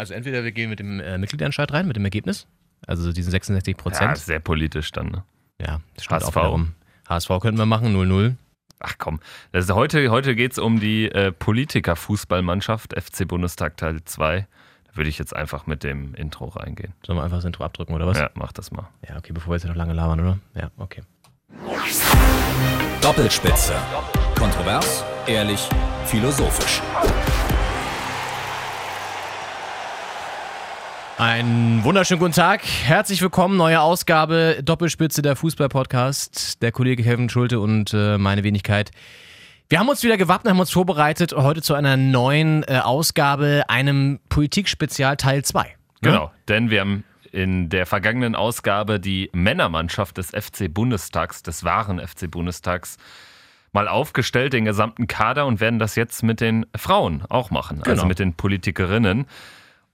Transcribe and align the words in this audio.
Also 0.00 0.14
entweder 0.14 0.42
wir 0.44 0.50
gehen 0.52 0.70
mit 0.70 0.78
dem 0.78 0.98
äh, 0.98 1.18
Mitgliederentscheid 1.18 1.70
rein, 1.74 1.86
mit 1.86 1.94
dem 1.94 2.04
Ergebnis, 2.06 2.46
also 2.86 3.12
diesen 3.12 3.30
66 3.30 3.76
Ja, 3.76 3.82
Prozent. 3.82 4.16
sehr 4.16 4.40
politisch 4.40 4.92
dann. 4.92 5.08
Ne? 5.08 5.24
Ja, 5.60 5.80
das 5.94 6.04
stimmt 6.04 6.22
HSV. 6.22 6.36
auch 6.36 6.40
wiederum. 6.40 6.74
HSV 7.06 7.28
könnten 7.42 7.58
wir 7.58 7.66
machen, 7.66 7.94
0-0. 7.94 8.34
Ach 8.78 8.94
komm, 8.96 9.20
das 9.52 9.66
ist, 9.66 9.72
heute, 9.74 10.10
heute 10.10 10.34
geht 10.34 10.52
es 10.52 10.58
um 10.58 10.80
die 10.80 11.04
äh, 11.12 11.32
Politiker-Fußballmannschaft 11.32 12.94
FC 12.98 13.28
Bundestag 13.28 13.76
Teil 13.76 14.02
2. 14.02 14.46
Da 14.88 14.96
würde 14.96 15.10
ich 15.10 15.18
jetzt 15.18 15.36
einfach 15.36 15.66
mit 15.66 15.84
dem 15.84 16.14
Intro 16.14 16.46
reingehen. 16.46 16.94
Sollen 17.06 17.18
wir 17.18 17.22
einfach 17.24 17.36
das 17.36 17.44
Intro 17.44 17.64
abdrücken, 17.64 17.92
oder 17.92 18.06
was? 18.06 18.16
Ja, 18.18 18.30
mach 18.32 18.52
das 18.52 18.70
mal. 18.70 18.88
Ja, 19.06 19.18
okay, 19.18 19.34
bevor 19.34 19.50
wir 19.52 19.56
jetzt 19.56 19.66
noch 19.66 19.76
lange 19.76 19.92
labern, 19.92 20.18
oder? 20.20 20.38
Ja, 20.54 20.70
okay. 20.78 21.02
Doppelspitze. 23.02 23.74
Kontrovers, 24.34 25.04
ehrlich, 25.26 25.68
philosophisch. 26.06 26.80
Einen 31.20 31.84
wunderschönen 31.84 32.18
guten 32.18 32.32
Tag. 32.32 32.62
Herzlich 32.64 33.20
willkommen. 33.20 33.58
Neue 33.58 33.82
Ausgabe 33.82 34.62
Doppelspitze 34.64 35.20
der 35.20 35.36
Fußball-Podcast. 35.36 36.62
Der 36.62 36.72
Kollege 36.72 37.02
Kevin 37.02 37.28
Schulte 37.28 37.60
und 37.60 37.92
äh, 37.92 38.16
meine 38.16 38.42
Wenigkeit. 38.42 38.90
Wir 39.68 39.80
haben 39.80 39.90
uns 39.90 40.02
wieder 40.02 40.16
gewappnet, 40.16 40.50
haben 40.52 40.60
uns 40.60 40.70
vorbereitet 40.70 41.34
heute 41.34 41.60
zu 41.60 41.74
einer 41.74 41.98
neuen 41.98 42.62
äh, 42.62 42.78
Ausgabe, 42.82 43.64
einem 43.68 44.18
Politik-Spezial 44.30 45.18
Teil 45.18 45.44
2. 45.44 45.66
Genau, 46.00 46.30
denn 46.48 46.70
wir 46.70 46.80
haben 46.80 47.04
in 47.32 47.68
der 47.68 47.84
vergangenen 47.84 48.34
Ausgabe 48.34 48.98
die 48.98 49.28
Männermannschaft 49.34 50.16
des 50.16 50.30
FC 50.30 50.72
Bundestags, 50.72 51.42
des 51.42 51.64
wahren 51.64 52.00
FC 52.00 52.30
Bundestags, 52.30 52.96
mal 53.72 53.88
aufgestellt, 53.88 54.54
den 54.54 54.64
gesamten 54.64 55.06
Kader 55.06 55.44
und 55.44 55.60
werden 55.60 55.78
das 55.78 55.96
jetzt 55.96 56.22
mit 56.22 56.40
den 56.40 56.64
Frauen 56.74 57.24
auch 57.28 57.50
machen, 57.50 57.80
also 57.82 57.90
Genau. 57.92 58.06
mit 58.06 58.18
den 58.18 58.32
Politikerinnen. 58.32 59.26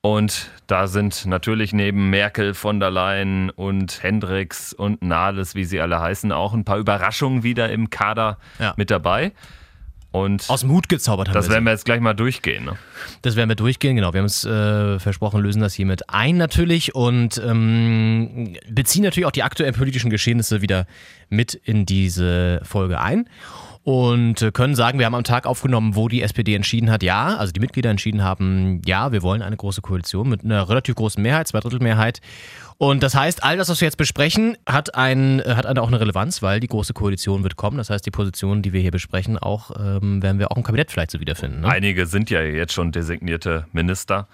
Und 0.07 0.51
da 0.69 0.87
sind 0.87 1.27
natürlich 1.27 1.73
neben 1.73 2.11
Merkel, 2.11 2.55
von 2.55 2.79
der 2.79 2.93
Leyen 2.93 3.51
und 3.51 4.05
Hendricks 4.05 4.73
und 4.73 5.03
Nahles, 5.03 5.57
wie 5.57 5.65
sie 5.65 5.81
alle 5.81 6.01
heißen, 6.01 6.31
auch 6.31 6.55
ein 6.55 6.65
paar 6.65 6.79
Überraschungen 6.79 7.43
wieder 7.43 7.71
im 7.73 7.91
Kader 7.91 8.39
Ja. 8.61 8.73
mit 8.77 8.93
dabei. 8.93 9.33
Und 10.13 10.49
Aus 10.49 10.61
dem 10.61 10.71
Hut 10.71 10.89
gezaubert 10.89 11.29
haben 11.29 11.35
das 11.35 11.49
wir 11.49 11.55
werden 11.55 11.65
wir 11.65 11.73
jetzt 11.73 11.85
gleich 11.85 12.01
mal 12.01 12.15
durchgehen. 12.15 12.65
Ne? 12.65 12.77
Das 13.23 13.37
werden 13.37 13.51
wir 13.51 13.57
durchgehen, 13.57 13.97
genau. 13.97 14.13
Wir 14.13 14.21
haben 14.21 14.25
uns 14.25 14.45
äh, 14.45 14.99
versprochen, 14.99 15.43
lösen 15.43 15.61
das 15.61 15.75
hiermit 15.75 16.09
ein 16.09 16.37
natürlich 16.37 16.95
und 16.95 17.41
ähm, 17.45 18.57
beziehen 18.69 19.03
natürlich 19.03 19.27
auch 19.27 19.33
die 19.33 19.43
aktuellen 19.43 19.75
politischen 19.75 20.11
Geschehnisse 20.11 20.63
wieder 20.63 20.87
mit 21.29 21.55
in 21.55 21.85
diese 21.85 22.61
Folge 22.65 23.01
ein. 23.01 23.29
Und 23.87 24.43
äh, 24.43 24.51
können 24.51 24.75
sagen, 24.75 24.99
wir 24.99 25.07
haben 25.07 25.15
am 25.15 25.23
Tag 25.23 25.47
aufgenommen, 25.47 25.95
wo 25.95 26.09
die 26.09 26.21
SPD 26.21 26.57
entschieden 26.57 26.91
hat, 26.91 27.05
ja, 27.05 27.37
also 27.37 27.53
die 27.53 27.61
Mitglieder 27.61 27.89
entschieden 27.89 28.25
haben, 28.25 28.83
ja, 28.85 29.13
wir 29.13 29.23
wollen 29.23 29.43
eine 29.43 29.57
große 29.57 29.81
Koalition 29.81 30.29
mit 30.29 30.45
einer 30.45 30.69
relativ 30.69 30.97
großen 30.97 31.23
Mehrheit, 31.23 31.47
Zweidrittelmehrheit. 31.47 32.21
Und 32.79 33.05
das 33.05 33.15
heißt, 33.15 33.45
all 33.45 33.57
das, 33.57 33.69
was 33.69 33.81
wir 33.81 33.87
jetzt 33.87 33.97
besprechen, 33.97 34.57
hat, 34.67 34.97
ein, 34.97 35.39
äh, 35.39 35.55
hat 35.55 35.67
eine, 35.67 35.81
auch 35.81 35.87
eine 35.87 36.01
Relevanz, 36.01 36.43
weil 36.43 36.59
die 36.59 36.67
große 36.67 36.95
Koalition 36.95 37.45
wird 37.45 37.55
kommen. 37.55 37.77
Das 37.79 37.89
heißt, 37.89 38.05
die 38.05 38.11
Positionen, 38.11 38.63
die 38.63 38.73
wir 38.73 38.81
hier 38.81 38.91
besprechen, 38.91 39.39
auch 39.39 39.71
ähm, 40.03 40.23
werden 40.23 40.39
wir 40.39 40.53
auch 40.53 40.57
im 40.57 40.63
Kabinett 40.63 40.91
vielleicht 40.91 41.11
so 41.11 41.21
wiederfinden. 41.21 41.61
Ne? 41.61 41.69
Einige 41.69 42.07
sind 42.07 42.31
ja 42.31 42.43
jetzt 42.43 42.73
schon 42.73 42.93
designierte 42.93 43.67
Minister. 43.73 44.29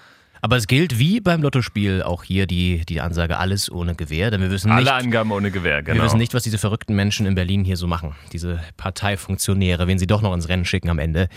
Aber 0.45 0.57
es 0.57 0.67
gilt 0.67 0.99
wie 0.99 1.21
beim 1.21 1.41
Lottospiel 1.41 2.03
auch 2.03 2.25
hier 2.25 2.49
die, 2.49 2.85
die 2.85 3.01
Ansage 3.01 3.39
alles 3.39 3.71
ohne 3.71 3.95
Gewehr, 3.95 4.33
denn 4.33 4.41
wir 4.41 4.51
wissen 4.51 4.75
nicht, 4.75 4.89
Alle 4.89 4.93
Angaben 4.95 5.31
ohne 5.31 5.53
Gewehr, 5.53 5.85
genau. 5.85 5.99
wir 5.99 6.05
wissen 6.05 6.19
nicht, 6.19 6.35
was 6.35 6.43
diese 6.43 6.59
verrückten 6.59 6.97
Menschen 6.97 7.27
in 7.27 7.37
Berlin 7.37 7.65
hier 7.65 7.77
so 7.77 7.87
machen. 7.87 8.17
Diese 8.33 8.59
Parteifunktionäre, 8.77 9.87
wen 9.87 10.01
sie 10.01 10.09
doch 10.09 10.21
noch 10.21 10.35
ins 10.35 10.49
Rennen 10.49 10.65
schicken 10.65 10.91
am 10.91 10.99
Ende. 10.99 11.29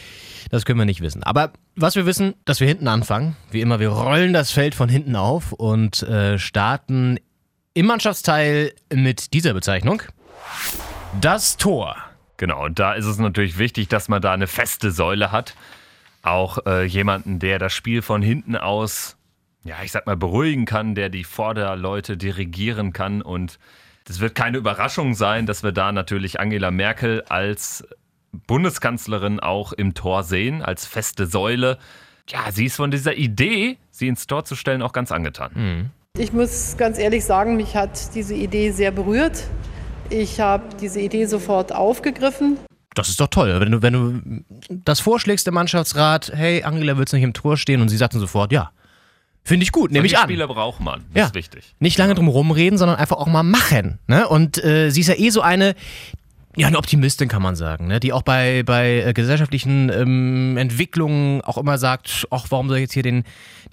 Das 0.50 0.66
können 0.66 0.80
wir 0.80 0.86
nicht 0.86 1.02
wissen. 1.02 1.22
Aber 1.22 1.54
was 1.76 1.96
wir 1.96 2.08
wissen, 2.08 2.34
dass 2.46 2.60
wir 2.60 2.68
hinten 2.68 2.88
anfangen. 2.88 3.36
Wie 3.52 3.62
immer, 3.62 3.80
wir 3.80 3.90
rollen 3.90 4.34
das 4.34 4.50
Feld 4.50 4.74
von 4.74 4.90
hinten 4.90 5.16
auf 5.16 5.52
und 5.52 6.02
äh, 6.02 6.40
starten 6.40 7.20
im 7.76 7.86
Mannschaftsteil 7.86 8.74
mit 8.92 9.34
dieser 9.34 9.54
Bezeichnung. 9.54 10.02
Das 11.22 11.58
Tor. 11.58 11.96
Genau, 12.38 12.66
und 12.66 12.80
da 12.80 12.94
ist 12.94 13.06
es 13.06 13.18
natürlich 13.18 13.58
wichtig, 13.58 13.88
dass 13.88 14.10
man 14.10 14.22
da 14.22 14.34
eine 14.34 14.48
feste 14.48 14.92
Säule 14.92 15.32
hat. 15.32 15.56
Auch 16.22 16.66
äh, 16.66 16.84
jemanden, 16.84 17.40
der 17.40 17.60
das 17.60 17.74
Spiel 17.74 18.02
von 18.02 18.22
hinten 18.22 18.56
aus, 18.56 19.16
ja, 19.64 19.76
ich 19.84 19.92
sag 19.92 20.06
mal, 20.06 20.18
beruhigen 20.18 20.66
kann, 20.66 20.96
der 20.96 21.10
die 21.10 21.24
Vorderleute 21.24 22.18
dirigieren 22.18 22.94
kann. 22.94 23.22
Und 23.22 23.60
das 24.06 24.20
wird 24.20 24.36
keine 24.36 24.58
Überraschung 24.58 25.14
sein, 25.14 25.46
dass 25.46 25.64
wir 25.64 25.72
da 25.72 25.92
natürlich 25.92 26.40
Angela 26.40 26.72
Merkel 26.72 27.24
als 27.30 27.88
Bundeskanzlerin 28.48 29.40
auch 29.40 29.72
im 29.72 29.94
Tor 29.94 30.24
sehen, 30.24 30.62
als 30.62 30.86
feste 30.86 31.28
Säule. 31.28 31.78
Ja, 32.28 32.52
sie 32.52 32.66
ist 32.66 32.76
von 32.76 32.92
dieser 32.92 33.16
Idee, 33.16 33.78
sie 33.92 34.08
ins 34.08 34.28
Tor 34.28 34.46
zu 34.46 34.56
stellen, 34.56 34.82
auch 34.82 34.94
ganz 34.94 35.12
angetan. 35.12 35.92
Ich 36.18 36.34
muss 36.34 36.76
ganz 36.78 36.98
ehrlich 36.98 37.24
sagen, 37.24 37.56
mich 37.56 37.76
hat 37.76 38.16
diese 38.16 38.34
Idee 38.34 38.72
sehr 38.72 38.92
berührt. 38.92 39.44
Ich 40.10 40.40
habe 40.40 40.64
diese 40.80 41.02
Idee 41.02 41.26
sofort 41.26 41.74
aufgegriffen. 41.74 42.58
Das 42.94 43.10
ist 43.10 43.20
doch 43.20 43.28
toll. 43.28 43.60
Wenn 43.60 43.72
du, 43.72 43.82
wenn 43.82 43.94
du 43.94 44.44
das 44.70 45.00
vorschlägst 45.00 45.48
im 45.48 45.54
Mannschaftsrat, 45.56 46.32
hey, 46.34 46.64
Angela 46.64 46.98
wird 46.98 47.12
nicht 47.12 47.24
im 47.24 47.34
Tor 47.34 47.58
stehen 47.58 47.82
und 47.82 47.90
sie 47.90 47.98
sagt 47.98 48.14
dann 48.14 48.22
sofort, 48.22 48.52
ja, 48.54 48.72
finde 49.44 49.64
ich 49.64 49.72
gut, 49.72 49.92
nehme 49.92 50.06
ich 50.06 50.18
an. 50.18 50.24
Spieler 50.26 50.48
braucht 50.48 50.80
man, 50.80 51.02
das 51.14 51.20
Ja. 51.20 51.26
ist 51.28 51.36
wichtig. 51.36 51.76
Nicht 51.80 51.98
lange 51.98 52.16
drum 52.16 52.28
rumreden, 52.30 52.78
sondern 52.78 52.98
einfach 52.98 53.18
auch 53.18 53.28
mal 53.28 53.44
machen. 53.44 54.00
Ne? 54.08 54.28
Und 54.28 54.64
äh, 54.64 54.92
sie 54.92 55.02
ist 55.02 55.08
ja 55.08 55.16
eh 55.18 55.30
so 55.30 55.42
eine, 55.42 55.76
ja, 56.56 56.68
eine 56.68 56.78
Optimistin 56.78 57.28
kann 57.28 57.42
man 57.42 57.56
sagen, 57.56 57.88
ne? 57.88 58.00
die 58.00 58.14
auch 58.14 58.22
bei, 58.22 58.64
bei 58.64 59.02
äh, 59.02 59.14
gesellschaftlichen 59.14 59.90
ähm, 59.90 60.58
Entwicklungen 60.58 61.42
auch 61.42 61.58
immer 61.58 61.78
sagt, 61.78 62.28
ach, 62.32 62.48
warum 62.50 62.70
soll 62.70 62.78
ich 62.78 62.84
jetzt 62.84 62.94
hier 62.94 63.04
den, 63.04 63.24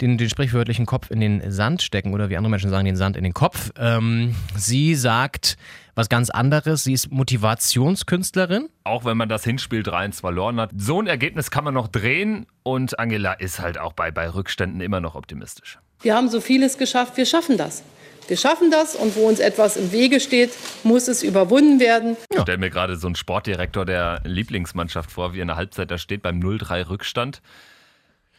den, 0.01 0.17
den 0.17 0.29
sprichwörtlichen 0.29 0.85
Kopf 0.85 1.09
in 1.09 1.19
den 1.19 1.51
Sand 1.51 1.81
stecken 1.81 2.13
oder 2.13 2.29
wie 2.29 2.37
andere 2.37 2.51
Menschen 2.51 2.69
sagen, 2.69 2.85
den 2.85 2.95
Sand 2.95 3.15
in 3.15 3.23
den 3.23 3.33
Kopf. 3.33 3.71
Ähm, 3.77 4.35
sie 4.55 4.95
sagt 4.95 5.57
was 5.95 6.09
ganz 6.09 6.29
anderes, 6.29 6.83
sie 6.83 6.93
ist 6.93 7.11
Motivationskünstlerin. 7.11 8.67
auch 8.83 9.05
wenn 9.05 9.15
man 9.15 9.29
das 9.29 9.43
Hinspiel 9.43 9.81
3-1 9.81 10.21
verloren 10.21 10.59
hat. 10.59 10.71
So 10.75 10.99
ein 10.99 11.07
Ergebnis 11.07 11.51
kann 11.51 11.63
man 11.63 11.73
noch 11.73 11.87
drehen 11.87 12.47
und 12.63 12.97
Angela 12.99 13.33
ist 13.33 13.59
halt 13.59 13.77
auch 13.77 13.93
bei, 13.93 14.11
bei 14.11 14.27
Rückständen 14.27 14.81
immer 14.81 15.01
noch 15.01 15.15
optimistisch. 15.15 15.79
Wir 16.01 16.15
haben 16.15 16.29
so 16.29 16.41
vieles 16.41 16.77
geschafft, 16.77 17.15
wir 17.17 17.25
schaffen 17.25 17.57
das. 17.57 17.83
Wir 18.27 18.37
schaffen 18.37 18.71
das 18.71 18.95
und 18.95 19.15
wo 19.15 19.27
uns 19.27 19.39
etwas 19.39 19.77
im 19.77 19.91
Wege 19.91 20.19
steht, 20.19 20.51
muss 20.83 21.07
es 21.07 21.23
überwunden 21.23 21.79
werden. 21.79 22.17
Ich 22.29 22.41
stelle 22.41 22.57
mir 22.57 22.69
gerade 22.69 22.95
so 22.95 23.07
einen 23.07 23.15
Sportdirektor 23.15 23.85
der 23.85 24.21
Lieblingsmannschaft 24.23 25.11
vor, 25.11 25.33
wie 25.33 25.39
in 25.39 25.47
der 25.47 25.57
Halbzeit 25.57 25.91
da 25.91 25.97
steht 25.97 26.21
beim 26.21 26.39
0-3 26.39 26.89
Rückstand. 26.89 27.41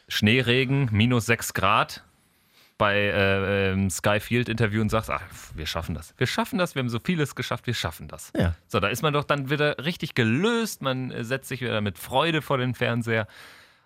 Schneeregen, 0.09 0.89
minus 0.93 1.27
6 1.27 1.55
Grad 1.55 2.03
bei 2.77 2.97
äh, 2.97 3.73
ähm, 3.73 3.89
Sky 3.89 4.19
Field 4.21 4.49
Interview 4.49 4.81
und 4.81 4.89
sagst, 4.91 5.11
ach, 5.11 5.23
wir 5.55 5.67
schaffen 5.67 5.95
das. 5.95 6.13
Wir 6.17 6.27
schaffen 6.27 6.59
das, 6.59 6.75
wir 6.75 6.81
haben 6.81 6.89
so 6.89 6.99
vieles 6.99 7.35
geschafft, 7.35 7.67
wir 7.67 7.75
schaffen 7.75 8.09
das. 8.09 8.33
Ja. 8.37 8.55
So, 8.67 8.81
da 8.81 8.89
ist 8.89 9.03
man 9.03 9.13
doch 9.13 9.25
dann 9.25 9.49
wieder 9.49 9.79
richtig 9.85 10.15
gelöst, 10.15 10.83
man 10.83 11.11
äh, 11.11 11.25
setzt 11.25 11.49
sich 11.49 11.61
wieder 11.61 11.81
mit 11.81 11.99
Freude 11.99 12.43
vor 12.43 12.59
den 12.59 12.75
Fernseher. 12.75 13.27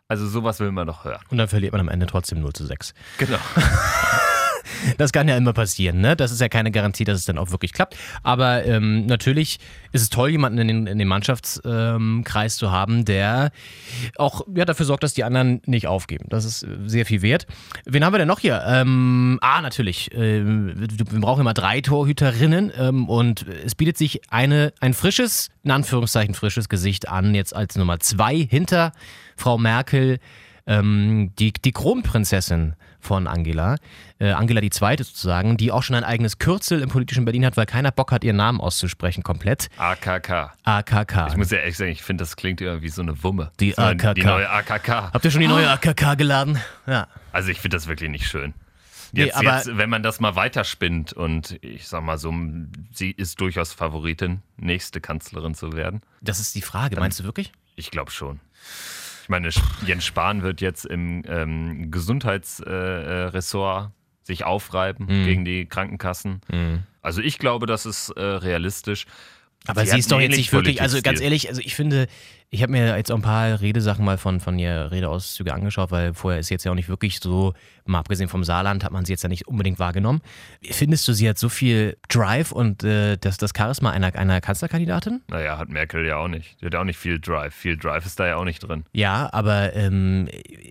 Also 0.09 0.27
sowas 0.27 0.59
will 0.59 0.73
man 0.73 0.87
doch 0.87 1.05
hören. 1.05 1.21
Und 1.29 1.37
dann 1.37 1.49
verliert 1.49 1.73
man 1.73 1.83
am 1.83 1.89
Ende 1.89 2.07
trotzdem 2.07 2.41
0 2.41 2.55
zu 2.55 2.65
6. 2.65 2.95
Genau. 3.19 3.39
Das 4.97 5.13
kann 5.13 5.29
ja 5.29 5.37
immer 5.37 5.53
passieren, 5.53 6.01
ne? 6.01 6.17
Das 6.17 6.33
ist 6.33 6.41
ja 6.41 6.49
keine 6.49 6.71
Garantie, 6.71 7.05
dass 7.05 7.19
es 7.19 7.25
dann 7.25 7.39
auch 7.39 7.51
wirklich 7.51 7.73
klappt. 7.73 7.97
Aber 8.23 8.65
ähm, 8.65 9.07
natürlich 9.07 9.59
ist 9.93 10.03
es 10.03 10.11
toll, 10.11 10.31
jemanden 10.31 10.59
in 10.59 10.69
den, 10.69 10.87
in 10.87 10.99
den 10.99 11.09
Mannschaftskreis 11.09 12.55
ähm, 12.55 12.59
zu 12.59 12.71
haben, 12.71 13.05
der 13.05 13.51
auch 14.17 14.43
ja, 14.55 14.65
dafür 14.65 14.87
sorgt, 14.87 15.03
dass 15.03 15.15
die 15.15 15.25
anderen 15.25 15.63
nicht 15.67 15.87
aufgeben. 15.87 16.27
Das 16.29 16.45
ist 16.45 16.63
äh, 16.63 16.69
sehr 16.87 17.07
viel 17.07 17.23
wert. 17.23 17.47
Wen 17.85 18.05
haben 18.05 18.13
wir 18.13 18.19
denn 18.19 18.29
noch 18.29 18.41
hier? 18.41 18.63
Ähm, 18.67 19.39
ah, 19.41 19.61
natürlich. 19.61 20.11
Ähm, 20.15 20.75
wir 20.77 21.21
brauchen 21.21 21.41
immer 21.41 21.55
drei 21.55 21.81
Torhüterinnen 21.81 22.73
ähm, 22.77 23.09
und 23.09 23.47
es 23.65 23.75
bietet 23.75 23.97
sich 23.99 24.21
eine, 24.31 24.73
ein 24.81 24.95
frisches, 24.95 25.51
in 25.63 25.71
Anführungszeichen 25.71 26.35
frisches 26.35 26.69
Gesicht 26.69 27.09
an, 27.09 27.35
jetzt 27.35 27.55
als 27.55 27.77
Nummer 27.77 28.01
zwei 28.01 28.37
hinter 28.37 28.93
Frau 29.37 29.59
Merkel 29.59 30.19
ähm, 30.69 31.33
die, 31.39 31.53
die 31.53 31.73
Kronprinzessin 31.73 32.75
von 33.01 33.27
Angela, 33.27 33.77
äh, 34.19 34.31
Angela 34.33 34.61
die 34.61 34.71
Zweite 34.71 35.03
sozusagen, 35.05 35.57
die 35.57 35.73
auch 35.73 35.83
schon 35.83 35.97
ein 35.97 36.05
eigenes 36.05 36.39
Kürzel 36.39 36.83
im 36.83 36.89
politischen 36.89 37.25
Berlin 37.25 37.45
hat, 37.47 37.57
weil 37.57 37.67
keiner 37.67 37.91
Bock 37.91 38.13
hat, 38.13 38.23
ihren 38.23 38.37
Namen 38.37 38.61
auszusprechen 38.61 39.23
komplett. 39.23 39.69
AKK. 39.79 40.53
AKK. 40.65 41.29
Ich 41.29 41.37
muss 41.37 41.51
ja 41.51 41.59
ehrlich 41.59 41.77
sagen, 41.77 41.91
ich 41.91 42.03
finde, 42.03 42.23
das 42.23 42.37
klingt 42.37 42.61
immer 42.61 42.83
wie 42.83 42.89
so 42.91 43.03
eine 43.03 43.23
Wumme. 43.23 43.51
Die 43.61 43.73
so 43.73 43.83
AKK. 43.83 44.15
Die 44.15 44.25
neue 44.25 44.49
AKK. 44.51 45.13
Habt 45.13 45.25
ihr 45.25 45.31
schon 45.31 45.41
die 45.41 45.49
neue 45.49 45.71
AKK 45.71 46.15
geladen? 46.17 46.59
Ja. 46.87 47.09
Also 47.33 47.49
ich 47.51 47.61
finde 47.61 47.77
das 47.77 47.87
wirklich 47.87 48.11
nicht 48.11 48.27
schön. 48.27 48.53
Nee, 49.13 49.25
Jetzt, 49.25 49.37
aber- 49.37 49.57
jetzt, 49.57 49.77
wenn 49.79 49.89
man 49.89 50.03
das 50.03 50.21
mal 50.21 50.37
weiterspinnt 50.37 51.15
und 51.15 51.59
ich 51.63 51.89
sag 51.89 52.03
mal 52.03 52.19
so, 52.19 52.35
sie 52.93 53.11
ist 53.13 53.41
durchaus 53.41 53.73
Favoritin, 53.73 54.43
nächste 54.59 55.01
Kanzlerin 55.01 55.55
zu 55.55 55.73
werden. 55.73 56.03
Das 56.21 56.41
ist 56.41 56.55
die 56.55 56.61
Frage, 56.63 56.97
meinst 57.01 57.19
du 57.21 57.25
wirklich? 57.25 57.53
Ich 57.75 57.91
glaube 57.91 58.11
schon. 58.11 58.41
Ich 59.29 59.31
meine, 59.31 59.51
Jens 59.87 60.07
Spahn 60.07 60.43
wird 60.43 60.63
jetzt 60.63 60.87
im 60.87 61.23
ähm, 61.29 61.91
Gesundheitsressort 61.91 62.67
äh, 62.67 63.25
Ressort 63.37 63.91
sich 64.23 64.45
aufreiben 64.45 65.05
Mhm. 65.05 65.25
gegen 65.27 65.45
die 65.45 65.67
Krankenkassen. 65.67 66.41
Also 67.03 67.21
ich 67.21 67.39
glaube, 67.39 67.67
das 67.67 67.85
ist 67.85 68.09
äh, 68.09 68.23
realistisch. 68.23 69.05
Aber 69.67 69.85
Sie 69.85 69.91
sie, 69.91 69.99
ist 69.99 70.11
doch 70.13 70.21
jetzt 70.21 70.35
nicht 70.35 70.51
wirklich, 70.55 70.81
also 70.81 71.03
ganz 71.03 71.21
ehrlich, 71.21 71.51
also 71.51 71.61
ich 71.61 71.75
finde, 71.75 72.07
ich 72.51 72.63
habe 72.63 72.73
mir 72.73 72.97
jetzt 72.97 73.13
auch 73.13 73.17
ein 73.17 73.23
paar 73.23 73.61
Redesachen 73.61 74.05
mal 74.05 74.17
von, 74.17 74.41
von 74.41 74.59
ihr 74.59 74.91
Redeauszüge 74.91 75.53
angeschaut, 75.53 75.91
weil 75.91 76.15
vorher 76.15 76.41
ist 76.41 76.47
sie 76.47 76.55
jetzt 76.55 76.65
ja 76.65 76.73
auch 76.73 76.77
nicht 76.77 76.89
wirklich 76.89 77.21
so, 77.21 77.53
mal 77.85 77.99
abgesehen 77.99 78.29
vom 78.29 78.43
Saarland, 78.43 78.85
hat 78.85 78.93
man 78.93 79.05
sie 79.05 79.13
jetzt 79.13 79.23
ja 79.23 79.29
nicht 79.29 79.49
unbedingt 79.49 79.79
wahrgenommen. 79.79 80.21
Findest 80.63 81.07
du, 81.09 81.13
sie 81.13 81.29
hat 81.29 81.39
so 81.39 81.51
viel 81.51 81.99
Drive 82.09 82.53
und 82.53 82.85
äh, 82.85 83.19
das, 83.19 83.37
das 83.37 83.53
Charisma 83.57 83.91
einer, 83.91 84.15
einer 84.15 84.41
Kanzlerkandidatin? 84.41 85.21
Naja, 85.29 85.59
hat 85.59 85.69
Merkel 85.69 86.07
ja 86.07 86.17
auch 86.17 86.29
nicht. 86.29 86.61
Die 86.61 86.67
hat 86.67 86.75
auch 86.75 86.85
nicht 86.85 86.99
viel 86.99 87.19
Drive. 87.19 87.55
Viel 87.55 87.77
Drive 87.77 88.07
ist 88.07 88.19
da 88.19 88.27
ja 88.27 88.37
auch 88.37 88.45
nicht 88.45 88.61
drin. 88.61 88.85
Ja, 88.93 89.29
aber 89.33 89.75
ähm, 89.75 90.29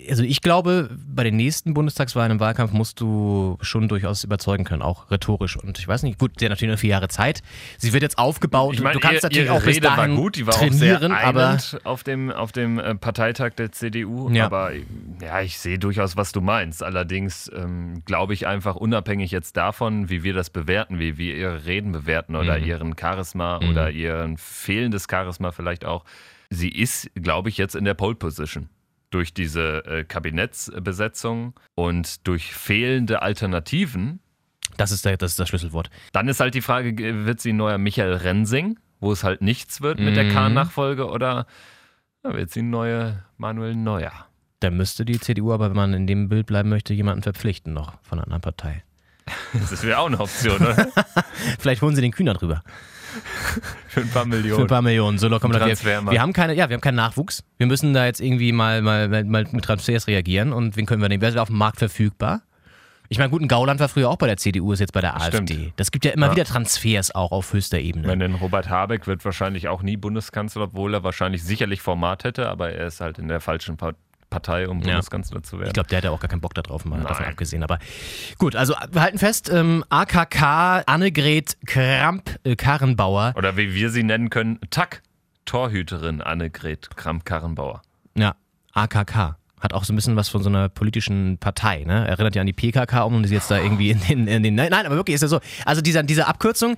also 0.10 0.24
ich 0.24 0.42
glaube, 0.42 0.90
bei 1.08 1.24
den 1.24 1.36
nächsten 1.36 1.76
Bundestagswahlen 1.76 2.32
im 2.32 2.40
Wahlkampf 2.40 2.72
musst 2.72 3.00
du 3.02 3.58
schon 3.62 3.88
durchaus 3.88 4.24
überzeugen 4.24 4.64
können, 4.64 4.82
auch 4.82 5.12
rhetorisch. 5.12 5.58
Und 5.58 5.78
ich 5.78 5.88
weiß 5.88 6.02
nicht, 6.02 6.18
gut, 6.18 6.40
sie 6.40 6.46
hat 6.46 6.50
natürlich 6.50 6.74
noch 6.74 6.80
vier 6.80 6.92
Jahre 6.92 7.08
Zeit. 7.08 7.44
Sie 7.78 7.94
wird 7.94 8.02
jetzt 8.02 8.18
aufgebaut. 8.18 8.74
Ich 8.74 8.82
meine, 8.82 8.96
du 8.96 9.00
kannst 9.00 9.24
ihr, 9.24 9.30
natürlich 9.30 9.50
auch 9.52 9.64
bis 9.64 9.76
Rede 9.76 9.88
war 9.90 9.98
dahin 9.98 10.16
gut, 10.16 10.38
die 10.38 10.48
war 10.48 10.56
auch 10.56 10.60
trainieren, 10.60 11.12
sehr 11.12 11.24
aber 11.24 11.58
auf 11.84 12.04
dem, 12.04 12.32
auf 12.32 12.52
dem 12.52 12.80
äh, 12.80 12.96
Parteitag 12.96 13.52
der 13.56 13.72
CDU. 13.72 14.30
Ja. 14.32 14.46
Aber 14.46 14.72
ja, 15.22 15.42
ich 15.42 15.60
sehe 15.60 15.80
durchaus, 15.80 16.16
was 16.18 16.32
du 16.32 16.42
meinst. 16.42 16.84
Allerdings 16.84 17.50
ähm, 17.56 18.04
glaube 18.06 18.34
ich 18.34 18.48
einfach, 18.48 18.76
unabhängig 18.76 19.32
jetzt 19.32 19.58
davon, 19.58 20.10
wie 20.10 20.24
wir 20.24 20.34
das 20.34 20.50
bewerten, 20.50 21.00
wie 21.00 21.18
wir 21.18 21.36
ihre 21.36 21.66
Reden 21.66 21.92
bewerten 21.92 22.36
oder 22.36 22.58
Mhm. 22.60 22.66
ihren 22.66 22.96
Charisma 23.00 23.58
oder 23.58 23.92
ihren 23.92 24.38
fehlendes 24.38 25.08
Charisma 25.10 25.52
vielleicht 25.52 25.86
auch, 25.86 26.06
sie 26.50 26.70
ist, 26.70 27.10
glaube 27.16 27.50
ich, 27.50 27.58
jetzt 27.58 27.76
in 27.76 27.86
der 27.86 27.94
Pole 27.94 28.16
Position. 28.16 28.70
Durch 29.10 29.34
diese 29.34 29.86
äh, 29.86 30.04
Kabinettsbesetzung 30.04 31.54
und 31.76 32.28
durch 32.28 32.54
fehlende 32.54 33.22
Alternativen 33.22 34.20
das 34.76 34.92
ist, 34.92 35.06
der, 35.06 35.18
das 35.18 35.32
ist 35.32 35.40
das 35.40 35.50
Schlüsselwort. 35.50 35.90
dann 36.12 36.28
ist 36.28 36.40
halt 36.40 36.54
die 36.54 36.62
Frage, 36.62 36.94
g- 36.94 37.26
wird 37.26 37.40
sie 37.40 37.52
neuer 37.54 37.78
Michael 37.80 38.14
Rensing, 38.14 38.78
wo 39.00 39.12
es 39.12 39.24
halt 39.24 39.42
nichts 39.42 39.82
wird 39.82 40.00
mit 40.00 40.16
der 40.16 40.26
Mhm. 40.26 40.32
Kahn-Nachfolge, 40.34 41.08
oder 41.08 41.46
ja, 42.24 42.34
wird 42.34 42.52
sie 42.52 42.62
ein 42.62 42.70
neuer 42.70 43.24
Manuel 43.38 43.76
Neuer? 43.76 44.12
Da 44.60 44.72
müsste 44.72 45.06
die 45.06 45.20
CDU 45.20 45.54
aber, 45.54 45.70
wenn 45.70 45.76
man 45.76 45.94
in 45.94 46.08
dem 46.08 46.30
Bild 46.30 46.48
bleiben 46.48 46.70
möchte, 46.70 46.94
jemanden 46.94 47.22
verpflichten 47.22 47.74
noch 47.74 47.94
von 48.02 48.18
einer 48.18 48.24
anderen 48.26 48.42
Partei. 48.42 48.84
Das 49.54 49.84
wäre 49.84 50.00
auch 50.00 50.08
eine 50.08 50.20
Option, 50.20 50.56
oder? 50.56 50.88
Vielleicht 51.60 51.82
holen 51.82 51.96
sie 51.96 52.02
den 52.02 52.12
Kühner 52.12 52.34
drüber. 52.34 52.64
Für 53.88 54.02
ein 54.02 54.10
paar 54.10 54.24
Für 54.24 54.28
ein 54.28 54.30
Millionen. 54.30 54.68
paar 54.68 54.82
Millionen. 54.82 55.18
So 55.18 55.28
locker. 55.28 55.50
Wir, 55.50 56.12
wir 56.12 56.22
haben 56.22 56.34
keine, 56.34 56.54
ja, 56.54 56.70
wir 56.70 56.76
haben 56.76 56.82
keinen 56.82 56.96
Nachwuchs. 56.96 57.44
Wir 57.58 57.68
müssen 57.68 57.94
da 57.94 58.06
jetzt 58.06 58.22
irgendwie 58.22 58.52
mal, 58.52 58.82
mal, 58.82 59.08
mal, 59.10 59.24
mal 59.26 59.46
mit 59.52 59.66
Transfers 59.66 60.08
reagieren. 60.08 60.54
Und 60.54 60.76
wen 60.78 60.86
können 60.86 61.02
wir 61.02 61.10
nehmen? 61.10 61.22
Wer 61.22 61.30
ist 61.30 61.38
auf 61.38 61.50
dem 61.50 61.58
Markt 61.58 61.80
verfügbar? 61.80 62.42
Ich 63.10 63.18
meine, 63.18 63.30
gut, 63.30 63.42
ein 63.42 63.48
Gauland 63.48 63.80
war 63.80 63.88
früher 63.90 64.10
auch 64.10 64.18
bei 64.18 64.28
der 64.28 64.38
CDU, 64.38 64.74
ist 64.74 64.80
jetzt 64.80 64.94
bei 64.94 65.02
der 65.02 65.20
Stimmt. 65.22 65.52
AfD. 65.52 65.74
Das 65.78 65.92
gibt 65.92 66.04
ja 66.06 66.12
immer 66.12 66.28
Ja. 66.28 66.32
wieder 66.34 66.46
Transfers 66.46 67.14
auch 67.16 67.32
auf 67.32 67.54
höchster 67.54 67.80
Ich 67.80 67.88
Ebene. 67.90 68.08
meine, 68.08 68.26
denn 68.28 68.36
Robert 68.36 68.70
Habeck 68.70 69.08
wird 69.08 69.24
wahrscheinlich 69.26 69.68
auch 69.68 69.82
nie 69.82 69.98
Bundeskanzler, 69.98 70.64
obwohl 70.64 70.94
er 70.94 71.04
wahrscheinlich 71.04 71.44
sicherlich 71.44 71.82
Format 71.82 72.24
hätte, 72.24 72.50
aber 72.50 72.72
er 72.72 72.88
ist 72.88 73.00
halt 73.02 73.18
in 73.20 73.28
der 73.28 73.40
falschen 73.40 73.78
Pa- 73.78 73.94
Partei, 74.30 74.68
um 74.68 74.80
Ja. 74.82 74.88
Bundeskanzler 74.88 75.42
zu 75.42 75.58
werden. 75.58 75.68
Ich 75.70 75.74
glaube, 75.74 75.88
der 75.88 76.00
hatte 76.00 76.12
auch 76.12 76.20
gar 76.20 76.28
keinen 76.28 76.42
Bock 76.42 76.54
darauf, 76.54 76.84
mal 76.84 77.00
davon 77.00 77.22
Nein. 77.24 77.32
abgesehen. 77.32 77.64
Aber 77.64 77.80
gut, 78.38 78.58
also 78.58 78.74
wir 78.92 79.02
halten 79.02 79.18
fest, 79.20 79.50
ähm, 79.50 79.86
AKK 79.88 80.84
Annegret 80.86 81.56
Kramp-Karrenbauer. 81.66 83.34
Oder 83.38 83.56
wie 83.58 83.74
wir 83.74 83.90
sie 83.90 84.04
nennen 84.04 84.30
können, 84.30 84.60
Tack, 84.70 85.02
Torhüterin 85.46 86.22
Annegret 86.22 86.90
Kramp-Karrenbauer. 86.98 87.82
Ja, 88.16 88.36
AKK. 88.74 89.38
Hat 89.60 89.74
auch 89.74 89.84
so 89.84 89.94
ein 89.94 89.96
bisschen 89.96 90.16
was 90.16 90.30
von 90.30 90.44
so 90.44 90.50
einer 90.50 90.70
politischen 90.70 91.38
Partei, 91.40 91.84
ne? 91.84 92.08
Erinnert 92.08 92.36
ja 92.36 92.42
an 92.42 92.48
die 92.48 92.54
PKK 92.54 93.04
um 93.04 93.16
und 93.16 93.24
ist 93.24 93.32
jetzt 93.32 93.50
da 93.50 93.58
irgendwie 93.58 93.90
in 93.92 94.00
den, 94.08 94.28
in 94.28 94.44
den 94.44 94.56
nein, 94.56 94.70
nein, 94.70 94.86
aber 94.86 94.96
wirklich 94.96 95.16
ist 95.16 95.22
ja 95.22 95.28
so. 95.28 95.40
Also 95.66 95.82
diese, 95.82 96.04
diese 96.04 96.28
Abkürzung, 96.28 96.76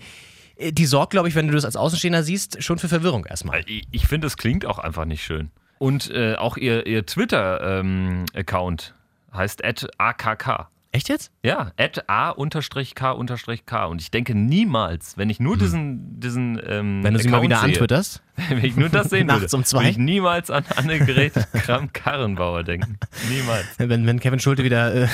äh, 0.58 0.72
die 0.72 0.86
sorgt, 0.86 1.12
glaube 1.12 1.28
ich, 1.28 1.36
wenn 1.36 1.48
du 1.48 1.54
das 1.54 1.66
als 1.66 1.76
Außenstehender 1.76 2.24
siehst, 2.24 2.64
schon 2.64 2.80
für 2.80 2.88
Verwirrung 2.88 3.26
erstmal. 3.26 3.64
Ich, 3.66 3.84
ich 3.92 4.08
finde, 4.08 4.28
es 4.28 4.38
klingt 4.38 4.66
auch 4.66 4.80
einfach 4.80 5.06
nicht 5.06 5.24
schön. 5.24 5.52
Und 5.78 6.10
äh, 6.12 6.36
auch 6.36 6.58
ihr, 6.58 6.86
ihr 6.86 7.06
Twitter-Account 7.06 8.94
heißt 9.34 9.64
AKK. 9.98 10.68
Echt 10.92 11.08
jetzt? 11.08 11.32
Ja, 11.44 11.72
at 11.78 12.04
a-k-k. 12.08 13.86
Und 13.86 14.02
ich 14.02 14.12
denke 14.12 14.34
niemals, 14.36 15.18
wenn 15.18 15.30
ich 15.30 15.40
nur 15.40 15.56
diesen, 15.56 16.20
diesen 16.20 16.60
ähm, 16.66 17.00
Hm. 17.00 17.04
Wenn 17.04 17.14
du 17.14 17.20
sie 17.20 17.30
mal 17.30 17.42
wieder 17.42 17.58
sehe, 17.58 17.70
antwitterst. 17.70 18.22
wenn 18.50 18.64
ich 18.64 18.76
nur 18.76 18.90
das 18.90 19.10
sehen 19.10 19.28
würde, 19.28 19.42
Nachts 19.42 19.54
um 19.54 19.64
zwei? 19.64 19.80
würde 19.80 19.90
ich 19.92 19.98
niemals 19.98 20.50
an 20.50 20.64
Annegret 20.76 21.34
Kramp-Karrenbauer 21.54 22.64
denken. 22.64 22.98
Niemals. 23.30 23.66
Wenn, 23.78 24.06
wenn 24.06 24.20
Kevin 24.20 24.40
Schulte 24.40 24.64
wieder 24.64 24.94
äh, 24.94 25.08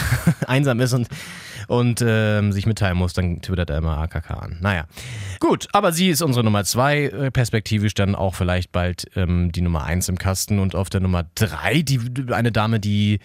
einsam 0.47 0.79
ist 0.79 0.93
und, 0.93 1.07
und 1.67 2.03
ähm, 2.05 2.51
sich 2.51 2.65
mitteilen 2.65 2.97
muss, 2.97 3.13
dann 3.13 3.41
twittert 3.41 3.69
er 3.69 3.77
immer 3.77 3.97
AKK 3.97 4.31
an. 4.31 4.57
Naja. 4.61 4.85
Gut, 5.39 5.67
aber 5.71 5.91
sie 5.91 6.09
ist 6.09 6.21
unsere 6.21 6.43
Nummer 6.43 6.63
zwei, 6.63 7.03
äh, 7.03 7.31
perspektivisch 7.31 7.93
dann 7.93 8.15
auch 8.15 8.35
vielleicht 8.35 8.71
bald 8.71 9.09
ähm, 9.15 9.51
die 9.51 9.61
Nummer 9.61 9.83
eins 9.83 10.09
im 10.09 10.17
Kasten 10.17 10.59
und 10.59 10.75
auf 10.75 10.89
der 10.89 11.01
Nummer 11.01 11.25
drei 11.35 11.81
die, 11.81 11.99
eine 12.31 12.51
Dame, 12.51 12.79
die 12.79 13.19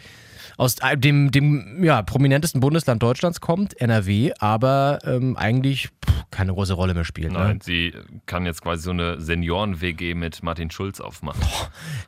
aus 0.60 0.76
dem, 0.96 1.30
dem 1.30 1.82
ja, 1.82 2.02
prominentesten 2.02 2.60
Bundesland 2.60 3.02
Deutschlands 3.02 3.40
kommt, 3.40 3.80
NRW, 3.80 4.32
aber 4.38 4.98
ähm, 5.04 5.34
eigentlich 5.38 5.88
pff, 6.04 6.26
keine 6.30 6.52
große 6.52 6.74
Rolle 6.74 6.92
mehr 6.92 7.06
spielt. 7.06 7.32
Ne? 7.32 7.38
Nein, 7.38 7.60
sie 7.62 7.94
kann 8.26 8.44
jetzt 8.44 8.60
quasi 8.60 8.82
so 8.82 8.90
eine 8.90 9.18
Senioren-WG 9.22 10.12
mit 10.14 10.42
Martin 10.42 10.70
Schulz 10.70 11.00
aufmachen. 11.00 11.40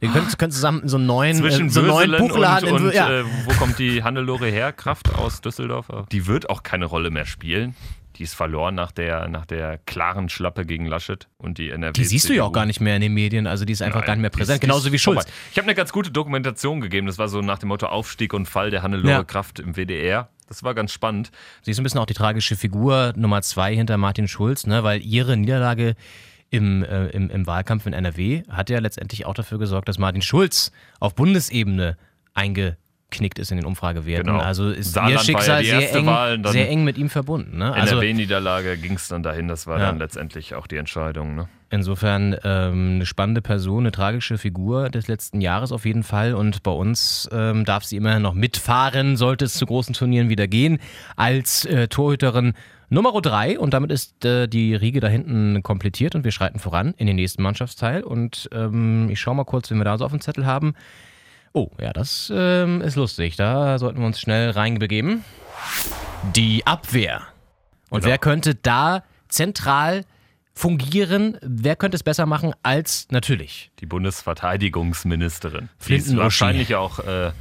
Wir 0.01 0.11
können, 0.11 0.29
können 0.37 0.53
zusammen 0.53 0.87
so 0.87 0.99
einen 0.99 1.07
neuen, 1.07 1.37
Zwischen 1.37 1.69
äh, 1.69 1.71
so 1.71 1.81
einen 1.81 1.89
neuen 1.89 2.17
Buchladen 2.19 2.69
und, 2.69 2.81
in 2.81 2.87
und 2.89 2.95
ja. 2.95 3.21
äh, 3.21 3.25
wo 3.47 3.55
kommt 3.55 3.79
die 3.79 4.03
Hannelore 4.03 4.49
her? 4.49 4.75
Kraft 4.75 5.15
aus 5.15 5.41
Düsseldorf. 5.41 5.87
Die 6.13 6.27
wird 6.27 6.51
auch 6.51 6.63
keine 6.63 6.85
Rolle 6.85 7.11
mehr 7.11 7.25
spielen. 7.25 7.75
Die 8.17 8.23
ist 8.25 8.35
verloren 8.35 8.75
nach 8.75 8.93
der, 8.93 9.29
nach 9.29 9.47
der 9.47 9.79
klaren 9.79 10.29
Schlappe 10.29 10.65
gegen 10.67 10.87
Laschet 10.87 11.29
und 11.39 11.59
die 11.59 11.71
NRW. 11.71 11.93
Die 11.93 12.05
siehst 12.05 12.29
du 12.29 12.35
ja 12.35 12.45
auch 12.45 12.53
gar 12.53 12.67
nicht 12.67 12.81
mehr 12.81 12.95
in 12.97 13.03
den 13.03 13.15
Medien, 13.15 13.47
also 13.47 13.65
die 13.65 13.73
ist 13.73 13.83
einfach 13.83 14.01
Nein, 14.01 14.07
gar 14.07 14.15
nicht 14.17 14.21
mehr 14.23 14.31
ist- 14.31 14.37
präsent, 14.39 14.63
die 14.63 14.67
genauso 14.67 14.89
ist 14.89 14.93
wie 14.93 14.99
Schulz. 14.99 15.23
vorbei. 15.25 15.33
Ich 15.51 15.59
habe 15.59 15.67
eine 15.67 15.75
ganz 15.75 15.93
gute 15.93 16.11
Dokumentation 16.11 16.81
gegeben. 16.81 17.07
Das 17.07 17.19
war 17.19 17.29
so 17.29 17.41
nach 17.41 17.59
dem 17.59 17.69
Motto 17.69 17.87
Aufstieg 17.87 18.35
und 18.35 18.47
Fall 18.47 18.71
der 18.71 18.83
Hannelore 18.83 19.11
Ja. 19.13 19.25
Kraft 19.25 19.59
im 19.61 19.75
WDR. 19.77 20.29
Das 20.49 20.63
war 20.63 20.75
ganz 20.75 20.93
spannend. 20.93 21.31
Sie 21.63 21.71
ist 21.71 21.79
ein 21.81 21.83
bisschen 21.83 22.01
auch 22.01 22.07
die 22.07 22.13
tragische 22.15 22.57
Figur 22.57 23.15
Nummer 23.17 23.41
zwei 23.43 23.75
hinter 23.75 23.97
Martin 23.97 24.29
Schulz, 24.29 24.67
ne? 24.67 24.85
weil 24.85 25.01
ihre 25.03 25.37
Niederlage 25.37 25.95
im, 26.51 26.85
äh, 26.85 27.07
im, 27.07 27.31
im 27.31 27.47
Wahlkampf 27.47 27.87
in 27.87 27.95
NRW 27.95 28.43
hat 28.51 28.69
ja 28.69 28.79
letztendlich 28.79 29.25
auch 29.25 29.33
dafür 29.33 29.59
gesorgt, 29.59 29.89
dass 29.89 29.97
Martin 29.99 30.21
Schulz 30.21 30.71
auf 31.01 31.15
Bundesebene 31.15 31.97
eingeknickt 33.13 33.39
ist 33.39 33.51
in 33.51 33.59
den 33.59 33.67
Umfragewerten. 33.67 34.33
Genau. 34.33 34.43
Also 34.43 34.71
ist 34.71 34.93
Saarland 34.93 35.13
ihr 35.13 35.17
ja 35.19 35.25
Schicksal 35.25 35.63
die 35.63 35.69
sehr, 35.69 35.95
eng, 35.95 36.07
Wahl, 36.07 36.41
sehr 36.47 36.69
eng 36.69 36.85
mit 36.85 36.99
ihm 36.99 37.11
verbunden. 37.11 37.59
Ne? 37.59 37.73
Also 37.73 37.97
NRW-Niederlage 37.97 38.77
ging 38.79 38.95
es 38.95 39.09
dann 39.09 39.23
dahin. 39.23 39.49
Das 39.49 39.67
war 39.67 39.79
Ja. 39.79 39.87
dann 39.87 39.99
letztendlich 39.99 40.55
auch 40.55 40.67
die 40.67 40.77
Entscheidung. 40.77 41.35
Ne? 41.35 41.49
insofern 41.75 42.37
ähm, 42.45 42.97
eine 42.97 43.07
spannende 43.07 43.41
Person, 43.41 43.85
eine 43.85 43.93
tragische 43.93 44.37
Figur 44.37 44.91
des 44.91 45.09
letzten 45.09 45.41
Jahres 45.41 45.73
auf 45.73 45.87
jeden 45.87 46.03
Fall. 46.03 46.35
Und 46.35 46.63
bei 46.63 46.71
uns 46.71 47.31
ähm, 47.33 47.65
darf 47.65 47.83
sie 47.85 47.97
immerhin 47.97 48.21
noch 48.21 48.35
mitfahren, 48.35 49.17
sollte 49.17 49.47
es 49.47 49.55
zu 49.55 49.65
großen 49.65 49.95
Turnieren 49.95 50.29
wieder 50.29 50.47
gehen, 50.49 50.81
als 51.17 51.65
äh, 51.65 51.89
Torhüterin 51.89 52.53
Nummer 52.91 53.19
drei 53.23 53.59
und 53.59 53.73
damit 53.73 53.91
ist 53.91 54.23
äh, 54.27 54.49
die 54.49 54.75
Riege 54.75 55.01
da 55.01 55.09
hinten 55.09 55.63
komplettiert 55.63 56.15
und 56.15 56.25
wir 56.25 56.31
schreiten 56.31 56.59
voran 56.59 56.93
in 56.99 57.07
den 57.07 57.17
nächsten 57.17 57.43
Mannschaftsteil. 57.43 58.03
Und 58.05 58.51
ähm, 58.53 59.09
ich 59.09 59.19
schaue 59.19 59.35
mal 59.35 59.45
kurz, 59.45 59.71
wen 59.71 59.79
wir 59.79 59.85
da 59.85 59.97
so 59.97 60.05
auf 60.05 60.13
dem 60.13 60.21
Zettel 60.21 60.45
haben. 60.45 60.75
Oh, 61.55 61.71
ja, 61.79 61.93
das 61.93 62.33
ähm, 62.35 62.81
ist 62.81 62.97
lustig. 62.97 63.37
Da 63.37 63.79
sollten 63.79 64.01
wir 64.01 64.07
uns 64.07 64.21
schnell 64.21 64.51
reinbegeben. 64.51 65.25
Die 66.35 66.67
Abwehr. 66.67 67.23
Und 67.91 68.01
Genau. 68.01 68.11
wer 68.13 68.19
könnte 68.19 68.55
da 68.55 69.03
zentral 69.29 70.05
fungieren? 70.55 71.37
Wer 71.43 71.77
könnte 71.77 71.97
es 71.97 72.03
besser 72.03 72.25
machen 72.27 72.55
als 72.63 73.07
natürlich? 73.11 73.71
Die 73.81 73.87
Bundesverteidigungsministerin. 73.87 75.69
Die 75.69 75.79
es 75.81 75.85
Flinten-Uschi. 75.87 76.19
wahrscheinlich 76.23 76.75
auch 76.75 76.99
äh, 77.01 77.33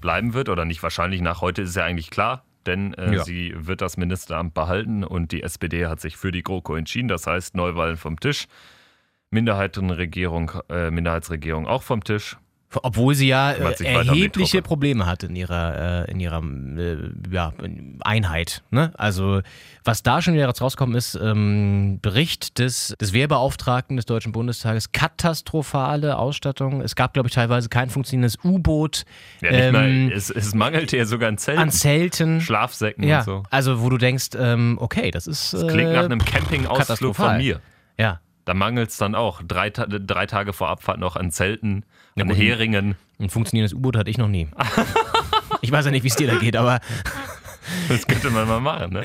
bleiben 0.00 0.34
wird 0.34 0.48
oder 0.50 0.64
nicht 0.66 0.82
wahrscheinlich. 0.82 1.20
Nach 1.22 1.40
heute 1.40 1.62
ist 1.62 1.74
ja 1.76 1.84
eigentlich 1.84 2.10
klar, 2.10 2.44
denn 2.66 2.92
äh, 2.94 3.14
Ja. 3.14 3.24
sie 3.24 3.54
wird 3.56 3.80
das 3.80 3.96
Ministeramt 3.96 4.52
behalten 4.52 5.04
und 5.04 5.32
die 5.32 5.42
SPD 5.42 5.86
hat 5.86 6.00
sich 6.00 6.16
für 6.18 6.32
die 6.32 6.42
GroKo 6.42 6.74
entschieden. 6.76 7.08
Das 7.08 7.26
heißt, 7.26 7.54
Neuwahlen 7.56 7.96
vom 7.96 8.20
Tisch. 8.20 8.46
Minderheitenregierung, 9.30 10.52
äh, 10.68 10.90
Minderheitsregierung 10.90 11.66
auch 11.66 11.82
vom 11.82 12.04
Tisch. 12.04 12.36
Obwohl 12.82 13.14
sie 13.14 13.28
ja 13.28 13.52
äh, 13.52 13.84
erhebliche. 13.84 14.62
Probleme 14.62 15.06
hat 15.06 15.22
in 15.22 15.36
ihrer, 15.36 16.06
äh, 16.06 16.10
in 16.10 16.20
ihrer 16.20 16.42
äh, 16.42 16.96
ja, 17.30 17.52
Einheit. 18.00 18.62
Ne? 18.70 18.92
Also 18.94 19.40
was 19.84 20.02
da 20.02 20.22
schon 20.22 20.32
wieder 20.34 20.48
rauskommt, 20.48 20.96
ist 20.96 21.14
ähm, 21.14 21.98
Bericht 22.00 22.58
des, 22.58 22.94
des 23.00 23.12
Wehrbeauftragten 23.12 23.96
des 23.96 24.06
Deutschen 24.06 24.32
Bundestages, 24.32 24.92
katastrophale 24.92 26.16
Ausstattung. 26.16 26.80
Es 26.80 26.96
gab, 26.96 27.12
glaube 27.12 27.28
ich, 27.28 27.34
teilweise 27.34 27.68
kein 27.68 27.90
funktionierendes 27.90 28.38
U-Boot 28.42 29.04
Ja, 29.42 29.50
ähm, 29.50 30.10
es, 30.14 30.30
es 30.30 30.54
mangelte 30.54 30.96
ja 30.96 31.04
sogar 31.04 31.28
an 31.28 31.36
Zelten, 31.36 31.62
an 31.62 31.70
Zelten. 31.70 32.40
Schlafsäcken 32.40 33.04
Ja, 33.04 33.18
und 33.18 33.24
so. 33.24 33.42
also 33.50 33.82
wo 33.82 33.90
du 33.90 33.98
denkst, 33.98 34.30
ähm, 34.38 34.78
okay, 34.80 35.10
das 35.10 35.26
ist 35.26 35.52
Das 35.52 35.66
klingt 35.66 35.92
nach 35.92 36.02
äh, 36.02 36.06
einem 36.06 36.24
Campingausflug 36.24 37.14
von 37.14 37.36
mir. 37.36 37.60
Ja, 37.98 38.20
Da 38.44 38.54
mangelt 38.54 38.90
es 38.90 38.98
dann 38.98 39.14
auch 39.14 39.42
drei, 39.42 39.70
drei 39.70 40.26
Tage 40.26 40.52
vor 40.52 40.68
Abfahrt 40.68 40.98
noch 40.98 41.16
an 41.16 41.30
Zelten, 41.30 41.84
an 42.16 42.28
gut. 42.28 42.36
Heringen. 42.36 42.96
ein 43.18 43.30
funktionierendes 43.30 43.74
U-Boot 43.74 43.96
hatte 43.96 44.10
ich 44.10 44.18
noch 44.18 44.28
nie. 44.28 44.48
ich 45.62 45.72
weiß 45.72 45.86
ja 45.86 45.90
nicht, 45.90 46.02
wie 46.04 46.08
es 46.08 46.16
dir 46.16 46.26
da 46.26 46.36
geht, 46.36 46.56
aber 46.56 46.80
Das 47.88 48.06
könnte 48.06 48.30
man 48.30 48.48
mal 48.48 48.60
machen, 48.60 48.92
ne? 48.92 49.02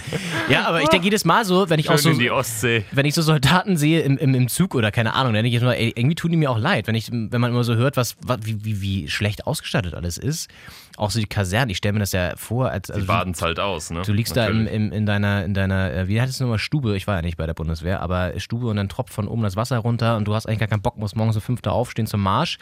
Ja, 0.50 0.67
aber 0.67 0.81
ich 0.81 0.89
denke 0.89 1.05
jedes 1.05 1.25
Mal 1.25 1.45
so, 1.45 1.69
wenn 1.69 1.79
ich 1.79 1.88
Schön 1.88 1.95
auch 1.95 2.00
so, 2.00 2.09
in 2.09 2.19
die 2.19 2.31
Ostsee. 2.31 2.86
wenn 2.91 3.05
ich 3.05 3.13
so 3.13 3.21
Soldaten 3.21 3.77
sehe 3.77 4.01
im, 4.01 4.17
im, 4.17 4.33
im 4.36 4.48
Zug 4.48 4.75
oder 4.75 4.91
keine 4.91 5.13
Ahnung, 5.13 5.33
dann 5.33 5.43
denke 5.43 5.55
ich 5.55 5.62
immer, 5.62 5.75
ey, 5.75 5.93
irgendwie 5.95 6.15
tun 6.15 6.31
die 6.31 6.38
mir 6.38 6.50
auch 6.51 6.57
leid, 6.57 6.88
wenn 6.88 6.95
ich, 6.95 7.12
wenn 7.12 7.41
man 7.41 7.51
immer 7.51 7.63
so 7.63 7.75
hört, 7.75 7.98
was, 7.98 8.15
was 8.21 8.39
wie, 8.43 8.63
wie, 8.63 8.81
wie 8.81 9.07
schlecht 9.09 9.48
ausgestattet 9.48 9.93
alles 9.93 10.17
ist. 10.17 10.50
Auch 10.98 11.12
so 11.12 11.19
die 11.19 11.27
Kasernen, 11.27 11.69
ich 11.69 11.77
stelle 11.77 11.93
mir 11.93 12.00
das 12.00 12.12
ja 12.12 12.33
vor, 12.36 12.69
als 12.69 12.91
also 12.91 13.01
Die 13.01 13.07
baden 13.07 13.31
es 13.33 13.41
halt 13.41 13.59
aus, 13.59 13.89
ne? 13.89 14.01
Du 14.05 14.12
liegst 14.12 14.36
da 14.36 14.48
im, 14.48 14.63
Natürlich. 14.65 14.74
im, 14.88 14.91
in 14.91 15.05
deiner, 15.05 15.45
in 15.45 15.53
deiner, 15.53 15.93
äh, 15.93 16.07
wie 16.07 16.21
hattest 16.21 16.39
du 16.39 16.43
nochmal 16.43 16.59
Stube? 16.59 16.95
Ich 16.98 17.07
war 17.07 17.15
ja 17.15 17.21
nicht 17.21 17.38
bei 17.38 17.45
der 17.45 17.53
Bundeswehr, 17.53 18.01
aber 18.01 18.33
Stube 18.38 18.67
und 18.67 18.75
dann 18.75 18.89
tropft 18.89 19.13
von 19.13 19.27
oben 19.27 19.43
das 19.43 19.55
Wasser 19.55 19.77
runter 19.77 20.17
und 20.17 20.25
du 20.27 20.36
hast 20.36 20.45
eigentlich 20.45 20.59
gar 20.59 20.67
keinen 20.67 20.81
Bock, 20.81 20.98
musst 20.98 21.15
morgens 21.15 21.36
um 21.38 21.41
fünf 21.41 21.62
da 21.62 21.71
aufstehen 21.71 22.07
zum 22.07 22.21
Marsch. 22.21 22.57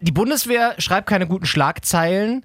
Die 0.00 0.12
Bundeswehr 0.12 0.74
schreibt 0.78 1.08
keine 1.08 1.26
guten 1.26 1.46
Schlagzeilen. 1.46 2.44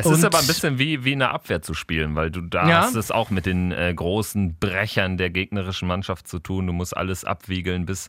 Es 0.00 0.06
Und- 0.06 0.14
ist 0.14 0.24
aber 0.24 0.38
ein 0.38 0.46
bisschen 0.46 0.78
wie, 0.78 1.04
wie 1.04 1.12
in 1.14 1.18
der 1.18 1.32
Abwehr 1.32 1.60
zu 1.60 1.74
spielen, 1.74 2.14
weil 2.14 2.30
du 2.30 2.40
da 2.40 2.68
Ja. 2.68 2.80
hast 2.82 2.94
es 2.94 3.10
auch 3.10 3.30
mit 3.30 3.46
den 3.46 3.72
äh, 3.72 3.92
großen 3.92 4.56
Brechern 4.58 5.16
der 5.18 5.28
gegnerischen 5.30 5.88
Mannschaft 5.88 6.28
zu 6.28 6.38
tun. 6.38 6.68
Du 6.68 6.72
musst 6.72 6.96
alles 6.96 7.24
abwiegeln 7.24 7.84
bis 7.84 8.08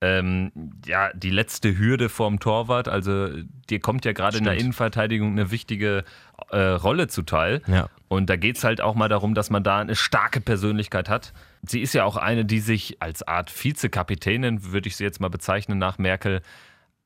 ähm, 0.00 0.50
ja, 0.84 1.10
die 1.14 1.30
letzte 1.30 1.78
Hürde 1.78 2.08
vorm 2.08 2.40
Torwart. 2.40 2.88
Also 2.88 3.28
dir 3.70 3.78
kommt 3.80 4.04
ja 4.04 4.12
gerade 4.12 4.38
in 4.38 4.44
der. 4.44 4.54
Innenverteidigung 4.54 5.30
eine 5.32 5.50
wichtige 5.52 6.04
äh, 6.50 6.58
Rolle 6.58 7.06
zuteil. 7.06 7.62
Ja. 7.68 7.88
Und 8.08 8.28
da 8.28 8.34
geht 8.36 8.56
es 8.56 8.64
halt 8.64 8.80
auch 8.80 8.96
mal 8.96 9.08
darum, 9.08 9.34
dass 9.34 9.50
man 9.50 9.62
da 9.62 9.78
eine 9.78 9.94
starke 9.94 10.40
Persönlichkeit 10.40 11.08
hat. 11.08 11.32
Sie 11.62 11.80
ist 11.80 11.94
ja 11.94 12.04
auch 12.04 12.16
eine, 12.16 12.44
die 12.44 12.58
sich 12.60 13.00
als 13.00 13.22
Art 13.26 13.50
Vizekapitänin, 13.50 14.72
würde 14.72 14.88
ich 14.88 14.96
sie 14.96 15.04
jetzt 15.04 15.20
mal 15.20 15.30
bezeichnen, 15.30 15.78
nach 15.78 15.96
Merkel, 15.96 16.42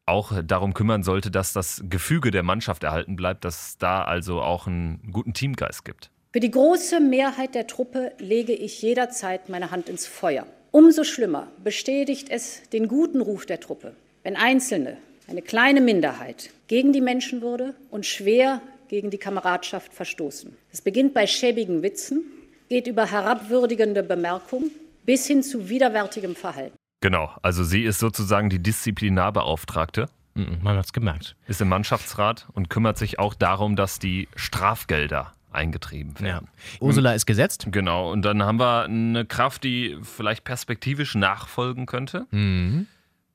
auch 0.08 0.32
darum 0.42 0.74
kümmern 0.74 1.02
sollte, 1.02 1.30
dass 1.30 1.52
das 1.52 1.82
Gefüge 1.88 2.30
der 2.30 2.42
Mannschaft 2.42 2.84
erhalten 2.84 3.16
bleibt, 3.16 3.44
dass 3.44 3.68
es 3.68 3.78
da 3.78 4.02
also 4.02 4.40
auch 4.40 4.66
einen 4.66 5.10
guten 5.12 5.34
Teamgeist 5.34 5.84
gibt. 5.84 6.10
Für 6.32 6.40
die 6.40 6.50
große 6.50 7.00
Mehrheit 7.00 7.54
der 7.54 7.66
Truppe 7.66 8.12
lege 8.18 8.52
ich 8.52 8.82
jederzeit 8.82 9.48
meine 9.48 9.70
Hand 9.70 9.88
ins 9.88 10.06
Feuer. 10.06 10.46
Umso 10.70 11.04
schlimmer 11.04 11.48
bestätigt 11.64 12.28
es 12.30 12.62
den 12.70 12.88
guten 12.88 13.20
Ruf 13.20 13.46
der 13.46 13.60
Truppe, 13.60 13.94
wenn 14.22 14.36
Einzelne, 14.36 14.98
eine 15.28 15.42
kleine 15.42 15.80
Minderheit, 15.80 16.50
gegen 16.66 16.92
die 16.92 17.00
Menschenwürde 17.00 17.74
und 17.90 18.06
schwer 18.06 18.60
gegen 18.88 19.10
die 19.10 19.18
Kameradschaft 19.18 19.92
verstoßen. 19.92 20.56
Es 20.72 20.80
beginnt 20.80 21.14
bei 21.14 21.26
schäbigen 21.26 21.82
Witzen, 21.82 22.22
geht 22.68 22.86
über 22.86 23.10
herabwürdigende 23.10 24.02
Bemerkungen 24.02 24.70
bis 25.04 25.26
hin 25.26 25.42
zu 25.42 25.68
widerwärtigem 25.68 26.36
Verhalten. 26.36 26.77
Genau, 27.00 27.30
also 27.42 27.62
sie 27.64 27.84
ist 27.84 27.98
sozusagen 28.00 28.50
die 28.50 28.58
Disziplinarbeauftragte, 28.62 30.08
Mhm, 30.34 30.58
Man 30.62 30.76
hat's 30.76 30.92
gemerkt. 30.92 31.34
ist 31.48 31.60
im 31.60 31.68
Mannschaftsrat 31.68 32.46
und 32.52 32.70
kümmert 32.70 32.96
sich 32.96 33.18
auch 33.18 33.34
darum, 33.34 33.74
dass 33.74 33.98
die 33.98 34.28
Strafgelder 34.36 35.32
eingetrieben 35.50 36.14
Ja. 36.18 36.24
werden. 36.24 36.48
Ursula 36.80 37.12
ist 37.14 37.26
gesetzt. 37.26 37.66
Genau, 37.72 38.12
und 38.12 38.22
dann 38.22 38.42
haben 38.44 38.60
wir 38.60 38.84
eine 38.84 39.24
Kraft, 39.24 39.64
die 39.64 39.96
vielleicht 40.02 40.44
perspektivisch 40.44 41.16
nachfolgen 41.16 41.86
könnte. 41.86 42.26
Mhm. 42.30 42.86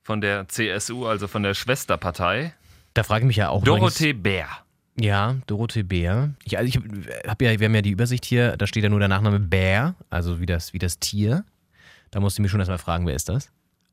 Von 0.03 0.21
der 0.21 0.47
CSU, 0.47 1.05
also 1.07 1.27
von 1.27 1.43
der 1.43 1.53
Schwesterpartei. 1.55 2.53
Da 2.93 3.03
frage 3.03 3.23
ich 3.23 3.27
mich 3.27 3.37
ja 3.37 3.49
auch. 3.49 3.63
Dorothee 3.63 4.13
Bär. 4.13 4.45
übrigens- 4.95 5.05
Ja, 5.07 5.35
Dorothee 5.47 5.83
Bär. 5.83 6.35
Ich, 6.45 6.57
also 6.57 6.67
ich 6.69 6.75
habe 6.77 6.87
hab 7.27 7.41
ja, 7.41 7.59
wir 7.59 7.65
haben 7.67 7.75
ja 7.75 7.81
die 7.81 7.89
Übersicht 7.91 8.23
hier, 8.23 8.55
da 8.55 8.65
steht 8.67 8.83
ja 8.83 8.89
nur 8.89 8.99
der 8.99 9.07
Nachname 9.09 9.39
Bär, 9.39 9.95
also 10.09 10.39
wie 10.39 10.45
das, 10.45 10.71
wie 10.73 10.79
das 10.79 10.99
Tier. 10.99 11.43
Da 12.13 12.19
musste 12.19 12.39
ich 12.39 12.43
mich 12.43 12.51
schon 12.51 12.59
erstmal 12.59 12.77
fragen, 12.77 13.07
wer 13.07 13.15
ist 13.15 13.27
das? 13.27 13.49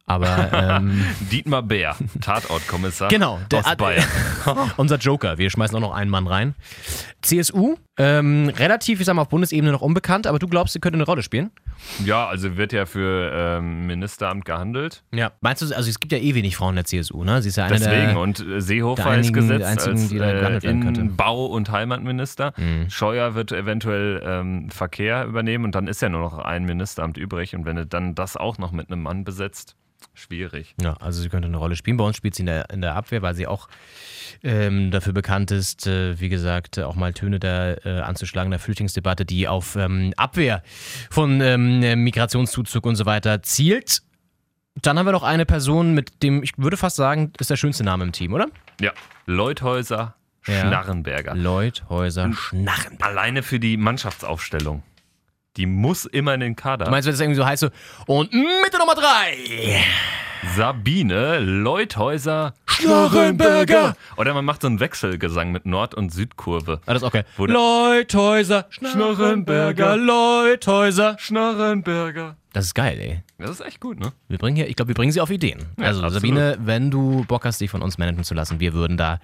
Aber 0.07 0.53
ähm, 0.53 1.05
Dietmar 1.33 1.63
Bär, 1.63 1.97
Tatortkommissar 2.21 3.09
Genau, 3.09 3.39
der- 3.51 3.61
aus 3.67 3.77
Bayern. 3.77 4.05
unser 4.77 4.97
Joker, 4.97 5.39
wir 5.39 5.49
schmeißen 5.51 5.75
auch 5.77 5.81
noch 5.81 5.95
einen 5.95 6.11
Mann 6.11 6.27
rein. 6.27 6.55
CSU, 7.23 7.77
ähm, 8.01 8.49
relativ, 8.57 9.01
ich 9.01 9.07
sag 9.07 9.15
mal, 9.15 9.23
auf 9.23 9.29
Bundesebene 9.29 9.73
noch 9.73 9.81
unbekannt, 9.83 10.27
aber 10.27 10.39
du 10.39 10.49
glaubst, 10.49 10.73
sie 10.73 10.81
könnte 10.81 10.97
eine 10.97 11.05
Rolle 11.05 11.23
spielen? 11.23 11.51
Ja, 12.05 12.27
also 12.29 12.57
wird 12.57 12.73
ja 12.73 12.87
für 12.87 13.31
ähm, 13.35 13.87
Ministeramt 13.87 14.45
gehandelt. 14.45 15.03
Ja. 15.15 15.33
Meinst 15.41 15.63
du, 15.63 15.75
also 15.75 15.89
es 15.89 15.99
gibt 16.01 16.13
ja 16.13 16.19
eh 16.19 16.35
wenig 16.35 16.57
Frauen 16.57 16.71
in 16.71 16.77
der 16.77 16.85
CSU, 16.85 17.25
ne? 17.25 17.41
Sie 17.43 17.49
ist 17.49 17.57
ja 17.57 17.65
eine 17.67 17.79
Deswegen. 17.79 18.07
der. 18.09 18.19
Und 18.19 18.41
äh, 18.41 18.61
Seehofer 18.61 19.03
der 19.03 19.13
ist 19.21 19.29
einigen- 19.29 19.49
der 19.49 19.59
gesetzt 19.59 19.71
einzigen, 19.89 19.97
als 19.99 20.09
die 20.09 20.19
da 20.19 20.33
gehandelt 20.33 20.65
äh, 20.65 20.67
werden 20.67 20.83
könnte. 20.83 21.01
Mhm. 21.03 21.07
Innenbau- 21.11 21.47
und 21.47 21.71
Heimatminister. 21.71 22.53
Scheuer 22.89 23.35
wird 23.35 23.53
eventuell 23.53 24.23
ähm, 24.25 24.71
Verkehr 24.71 25.25
übernehmen 25.25 25.65
und 25.65 25.75
dann 25.75 25.87
ist 25.89 26.03
ja 26.03 26.09
nur 26.09 26.21
noch 26.21 26.39
ein 26.39 26.65
Ministeramt 26.65 27.17
übrig. 27.17 27.55
Und 27.55 27.65
wenn 27.65 27.77
du 27.77 27.87
dann 27.87 28.15
das 28.15 28.37
auch 28.37 28.59
noch 28.59 28.73
mit 28.73 28.91
einem 28.91 29.03
Mann 29.03 29.25
besetzt, 29.25 29.77
schwierig. 30.15 30.75
Ja, 30.83 30.95
also 30.95 31.23
sie 31.23 31.29
könnte 31.29 31.49
eine 31.49 31.57
Rolle 31.57 31.77
spielen. 31.77 31.97
Bei 31.97 32.05
uns 32.05 32.17
spielt 32.17 32.35
sie 32.35 32.43
in 32.43 32.47
der, 32.47 32.69
in 32.71 32.81
der 32.83 32.95
Abwehr, 32.95 33.23
weil 33.23 33.35
sie 33.35 33.47
auch 33.47 33.69
ähm, 34.43 34.91
dafür 34.91 35.13
bekannt 35.13 35.51
ist, 35.51 35.87
äh, 35.87 36.19
wie 36.21 36.29
gesagt, 36.29 36.79
auch 36.79 36.95
mal 36.95 37.13
Töne 37.13 37.39
da 37.39 37.73
äh, 37.73 37.90
anzuschlagen, 37.91 38.51
der 38.51 38.61
Flüchtlingsdebatte, 38.61 39.25
die 39.25 39.49
auf 39.49 39.77
ähm, 39.77 40.13
Abwehr 40.17 40.63
von 41.11 41.41
ähm, 41.41 41.81
Migrationszuzug 42.03 42.87
und 42.87 42.97
so 42.97 43.07
weiter 43.07 43.43
zielt. 43.43 44.03
Dann 44.83 44.99
haben 44.99 45.07
wir 45.07 45.13
noch 45.13 45.23
eine 45.23 45.47
Person 45.47 45.95
mit 45.95 46.23
dem, 46.23 46.43
ich 46.43 46.53
würde 46.57 46.77
fast 46.77 46.97
sagen, 46.97 47.33
ist 47.39 47.51
der 47.51 47.57
schönste 47.57 47.85
Name 47.85 48.05
im 48.05 48.13
Team, 48.13 48.33
oder? 48.33 48.47
Ja, 48.81 48.93
Leuthäuser. 49.27 50.15
Schnarrenberger. 50.43 51.35
Lloyd 51.35 51.85
Häuser 51.91 52.33
Schnarren. 52.33 52.97
Alleine 53.03 53.43
für 53.43 53.61
die 53.61 53.77
Mannschaftsaufstellung. 53.77 54.83
Die 55.57 55.67
muss 55.67 56.05
immer 56.07 56.35
in 56.35 56.41
den 56.41 56.57
Kader. 56.57 56.85
Du 56.87 56.91
meinst, 56.91 57.07
wenn 57.07 57.15
es 57.15 57.21
irgendwie 57.21 57.37
so 57.37 57.45
heißt, 57.45 57.61
so, 57.61 57.69
und 58.07 58.33
Mitte 58.33 58.79
Nummer 58.79 58.95
drei. 58.95 59.37
Sabine 60.57 61.39
Leuthäuser 61.41 62.55
Schnarrenberger. 62.67 63.95
Oder 64.17 64.33
man 64.33 64.45
macht 64.45 64.63
so 64.63 64.69
einen 64.69 64.81
Wechselgesang 64.81 65.53
mit 65.53 65.67
Nord- 65.67 65.95
und 65.95 66.13
Südkurve. 66.13 66.81
Ah, 66.87 66.95
das 66.95 67.03
ist 67.03 67.07
okay. 67.09 67.25
Wo 67.37 67.47
der- 67.47 67.55
Leuthäuser 67.55 68.67
Schnarrenberger, 68.71 69.97
Leuthäuser. 69.97 71.17
Schnarrenberger. 71.19 72.37
Das 72.53 72.65
ist 72.67 72.75
geil, 72.75 72.99
ey. 72.99 73.23
Das 73.39 73.51
ist 73.51 73.61
echt 73.61 73.81
gut, 73.81 74.01
ne? 74.01 74.13
Wir 74.29 74.39
bringen 74.39 74.57
hier, 74.57 74.69
ich 74.69 74.77
glaube, 74.77 74.89
wir 74.89 74.95
bringen 74.95 75.13
sie 75.13 75.21
auf 75.21 75.31
Ideen. 75.31 75.61
Ja, 75.79 75.87
also 75.87 76.01
absolut. 76.03 76.15
Sabine, 76.23 76.57
wenn 76.61 76.91
du 76.91 77.25
Bock 77.29 77.45
hast, 77.45 77.61
dich 77.61 77.71
von 77.71 77.83
uns 77.83 77.99
managen 77.99 78.25
zu 78.25 78.35
lassen, 78.35 78.61
wir 78.61 78.73
würden 78.73 78.97
da 78.97 79.21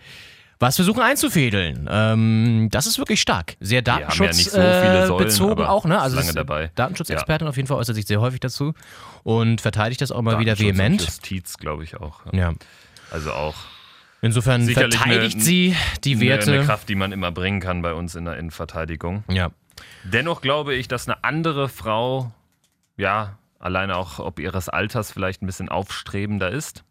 was 0.59 0.77
versuchen 0.77 1.03
einzufädeln. 1.03 1.89
Ähm, 1.91 2.69
das 2.71 2.87
ist 2.87 2.99
wirklich 2.99 3.21
stark. 3.21 3.57
Sehr 3.61 3.83
haben 3.87 4.25
ja 4.25 4.33
so 4.33 4.51
viele 4.51 5.63
äh, 5.63 5.67
auch, 5.67 5.85
ne? 5.85 6.01
Also 6.01 6.17
lange 6.17 6.33
dabei. 6.33 6.71
Datenschutzexpertin 6.75 7.47
auf 7.49 7.57
jeden 7.57 7.69
Fall 7.69 7.77
äußert 7.79 7.95
sich 7.95 8.07
sehr 8.07 8.21
häufig 8.21 8.41
dazu 8.41 8.73
und 9.23 9.61
verteidigt 9.61 10.01
das 10.01 10.13
auch 10.13 10.23
mal 10.23 10.39
wieder 10.39 10.59
vehement. 10.59 11.01
Justiz, 11.03 11.57
glaube 11.59 11.85
ich 11.85 11.97
auch. 11.97 12.21
Ja. 12.33 12.53
Also 13.11 13.33
auch 13.33 13.55
Insofern 14.23 14.65
Sicherlich 14.65 14.97
verteidigt 14.99 15.35
eine- 15.37 15.45
sie 15.45 15.77
die 16.03 16.13
eine, 16.15 16.21
Werte. 16.23 16.53
eine 16.53 16.65
Kraft, 16.65 16.89
die 16.89 16.95
man 16.95 17.13
immer 17.13 17.31
bringen 17.33 17.61
kann 17.61 17.83
bei 17.83 17.93
uns 17.93 18.15
in 18.15 18.25
der 18.25 18.37
Innenverteidigung. 18.39 19.25
ja. 19.29 19.51
Dennoch 20.05 20.41
glaube 20.41 20.75
ich, 20.75 20.89
dass 20.89 21.07
eine 21.07 21.23
andere 21.23 21.69
Frau, 21.69 22.33
ja, 22.97 23.39
alleine 23.59 23.97
auch 23.97 24.19
ob 24.21 24.39
ihres 24.39 24.71
Alters 24.71 25.13
vielleicht 25.13 25.43
ein 25.43 25.47
bisschen 25.47 25.69
aufstrebender 25.69 26.51
ist. 26.51 26.83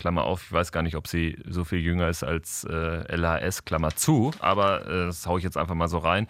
Klammer 0.00 0.24
auf, 0.24 0.44
ich 0.46 0.52
weiß 0.52 0.72
gar 0.72 0.82
nicht, 0.82 0.96
ob 0.96 1.06
sie 1.06 1.36
so 1.46 1.64
viel 1.64 1.80
jünger 1.80 2.08
ist 2.08 2.24
als 2.24 2.64
äh, 2.64 3.14
LHS, 3.14 3.66
Klammer 3.66 3.94
zu, 3.94 4.32
aber 4.38 4.86
äh, 4.86 5.06
das 5.06 5.26
haue 5.26 5.38
ich 5.38 5.44
jetzt 5.44 5.58
einfach 5.58 5.74
mal 5.74 5.88
so 5.88 5.98
rein. 5.98 6.26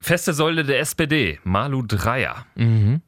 Feste 0.00 0.32
Säule 0.32 0.64
der 0.64 0.80
SPD, 0.80 1.38
Malu 1.44 1.82
Dreyer. 1.82 2.46
Mhm. 2.54 3.02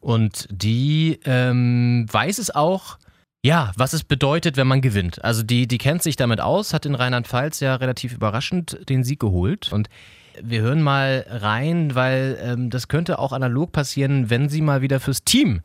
Und 0.00 0.46
die 0.50 1.18
ähm, 1.24 2.06
weiß 2.10 2.38
es 2.38 2.54
auch, 2.54 2.98
ja, 3.42 3.72
was 3.76 3.92
es 3.92 4.04
bedeutet, 4.04 4.56
wenn 4.56 4.68
man 4.68 4.82
gewinnt. 4.82 5.24
Also 5.24 5.42
die, 5.42 5.66
die 5.66 5.78
kennt 5.78 6.04
sich 6.04 6.14
damit 6.14 6.40
aus, 6.40 6.72
hat 6.72 6.86
in 6.86 6.94
Rheinland-Pfalz 6.94 7.58
ja 7.58 7.74
relativ 7.74 8.12
überraschend 8.12 8.88
den 8.88 9.02
Sieg 9.02 9.18
geholt. 9.18 9.72
Und 9.72 9.88
wir 10.40 10.60
hören 10.60 10.82
mal 10.82 11.26
rein, 11.28 11.96
weil 11.96 12.38
ähm, 12.40 12.70
das 12.70 12.86
könnte 12.86 13.18
auch 13.18 13.32
analog 13.32 13.72
passieren, 13.72 14.30
wenn 14.30 14.48
sie 14.48 14.60
mal 14.60 14.80
wieder 14.80 15.00
fürs 15.00 15.24
Team 15.24 15.62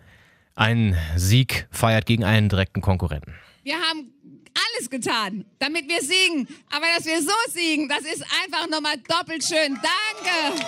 einen 0.55 0.97
Sieg 1.15 1.67
feiert 1.71 2.05
gegen 2.05 2.23
einen 2.23 2.49
direkten 2.49 2.81
Konkurrenten. 2.81 3.33
Wir 3.63 3.75
haben 3.75 4.13
alles 4.53 4.89
getan, 4.89 5.45
damit 5.59 5.87
wir 5.87 6.01
siegen. 6.01 6.47
Aber 6.71 6.85
dass 6.95 7.05
wir 7.05 7.21
so 7.21 7.31
siegen, 7.51 7.89
das 7.89 8.01
ist 8.01 8.23
einfach 8.43 8.69
nochmal 8.69 8.95
doppelt 9.07 9.43
schön. 9.43 9.75
Danke. 9.75 10.63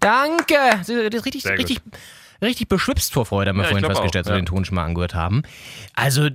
Danke! 0.00 0.84
Sie 0.84 0.94
ist 0.94 1.24
richtig, 1.26 1.46
richtig, 1.46 1.80
richtig 2.42 2.68
beschwipst 2.68 3.12
vor 3.12 3.26
Freude, 3.26 3.50
haben 3.50 3.56
wir 3.56 3.64
Ja, 3.64 3.70
vorhin 3.70 3.86
festgestellt, 3.86 4.26
als 4.26 4.28
wir 4.28 4.36
ja. 4.36 4.42
den 4.42 4.46
Ton 4.46 4.64
schon 4.64 4.76
mal 4.76 4.84
angehört 4.84 5.14
haben. 5.14 5.42
Also, 5.94 6.28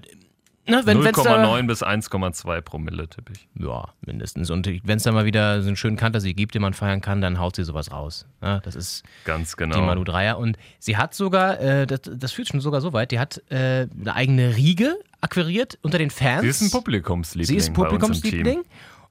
ne, 0.68 0.82
wenn 0.86 1.04
wenn's 1.04 1.22
da, 1.22 1.44
0,9 1.44 1.68
bis 1.68 1.84
1,2 1.84 2.62
Promille, 2.62 3.08
tippe 3.08 3.34
ich. 3.34 3.48
Ja, 3.60 3.90
mindestens. 4.06 4.50
Und 4.50 4.68
wenn 4.68 4.98
es 4.98 5.04
da 5.04 5.12
mal 5.12 5.26
wieder 5.26 5.62
so 5.62 5.68
einen 5.68 5.76
schönen 5.76 5.98
Kantersieg 5.98 6.38
gibt, 6.38 6.56
den 6.56 6.62
man 6.62 6.74
feiern 6.74 7.02
kann, 7.02 7.22
dann 7.22 7.40
haut 7.40 7.56
sie 7.56 7.64
sowas 7.64 7.92
raus. 7.92 8.26
Ja, 8.42 8.60
das 8.60 8.76
ist 8.76 9.04
Ganz 9.26 9.58
genau. 9.58 9.76
die 9.76 9.82
Malu 9.82 10.04
Dreier. 10.04 10.38
Und 10.38 10.58
sie 10.80 10.98
hat 10.98 11.14
sogar, 11.14 11.60
äh, 11.60 11.88
das, 11.88 12.02
das 12.04 12.32
führt 12.32 12.48
schon 12.48 12.62
sogar 12.62 12.82
so 12.82 12.94
weit, 12.94 13.12
die 13.12 13.20
hat 13.20 13.42
äh, 13.50 13.88
eine 14.00 14.16
eigene 14.16 14.56
Riege 14.56 14.98
akquiriert 15.22 15.78
unter 15.82 15.98
den 15.98 16.10
Fans. 16.10 16.42
Sie 16.42 16.48
ist 16.48 16.62
ein 16.62 16.72
Publikumsliebling. 16.72 17.46
Sie 17.48 17.56
ist 17.56 17.74
Publikumsliebling. 17.74 18.64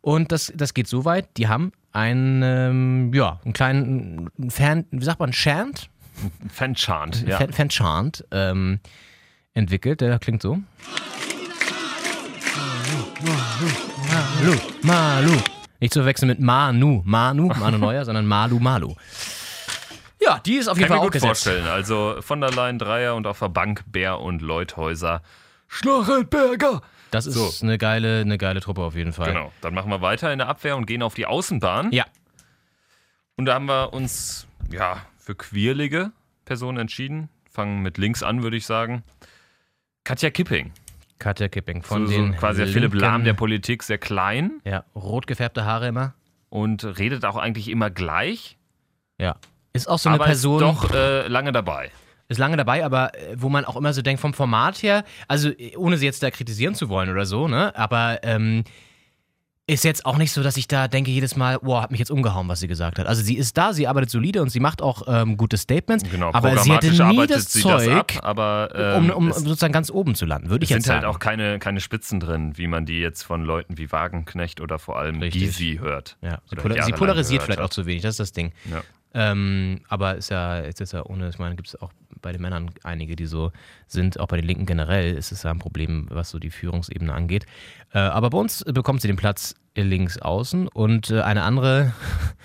Und 0.03 0.33
das, 0.33 0.53
das 0.55 0.75
geht 0.75 0.89
so 0.89 1.05
weit, 1.05 1.29
die 1.37 1.49
haben 1.49 1.73
einen, 1.93 2.43
ähm, 2.43 3.15
ja, 3.15 3.41
einen 3.45 3.53
kleinen 3.53 4.31
Fan, 4.49 4.85
wie 4.91 5.05
sagt 5.05 5.21
man, 5.21 5.31
Chant? 5.31 5.89
Fanchant, 6.49 7.27
ja. 7.27 7.39
Fan, 7.39 7.53
Fanchant 7.53 8.25
ähm, 8.31 8.81
entwickelt. 9.55 10.01
Der 10.01 10.19
klingt 10.19 10.43
so. 10.43 10.59
Malu, 13.25 14.57
Malu, 14.83 15.37
Nicht 15.81 15.93
zu 15.93 16.01
verwechseln 16.01 16.29
mit 16.29 16.41
Manu. 16.41 17.03
Manu, 17.05 17.47
Manu 17.49 17.79
Neuer, 17.79 18.05
sondern 18.05 18.27
Malu 18.27 18.59
Malu. 18.59 18.95
Ja, 20.21 20.39
die 20.41 20.55
ist 20.57 20.69
auf 20.69 20.77
jeden 20.79 20.89
Kann 20.89 20.97
Fall 20.97 20.97
mir 20.99 21.01
auch 21.03 21.05
gut 21.07 21.13
gesetzt. 21.13 21.45
vorstellen. 21.45 21.67
Also 21.67 22.17
von 22.21 22.41
der 22.41 22.51
Leyen 22.53 22.79
Dreier 22.79 23.15
und 23.15 23.27
auf 23.27 23.39
der 23.39 23.49
Bank 23.49 23.83
Bär 23.87 24.19
und 24.21 24.43
Leuthäuser. 24.43 25.23
Schlachelberger! 25.69 26.83
Das 27.11 27.27
ist 27.27 27.35
So. 27.35 27.53
eine, 27.67 27.79
geile, 27.79 28.21
eine 28.21 28.39
geile 28.39 28.61
Truppe 28.61 28.83
auf 28.83 28.95
jeden 28.95 29.13
Fall. 29.13 29.33
Genau. 29.33 29.53
Dann 29.61 29.75
machen 29.75 29.91
wir 29.91 30.01
weiter 30.01 30.33
in 30.33 30.39
der 30.39 30.49
Abwehr 30.49 30.77
und 30.77 30.87
gehen 30.87 31.03
auf 31.03 31.15
die 31.15 31.27
Außenbahn. 31.27 31.93
Ja, 31.93 32.05
Und 33.37 33.47
da 33.47 33.55
haben 33.55 33.67
wir 33.67 33.93
uns 33.93 34.47
ja 34.71 34.97
für 35.19 35.35
quirlige 35.35 36.11
Personen 36.45 36.79
entschieden. 36.79 37.29
Fangen 37.51 37.83
mit 37.83 37.99
links 37.99 38.23
an, 38.23 38.43
würde 38.43 38.57
ich 38.57 38.67
sagen. 38.67 39.03
Katja 40.05 40.31
Kipping. 40.31 40.73
Katja 41.23 41.49
Kipping 41.49 41.83
von 41.83 42.07
so, 42.07 42.13
den 42.13 42.33
so 42.33 42.39
quasi 42.39 42.65
der 42.65 42.73
Philipp 42.73 42.95
Lahm 42.95 43.25
der 43.25 43.35
Politik, 43.35 43.83
sehr 43.85 43.99
klein 43.99 44.61
Ja, 44.65 44.85
rot 44.95 45.27
gefärbte 45.27 45.65
Haare 45.65 45.89
immer. 45.89 46.15
und 46.51 46.85
redet 46.99 47.25
auch 47.25 47.37
eigentlich 47.37 47.69
immer 47.69 47.91
gleich. 47.91 48.59
Ja. 49.19 49.37
Ist 49.73 49.89
auch 49.89 49.99
so 49.99 50.09
eine 50.09 50.17
aber 50.17 50.25
Person. 50.27 50.63
ist 50.63 50.83
doch 50.83 50.95
äh, 50.95 51.29
lange 51.29 51.53
dabei. 51.53 51.91
ist 52.29 52.39
lange 52.39 52.57
dabei, 52.57 52.85
aber 52.85 53.15
äh, 53.15 53.37
wo 53.37 53.49
man 53.49 53.65
auch 53.65 53.77
immer 53.77 53.93
so 53.93 54.03
denkt, 54.03 54.21
vom 54.21 54.35
Format 54.35 54.83
her, 54.83 55.05
also 55.29 55.51
ohne 55.77 55.97
sie 55.97 56.07
jetzt 56.07 56.23
da 56.23 56.31
kritisieren 56.31 56.75
zu 56.75 56.89
wollen 56.89 57.09
oder 57.09 57.25
so, 57.25 57.47
ne, 57.49 57.75
aber 57.77 58.19
ähm, 58.23 58.65
ist 59.69 59.85
jetzt 59.85 60.05
auch 60.05 60.19
nicht 60.19 60.33
so, 60.33 60.43
dass 60.43 60.57
ich 60.57 60.67
da 60.67 60.89
denke 60.89 61.11
jedes 61.11 61.37
Mal, 61.37 61.61
boah, 61.61 61.83
hat 61.83 61.93
mich 61.93 62.01
jetzt 62.01 62.11
umgehauen, 62.11 62.49
was 62.49 62.61
sie 62.61 62.69
gesagt 62.69 62.99
hat. 62.99 63.07
Also 63.07 63.23
sie 63.23 63.37
ist 63.37 63.57
da, 63.57 63.73
sie 63.73 63.87
arbeitet 63.87 64.11
solide 64.11 64.43
und 64.43 64.51
sie 64.51 64.59
macht 64.59 64.83
auch 64.83 65.03
ähm, 65.07 65.37
gute 65.37 65.57
Statements, 65.57 66.05
Genau, 66.11 66.31
aber 66.33 66.51
sie 66.59 66.71
programmatisch 66.71 66.99
nie 66.99 67.05
arbeitet 67.05 67.37
das 67.37 67.49
Zeug, 67.49 68.09
das 68.09 68.17
ab, 68.19 68.25
aber 68.25 68.71
ähm, 68.75 69.11
um, 69.11 69.17
um 69.17 69.29
es, 69.29 69.37
sozusagen 69.37 69.73
ganz 69.73 69.91
oben 69.91 70.17
zu 70.17 70.27
landen, 70.27 70.51
würde 70.51 70.65
es 70.65 70.71
ich 70.71 70.75
jetzt 70.75 70.85
sind 70.85 70.95
sagen. 70.95 71.07
halt 71.07 71.15
auch 71.15 71.21
keine, 71.21 71.61
keine 71.61 71.81
Spitzen 71.81 72.19
drin, 72.19 72.59
wie 72.59 72.67
man 72.67 72.87
die 72.87 72.99
jetzt 72.99 73.23
von 73.23 73.45
Leuten 73.45 73.79
wie 73.79 73.93
Wagenknecht 73.93 74.61
oder 74.61 74.81
vor 74.81 74.99
allem 74.99 75.21
Richtig. 75.21 75.43
Gysi 75.43 75.79
hört. 75.81 76.17
ja, 76.23 76.41
sie, 76.51 76.57
polar 76.57 76.83
sie 76.83 76.93
polarisiert 76.93 77.43
vielleicht 77.43 77.61
hat. 77.61 77.67
auch 77.67 77.71
zu 77.71 77.87
wenig, 77.87 78.03
das 78.03 78.15
ist 78.15 78.21
das 78.21 78.33
Ding. 78.33 78.53
Ja. 78.71 78.83
Ähm, 79.15 79.81
aber 79.89 80.17
ist 80.17 80.31
ja, 80.31 80.63
jetzt 80.63 80.81
ist 80.81 80.93
ja 80.93 81.05
ohne, 81.05 81.29
ich 81.29 81.39
meine, 81.39 81.57
gibt 81.57 81.69
es 81.69 81.81
auch 81.81 81.93
bei 82.23 82.33
den 82.33 82.41
Männern 82.41 82.71
einige, 82.83 83.17
die 83.17 83.27
so 83.27 83.53
sind, 83.87 84.19
auch 84.19 84.29
bei 84.29 84.37
den 84.37 84.47
Linken 84.47 84.65
generell 84.65 85.15
ist 85.15 85.33
es 85.33 85.43
ja 85.43 85.51
ein 85.51 85.59
Problem, 85.59 86.07
was 86.11 86.31
so 86.31 86.39
die 86.39 86.51
Führungsebene 86.51 87.13
angeht. 87.13 87.45
Äh, 87.93 87.99
aber 87.99 88.31
bei 88.31 88.39
uns 88.39 88.65
bekommt 88.65 89.03
sie 89.03 89.09
den 89.09 89.17
Platz 89.17 89.55
links 89.75 90.19
außen 90.19 90.69
und 90.69 91.11
äh, 91.11 91.21
eine 91.21 91.43
andere 91.43 91.93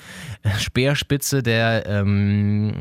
Speerspitze 0.60 1.44
der, 1.44 1.86
ähm, 1.86 2.78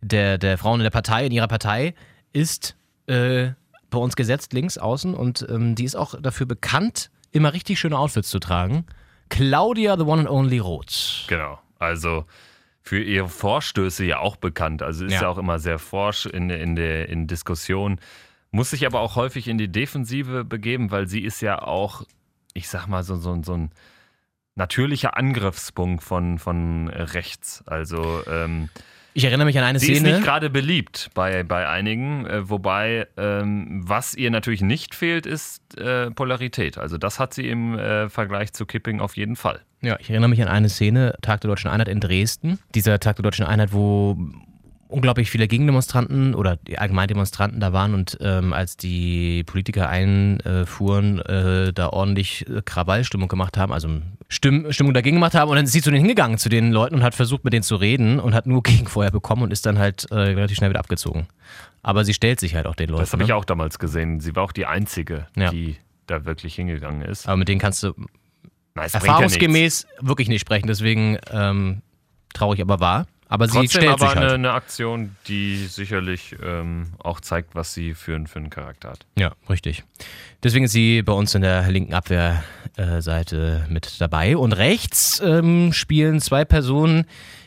der, 0.00 0.38
der 0.38 0.58
Frauen 0.58 0.80
in 0.80 0.84
der 0.84 0.90
Partei, 0.90 1.26
in 1.26 1.32
ihrer 1.32 1.48
Partei, 1.48 1.94
ist 2.32 2.76
äh, 3.06 3.50
bei 3.90 3.98
uns 3.98 4.14
gesetzt 4.14 4.52
links 4.52 4.78
außen 4.78 5.14
und 5.14 5.44
ähm, 5.48 5.74
die 5.74 5.84
ist 5.84 5.96
auch 5.96 6.14
dafür 6.20 6.46
bekannt, 6.46 7.10
immer 7.32 7.52
richtig 7.52 7.80
schöne 7.80 7.98
Outfits 7.98 8.30
zu 8.30 8.38
tragen. 8.38 8.86
Claudia, 9.30 9.96
the 9.96 10.04
one 10.04 10.20
and 10.20 10.28
only 10.28 10.58
Roth. 10.58 11.24
Genau. 11.28 11.58
Also 11.78 12.24
für 12.90 13.00
ihre 13.00 13.28
Vorstöße 13.28 14.04
ja 14.04 14.18
auch 14.18 14.34
bekannt. 14.34 14.82
Also 14.82 15.04
ist 15.04 15.12
Ja. 15.12 15.22
ja, 15.22 15.28
auch 15.28 15.38
immer 15.38 15.60
sehr 15.60 15.78
forsch 15.78 16.26
in, 16.26 16.50
in 16.50 16.74
der 16.74 17.08
in 17.08 17.28
Diskussion. 17.28 18.00
Muss 18.50 18.70
sich 18.70 18.84
aber 18.84 18.98
auch 18.98 19.14
häufig 19.14 19.46
in 19.46 19.58
die 19.58 19.70
Defensive 19.70 20.42
begeben, 20.44 20.90
weil 20.90 21.06
sie 21.06 21.20
ist 21.20 21.40
ja 21.40 21.62
auch, 21.62 22.02
ich 22.52 22.68
sag 22.68 22.88
mal, 22.88 23.04
so, 23.04 23.14
so, 23.14 23.40
so 23.44 23.54
ein 23.54 23.70
natürlicher 24.56 25.16
Angriffspunkt 25.16 26.02
von, 26.02 26.40
von 26.40 26.88
rechts. 26.88 27.62
Also 27.64 28.24
ähm, 28.26 28.70
Ich 29.12 29.24
erinnere 29.24 29.46
mich 29.46 29.58
an 29.58 29.64
eine 29.64 29.78
sie 29.78 29.92
ist 29.92 30.00
Szene. 30.00 30.14
nicht 30.16 30.24
gerade 30.24 30.50
beliebt 30.50 31.10
bei, 31.14 31.42
bei 31.42 31.68
einigen, 31.68 32.26
äh, 32.26 32.48
wobei 32.48 33.06
ähm, 33.16 33.82
was 33.84 34.14
ihr 34.14 34.30
natürlich 34.30 34.62
nicht 34.62 34.94
fehlt, 34.94 35.26
ist 35.26 35.76
äh, 35.78 36.10
Polarität. 36.10 36.78
Also 36.78 36.96
das 36.96 37.18
hat 37.18 37.34
sie 37.34 37.48
im 37.48 37.78
äh, 37.78 38.08
Vergleich 38.08 38.52
zu 38.52 38.66
Kipping 38.66 39.00
auf 39.00 39.16
jeden 39.16 39.36
Fall. 39.36 39.60
Ja, 39.82 39.96
ich 39.98 40.10
erinnere 40.10 40.30
mich 40.30 40.42
an 40.42 40.48
eine 40.48 40.68
Szene, 40.68 41.16
Tag 41.22 41.40
der 41.40 41.48
Deutschen 41.48 41.70
Einheit 41.70 41.88
in 41.88 42.00
Dresden. 42.00 42.58
Dieser 42.74 43.00
Tag 43.00 43.16
der 43.16 43.22
Deutschen 43.22 43.46
Einheit, 43.46 43.72
wo 43.72 44.16
unglaublich 44.90 45.30
viele 45.30 45.48
Gegendemonstranten 45.48 46.34
oder 46.34 46.56
die 46.56 46.78
Allgemeindemonstranten 46.78 47.60
da 47.60 47.72
waren 47.72 47.94
und 47.94 48.18
ähm, 48.20 48.52
als 48.52 48.76
die 48.76 49.44
Politiker 49.44 49.88
einfuhren, 49.88 51.20
äh, 51.20 51.72
da 51.72 51.88
ordentlich 51.90 52.48
äh, 52.48 52.62
Krawallstimmung 52.64 53.28
gemacht 53.28 53.56
haben, 53.56 53.72
also 53.72 53.88
Stimm 54.28 54.72
Stimmung 54.72 54.94
dagegen 54.94 55.16
gemacht 55.16 55.34
haben 55.34 55.50
und 55.50 55.56
dann 55.56 55.64
ist 55.64 55.72
sie 55.72 55.82
zu 55.82 55.90
denen 55.90 56.00
hingegangen, 56.00 56.38
zu 56.38 56.48
den 56.48 56.70
Leuten 56.70 56.94
und 56.96 57.02
hat 57.02 57.14
versucht 57.14 57.44
mit 57.44 57.52
denen 57.52 57.62
zu 57.62 57.76
reden 57.76 58.20
und 58.20 58.34
hat 58.34 58.46
nur 58.46 58.62
Gegenfeuer 58.64 59.10
bekommen 59.10 59.42
und 59.42 59.52
ist 59.52 59.66
dann 59.66 59.78
halt 59.78 60.10
äh, 60.10 60.14
relativ 60.14 60.56
schnell 60.56 60.70
wieder 60.70 60.80
abgezogen. 60.80 61.26
Aber 61.82 62.04
sie 62.04 62.14
stellt 62.14 62.40
sich 62.40 62.54
halt 62.54 62.66
auch 62.66 62.74
den 62.74 62.90
Leuten. 62.90 63.02
Das 63.02 63.12
habe 63.12 63.22
ich 63.22 63.30
ne? 63.30 63.36
auch 63.36 63.44
damals 63.44 63.78
gesehen. 63.78 64.20
Sie 64.20 64.36
war 64.36 64.44
auch 64.44 64.52
die 64.52 64.66
Einzige, 64.66 65.26
Ja. 65.36 65.50
die 65.50 65.76
da 66.06 66.24
wirklich 66.24 66.54
hingegangen 66.54 67.02
ist. 67.02 67.26
Aber 67.26 67.36
mit 67.36 67.48
denen 67.48 67.60
kannst 67.60 67.82
du 67.82 67.94
Na, 68.74 68.82
bringt 68.82 68.92
ja 68.92 69.00
erfahrungsgemäß 69.00 69.86
wirklich 70.00 70.28
nicht 70.28 70.40
sprechen, 70.40 70.66
deswegen 70.66 71.18
ähm, 71.32 71.82
traurig 72.34 72.60
aber 72.60 72.80
wahr. 72.80 73.06
Aber 73.32 73.46
sie 73.46 73.58
Trotzdem 73.58 73.80
stellt 73.82 73.92
aber 73.92 73.98
sich 74.08 74.16
halt. 74.16 74.18
eine, 74.18 74.34
eine 74.34 74.52
Aktion, 74.52 75.14
die 75.28 75.54
sicherlich 75.66 76.34
ähm, 76.44 76.88
auch 76.98 77.20
zeigt, 77.20 77.54
was 77.54 77.72
sie 77.72 77.94
für, 77.94 78.16
einen- 78.16 78.26
für 78.26 78.40
einen 78.40 78.50
Charakter 78.50 78.90
hat. 78.90 79.06
Ja, 79.16 79.32
richtig. 79.48 79.84
Deswegen 80.42 80.64
ist 80.64 80.72
sie 80.72 81.02
bei 81.02 81.12
uns 81.12 81.32
in 81.36 81.42
der 81.42 81.68
linken 81.70 81.94
Abwehrseite 82.76 83.66
mit 83.70 84.00
dabei. 84.00 84.36
Und 84.36 84.52
rechts 84.52 85.20
ähm, 85.24 85.72
spielen 85.72 86.20
zwei 86.20 86.44
Personen, 86.44 87.04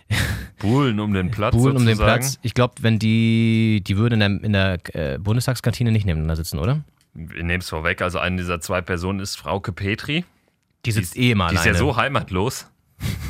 Buhlen 0.60 1.00
um 1.00 1.14
den 1.14 1.32
Platz 1.32 1.54
Buhlen 1.56 1.76
um 1.78 1.86
den. 1.86 1.98
Platz. 1.98 2.40
Ich 2.44 2.54
glaube, 2.54 2.76
wenn 2.82 3.00
die, 3.00 3.84
die 3.86 3.98
würden 3.98 4.22
in 4.22 4.40
der, 4.40 4.44
in 4.44 4.54
der 4.94 5.14
äh, 5.16 5.18
Bundestagskantine 5.18 5.92
nicht 5.92 6.06
nebeneinander 6.06 6.36
sitzen, 6.36 6.60
oder? 6.60 6.82
Wir 7.14 7.44
nehmen 7.44 7.62
es 7.62 7.70
vorweg. 7.70 8.02
Also 8.02 8.20
eine 8.20 8.38
dieser 8.38 8.60
zwei 8.62 8.82
Personen 8.82 9.20
ist 9.20 9.36
Frauke 9.36 9.72
Petri. 9.72 10.24
Die 10.86 10.92
sitzt 10.92 11.16
eh 11.18 11.32
immer 11.32 11.50
Die 11.50 11.56
ist 11.56 11.66
ja 11.66 11.74
so 11.74 11.96
heimatlos. 11.96 12.68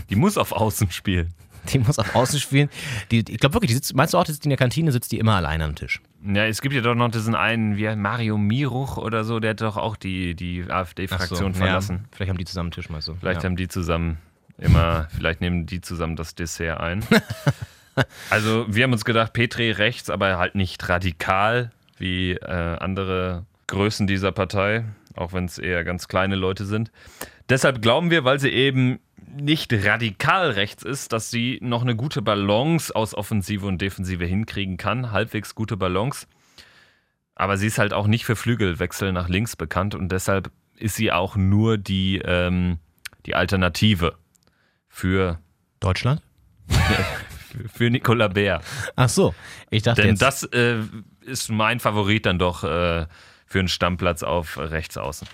Die 0.09 0.15
muss 0.15 0.37
auf 0.37 0.51
Außen 0.51 0.91
spielen. 0.91 1.33
Die 1.71 1.79
muss 1.79 1.99
auf 1.99 2.15
Außen 2.15 2.39
spielen. 2.39 2.69
Die, 3.11 3.19
ich 3.19 3.39
glaube 3.39 3.55
wirklich, 3.55 3.69
die 3.69 3.75
sitzt, 3.75 3.95
meinst 3.95 4.13
du 4.13 4.17
auch, 4.17 4.23
die 4.23 4.31
sitzt 4.31 4.45
in 4.45 4.49
der 4.49 4.57
Kantine, 4.57 4.91
sitzt 4.91 5.11
die 5.11 5.19
immer 5.19 5.35
alleine 5.35 5.63
am 5.63 5.75
Tisch? 5.75 6.01
Ja, 6.25 6.45
es 6.45 6.61
gibt 6.61 6.75
ja 6.75 6.81
doch 6.81 6.95
noch 6.95 7.11
diesen 7.11 7.35
einen, 7.35 7.77
wie 7.77 7.95
Mario 7.95 8.37
Miruch 8.37 8.97
oder 8.97 9.23
so, 9.23 9.39
der 9.39 9.51
hat 9.51 9.61
doch 9.61 9.77
auch 9.77 9.95
die, 9.95 10.35
die 10.35 10.65
AfD-Fraktion 10.67 11.53
so, 11.53 11.59
verlassen. 11.59 11.99
Ja, 12.01 12.07
vielleicht 12.11 12.29
haben 12.29 12.37
die 12.37 12.45
zusammen 12.45 12.71
Tisch, 12.71 12.89
meinst 12.89 13.07
du? 13.07 13.15
Vielleicht 13.15 13.43
ja. 13.43 13.49
haben 13.49 13.55
die 13.55 13.67
zusammen 13.67 14.17
immer, 14.57 15.07
vielleicht 15.15 15.41
nehmen 15.41 15.65
die 15.65 15.81
zusammen 15.81 16.15
das 16.15 16.35
Dessert 16.35 16.79
ein. 16.79 17.05
also 18.29 18.65
wir 18.67 18.83
haben 18.83 18.93
uns 18.93 19.05
gedacht, 19.05 19.33
Petri 19.33 19.71
rechts, 19.71 20.09
aber 20.09 20.37
halt 20.37 20.55
nicht 20.55 20.87
radikal 20.89 21.71
wie 21.97 22.31
äh, 22.31 22.77
andere 22.79 23.45
Größen 23.67 24.07
dieser 24.07 24.31
Partei, 24.31 24.85
auch 25.15 25.33
wenn 25.33 25.45
es 25.45 25.57
eher 25.57 25.83
ganz 25.83 26.07
kleine 26.07 26.35
Leute 26.35 26.65
sind. 26.65 26.91
Deshalb 27.49 27.81
glauben 27.81 28.09
wir, 28.09 28.23
weil 28.23 28.39
sie 28.39 28.49
eben 28.49 28.99
nicht 29.35 29.73
radikal 29.73 30.51
rechts 30.51 30.83
ist, 30.83 31.13
dass 31.13 31.31
sie 31.31 31.59
noch 31.61 31.81
eine 31.81 31.95
gute 31.95 32.21
Balance 32.21 32.95
aus 32.95 33.13
Offensive 33.13 33.65
und 33.65 33.81
Defensive 33.81 34.25
hinkriegen 34.25 34.77
kann, 34.77 35.11
halbwegs 35.11 35.55
gute 35.55 35.77
Balance. 35.77 36.27
Aber 37.35 37.57
sie 37.57 37.67
ist 37.67 37.77
halt 37.79 37.93
auch 37.93 38.07
nicht 38.07 38.25
für 38.25 38.35
Flügelwechsel 38.35 39.11
nach 39.11 39.29
links 39.29 39.55
bekannt 39.55 39.95
und 39.95 40.11
deshalb 40.11 40.51
ist 40.77 40.95
sie 40.95 41.11
auch 41.11 41.35
nur 41.35 41.77
die, 41.77 42.21
ähm, 42.23 42.79
die 43.25 43.35
Alternative 43.35 44.15
für, 44.87 45.39
Deutschland? 45.79 46.21
für 47.73 47.89
Nicola 47.89 48.27
Bär. 48.27 48.61
Ach 48.95 49.09
so, 49.09 49.33
ich 49.69 49.83
dachte 49.83 50.01
Denn 50.01 50.11
jetzt. 50.11 50.21
das 50.21 50.43
äh, 50.43 50.77
ist 51.21 51.49
mein 51.49 51.79
Favorit 51.79 52.25
dann 52.25 52.39
doch 52.39 52.63
äh, 52.63 53.07
für 53.45 53.59
einen 53.59 53.67
Stammplatz 53.67 54.23
auf 54.23 54.57
rechts 54.57 54.97
außen. 54.97 55.27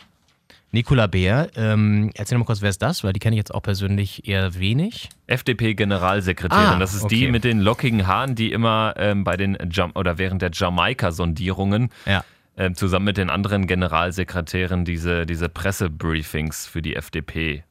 Nicola 0.72 1.08
Beer, 1.08 1.50
ähm, 1.56 2.12
erzähl 2.14 2.38
mal 2.38 2.46
kurz, 2.46 2.62
wer 2.62 2.70
ist 2.70 2.82
das? 2.82 3.04
Weil 3.04 3.14
die 3.14 3.20
kenne 3.20 3.36
ich 3.36 3.40
jetzt 3.40 3.54
auch 3.54 3.62
persönlich 3.64 4.28
eher 4.28 4.60
wenig. 4.60 5.10
FDP-Generalsekretärin. 5.28 6.64
Ah, 6.64 6.80
das 6.80 6.94
ist 6.94 7.06
okay. 7.06 7.16
die 7.16 7.32
mit 7.32 7.44
den 7.44 7.60
lockigen 7.60 8.06
Haaren, 8.06 8.36
die 8.36 8.52
immer 8.52 8.94
ähm, 8.98 9.24
bei 9.24 9.36
den 9.36 9.58
Jam 9.72 9.92
oder 9.96 10.18
während 10.18 10.42
der 10.42 10.52
Jamaika-Sondierungen 10.54 11.90
Ja. 12.06 12.24
ähm, 12.58 12.76
zusammen 12.76 13.06
mit 13.06 13.18
den 13.18 13.30
anderen 13.32 13.66
Generalsekretären 13.66 14.86
diese, 14.86 15.26
diese 15.26 15.50
Pressebriefings 15.50 16.68
für 16.68 16.82
die 16.82 16.96
FDP 16.96 17.64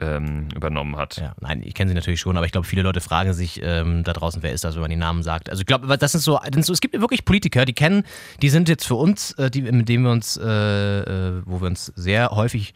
ähm, 0.00 0.48
übernommen 0.54 0.96
hat. 0.96 1.16
Ja, 1.16 1.34
nein, 1.40 1.62
ich 1.64 1.74
kenne 1.74 1.88
sie 1.88 1.94
natürlich 1.94 2.20
schon, 2.20 2.36
aber 2.36 2.46
ich 2.46 2.52
glaube, 2.52 2.66
viele 2.66 2.82
Leute 2.82 3.00
fragen 3.00 3.32
sich 3.32 3.60
ähm, 3.62 4.04
da 4.04 4.12
draußen, 4.12 4.42
wer 4.42 4.52
ist 4.52 4.64
das, 4.64 4.74
wenn 4.74 4.82
man 4.82 4.90
die 4.90 4.96
Namen 4.96 5.22
sagt. 5.22 5.50
Also 5.50 5.60
ich 5.60 5.66
glaube, 5.66 5.96
das 5.96 6.14
ist 6.14 6.24
so, 6.24 6.38
so, 6.60 6.72
es 6.72 6.80
gibt 6.80 6.98
wirklich 6.98 7.24
Politiker, 7.24 7.64
die 7.64 7.72
kennen, 7.72 8.04
die 8.42 8.48
sind 8.48 8.68
jetzt 8.68 8.86
für 8.86 8.94
uns, 8.94 9.32
äh, 9.32 9.50
die, 9.50 9.62
mit 9.62 9.88
denen 9.88 10.04
wir 10.04 10.10
uns, 10.10 10.36
äh, 10.36 10.48
äh, 10.48 11.42
wo 11.44 11.60
wir 11.60 11.68
uns 11.68 11.86
sehr 11.96 12.30
häufig 12.30 12.74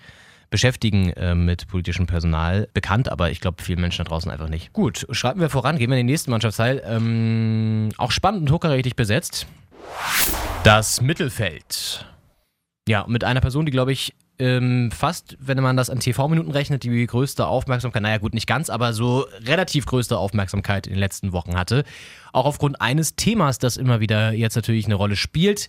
beschäftigen 0.50 1.10
äh, 1.10 1.34
mit 1.34 1.66
politischem 1.66 2.06
Personal, 2.06 2.68
bekannt, 2.74 3.10
aber 3.10 3.30
ich 3.30 3.40
glaube, 3.40 3.62
vielen 3.62 3.80
Menschen 3.80 4.04
da 4.04 4.08
draußen 4.08 4.30
einfach 4.30 4.48
nicht. 4.48 4.72
Gut, 4.72 5.06
schreiten 5.10 5.40
wir 5.40 5.50
voran, 5.50 5.78
gehen 5.78 5.90
wir 5.90 5.96
in 5.96 6.06
den 6.06 6.12
nächsten 6.12 6.30
Mannschaftsteil. 6.30 6.82
Ähm, 6.86 7.88
auch 7.96 8.12
spannend 8.12 8.42
und 8.42 8.52
hochkarätig 8.52 8.94
besetzt. 8.94 9.46
Das 10.62 11.00
Mittelfeld. 11.00 12.06
Ja, 12.88 13.04
mit 13.08 13.24
einer 13.24 13.40
Person, 13.40 13.66
die, 13.66 13.72
glaube 13.72 13.92
ich, 13.92 14.14
ähm, 14.38 14.90
fast, 14.90 15.36
wenn 15.40 15.62
man 15.62 15.76
das 15.76 15.90
an 15.90 16.00
TV-Minuten 16.00 16.50
rechnet, 16.50 16.82
die 16.82 17.06
größte 17.06 17.46
Aufmerksamkeit, 17.46 18.02
naja 18.02 18.18
gut, 18.18 18.34
nicht 18.34 18.46
ganz, 18.46 18.70
aber 18.70 18.92
so 18.92 19.26
relativ 19.44 19.86
größte 19.86 20.18
Aufmerksamkeit 20.18 20.86
in 20.86 20.94
den 20.94 21.00
letzten 21.00 21.32
Wochen 21.32 21.56
hatte. 21.56 21.84
Auch 22.32 22.46
aufgrund 22.46 22.80
eines 22.80 23.16
Themas, 23.16 23.58
das 23.58 23.76
immer 23.76 24.00
wieder 24.00 24.32
jetzt 24.32 24.56
natürlich 24.56 24.86
eine 24.86 24.96
Rolle 24.96 25.16
spielt. 25.16 25.68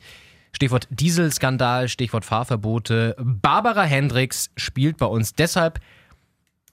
Stichwort 0.52 0.88
Dieselskandal, 0.90 1.90
Stichwort 1.90 2.26
Fahrverbote. 2.26 3.16
Barbara 3.20 3.84
Hendricks 3.84 4.50
spielt 4.56 4.98
bei 4.98 5.06
uns 5.06 5.34
deshalb 5.34 5.80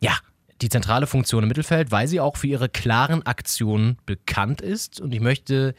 ja, 0.00 0.16
die 0.60 0.68
zentrale 0.68 1.06
Funktion 1.06 1.42
im 1.42 1.48
Mittelfeld, 1.48 1.90
weil 1.90 2.08
sie 2.08 2.20
auch 2.20 2.36
für 2.36 2.46
ihre 2.46 2.68
klaren 2.68 3.24
Aktionen 3.26 3.98
bekannt 4.06 4.60
ist. 4.60 5.00
Und 5.00 5.12
ich 5.12 5.20
möchte 5.20 5.74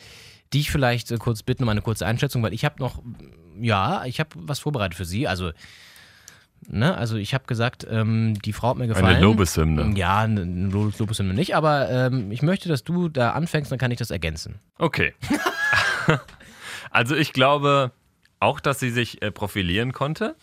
dich 0.54 0.72
vielleicht 0.72 1.18
kurz 1.20 1.44
bitten 1.44 1.64
um 1.64 1.70
eine 1.70 1.82
kurze 1.82 2.06
Einschätzung, 2.06 2.44
weil 2.44 2.54
ich 2.54 2.66
habe 2.66 2.76
noch, 2.80 3.02
ja, 3.60 4.06
ich 4.06 4.20
habe 4.20 4.30
was 4.36 4.60
vorbereitet 4.60 4.96
für 4.96 5.06
Sie. 5.06 5.28
Also, 5.28 5.52
ne, 6.70 6.96
also 6.98 7.16
ich 7.18 7.34
habe 7.34 7.46
gesagt, 7.46 7.86
ähm, 7.90 8.36
die 8.42 8.54
Frau 8.54 8.70
hat 8.70 8.78
mir 8.78 8.88
gefallen. 8.88 9.06
Eine 9.06 9.20
Lobeshymne. 9.22 9.94
Ja, 9.98 10.20
eine 10.20 10.44
Lo- 10.44 10.92
Lobeshymne 10.98 11.34
nicht, 11.34 11.56
aber 11.56 11.90
ähm, 11.90 12.32
ich 12.32 12.42
möchte, 12.42 12.70
dass 12.70 12.84
du 12.84 13.10
da 13.10 13.32
anfängst, 13.32 13.72
dann 13.72 13.80
kann 13.80 13.92
ich 13.92 13.98
das 14.00 14.12
ergänzen. 14.12 14.60
Okay. 14.78 15.14
also 16.92 17.16
ich 17.16 17.34
glaube 17.34 17.92
auch, 18.40 18.60
dass 18.60 18.80
sie 18.80 18.90
sich 18.90 19.22
äh, 19.22 19.32
profilieren 19.32 19.94
konnte. 19.94 20.36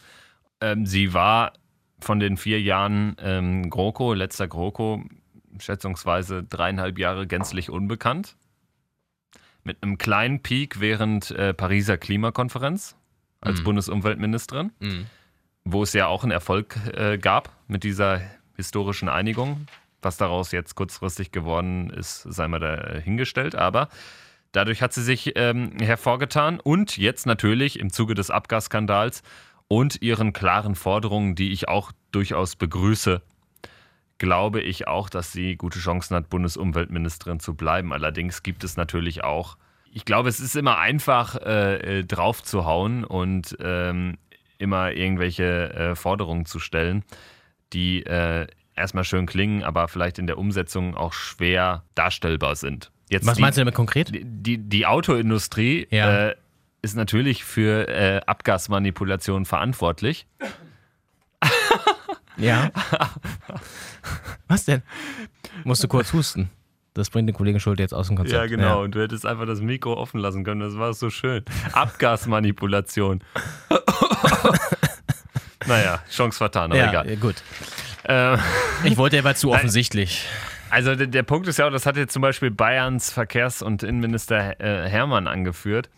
Ähm, 0.60 0.86
sie 0.86 1.12
war 1.14 1.52
von 2.00 2.18
den 2.18 2.36
vier 2.36 2.60
Jahren 2.60 3.16
ähm, 3.20 3.68
GroKo, 3.70 4.14
letzter 4.14 4.48
GroKo, 4.48 5.02
schätzungsweise 5.58 6.42
dreieinhalb 6.44 6.98
Jahre 6.98 7.26
gänzlich 7.26 7.70
unbekannt. 7.70 8.36
Mit 9.62 9.82
einem 9.82 9.98
kleinen 9.98 10.40
Peak 10.40 10.80
während 10.80 11.30
äh, 11.32 11.52
Pariser 11.52 11.98
Klimakonferenz 11.98 12.96
als 13.42 13.60
Mhm. 13.60 13.64
Bundesumweltministerin, 13.64 14.72
wo 15.72 15.82
es 15.82 15.92
ja 15.92 16.06
auch 16.06 16.22
einen 16.22 16.32
Erfolg 16.32 16.76
äh, 16.94 17.18
gab 17.18 17.50
mit 17.68 17.84
dieser 17.84 18.20
historischen 18.56 19.08
Einigung. 19.08 19.66
Was 20.02 20.16
daraus 20.16 20.52
jetzt 20.52 20.74
kurzfristig 20.74 21.30
geworden 21.30 21.90
ist, 21.90 22.22
sei 22.22 22.48
mal 22.48 22.58
dahingestellt. 22.58 23.54
Aber 23.54 23.88
dadurch 24.52 24.82
hat 24.82 24.92
sie 24.92 25.02
sich 25.02 25.32
ähm, 25.36 25.72
hervorgetan 25.78 26.58
und 26.60 26.96
jetzt 26.96 27.26
natürlich 27.26 27.78
im 27.78 27.92
Zuge 27.92 28.14
des 28.14 28.30
Abgasskandals 28.30 29.22
und 29.68 30.02
ihren 30.02 30.32
klaren 30.32 30.74
Forderungen, 30.74 31.34
die 31.34 31.52
ich 31.52 31.68
auch 31.68 31.92
durchaus 32.12 32.56
begrüße, 32.56 33.22
glaube 34.18 34.60
ich 34.60 34.88
auch, 34.88 35.08
dass 35.08 35.32
sie 35.32 35.56
gute 35.56 35.78
Chancen 35.78 36.16
hat, 36.16 36.28
Bundesumweltministerin 36.28 37.40
zu 37.40 37.54
bleiben. 37.54 37.92
Allerdings 37.92 38.42
gibt 38.42 38.64
es 38.64 38.76
natürlich 38.76 39.24
auch, 39.24 39.56
ich 39.92 40.04
glaube, 40.04 40.28
es 40.28 40.40
ist 40.40 40.56
immer 40.56 40.78
einfach, 40.78 41.36
äh, 41.36 42.00
äh, 42.00 42.04
drauf 42.04 42.42
zu 42.42 42.64
hauen 42.64 43.04
und 43.04 43.56
ähm, 43.60 44.18
immer 44.60 44.92
irgendwelche 44.92 45.72
äh, 45.74 45.94
Forderungen 45.94 46.44
zu 46.46 46.58
stellen, 46.58 47.04
die 47.72 48.04
äh, 48.06 48.46
erstmal 48.74 49.04
schön 49.04 49.26
klingen, 49.26 49.62
aber 49.62 49.88
vielleicht 49.88 50.18
in 50.18 50.26
der 50.26 50.38
Umsetzung 50.38 50.96
auch 50.96 51.12
schwer 51.12 51.84
darstellbar 51.94 52.56
sind. 52.56 52.90
Jetzt 53.08 53.26
Was 53.26 53.36
die, 53.36 53.42
meinst 53.42 53.58
du 53.58 53.62
damit 53.62 53.74
konkret? 53.74 54.14
die, 54.14 54.24
die, 54.24 54.58
die 54.58 54.86
Autoindustrie 54.86 55.86
Ja. 55.90 56.28
äh, 56.28 56.34
ist 56.82 56.96
natürlich 56.96 57.44
für 57.44 57.88
äh, 57.88 58.20
Abgasmanipulation 58.26 59.44
verantwortlich. 59.44 60.26
Ja. 62.36 62.70
Was 64.48 64.64
denn? 64.64 64.82
Musst 65.64 65.84
du 65.84 65.88
kurz 65.88 66.12
husten. 66.12 66.48
Das 67.00 67.10
bringt 67.10 67.28
den 67.28 67.34
Kollegen 67.34 67.58
Schulte 67.60 67.82
jetzt 67.82 67.92
aus 67.94 68.06
dem 68.08 68.16
Konzept. 68.16 68.36
Ja, 68.40 68.46
genau. 68.46 68.82
Und 68.82 68.94
du 68.94 69.00
hättest 69.02 69.26
einfach 69.26 69.46
das 69.46 69.60
Mikro 69.60 69.94
offen 69.94 70.20
lassen 70.20 70.44
können. 70.44 70.60
Das 70.60 70.76
war 70.78 70.92
so 70.94 71.10
schön. 71.10 71.44
Abgasmanipulation. 71.72 73.20
naja, 75.66 76.00
Chance 76.10 76.38
vertan, 76.38 76.70
aber 76.72 76.80
Ja, 76.80 76.88
egal. 76.90 77.10
ja, 77.10 77.16
gut. 77.16 77.36
Äh, 78.04 78.36
Ich 78.88 78.96
wollte, 78.96 79.16
er 79.16 79.24
war 79.24 79.34
zu 79.34 79.50
offensichtlich. 79.52 80.26
also 80.70 80.94
der, 80.94 81.06
der 81.06 81.22
Punkt 81.22 81.48
ist 81.48 81.58
ja 81.58 81.66
auch, 81.66 81.72
das 81.72 81.86
hat 81.86 81.96
jetzt 81.96 82.12
zum 82.12 82.22
Beispiel 82.22 82.50
Bayerns 82.50 83.10
Verkehrs- 83.10 83.62
und 83.62 83.82
Innenminister 83.82 84.60
äh, 84.60 84.88
Hermann 84.88 85.26
angeführt. 85.26 85.88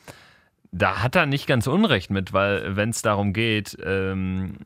Da 0.72 1.02
hat 1.02 1.16
er 1.16 1.26
nicht 1.26 1.46
ganz 1.46 1.66
Unrecht 1.66 2.10
mit, 2.10 2.32
weil 2.32 2.76
wenn 2.76 2.90
es 2.90 3.02
darum 3.02 3.32
geht, 3.34 3.76
ähm, 3.84 4.56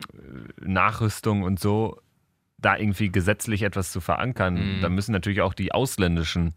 Nachrüstung 0.61 1.43
und 1.43 1.59
so, 1.59 1.99
da 2.59 2.75
irgendwie 2.77 3.11
gesetzlich 3.11 3.61
etwas 3.63 3.91
zu 3.91 4.01
verankern, 4.01 4.55
Mhm. 4.77 4.81
dann 4.81 4.93
müssen 4.95 5.11
natürlich 5.11 5.41
auch 5.41 5.53
die 5.53 5.71
ausländischen 5.71 6.53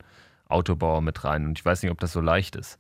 Autobauer 0.48 1.00
mit 1.02 1.24
rein. 1.24 1.44
Und 1.46 1.58
ich 1.58 1.64
weiß 1.64 1.82
nicht, 1.82 1.92
ob 1.92 2.00
das 2.00 2.12
so 2.12 2.20
leicht 2.20 2.56
ist, 2.56 2.78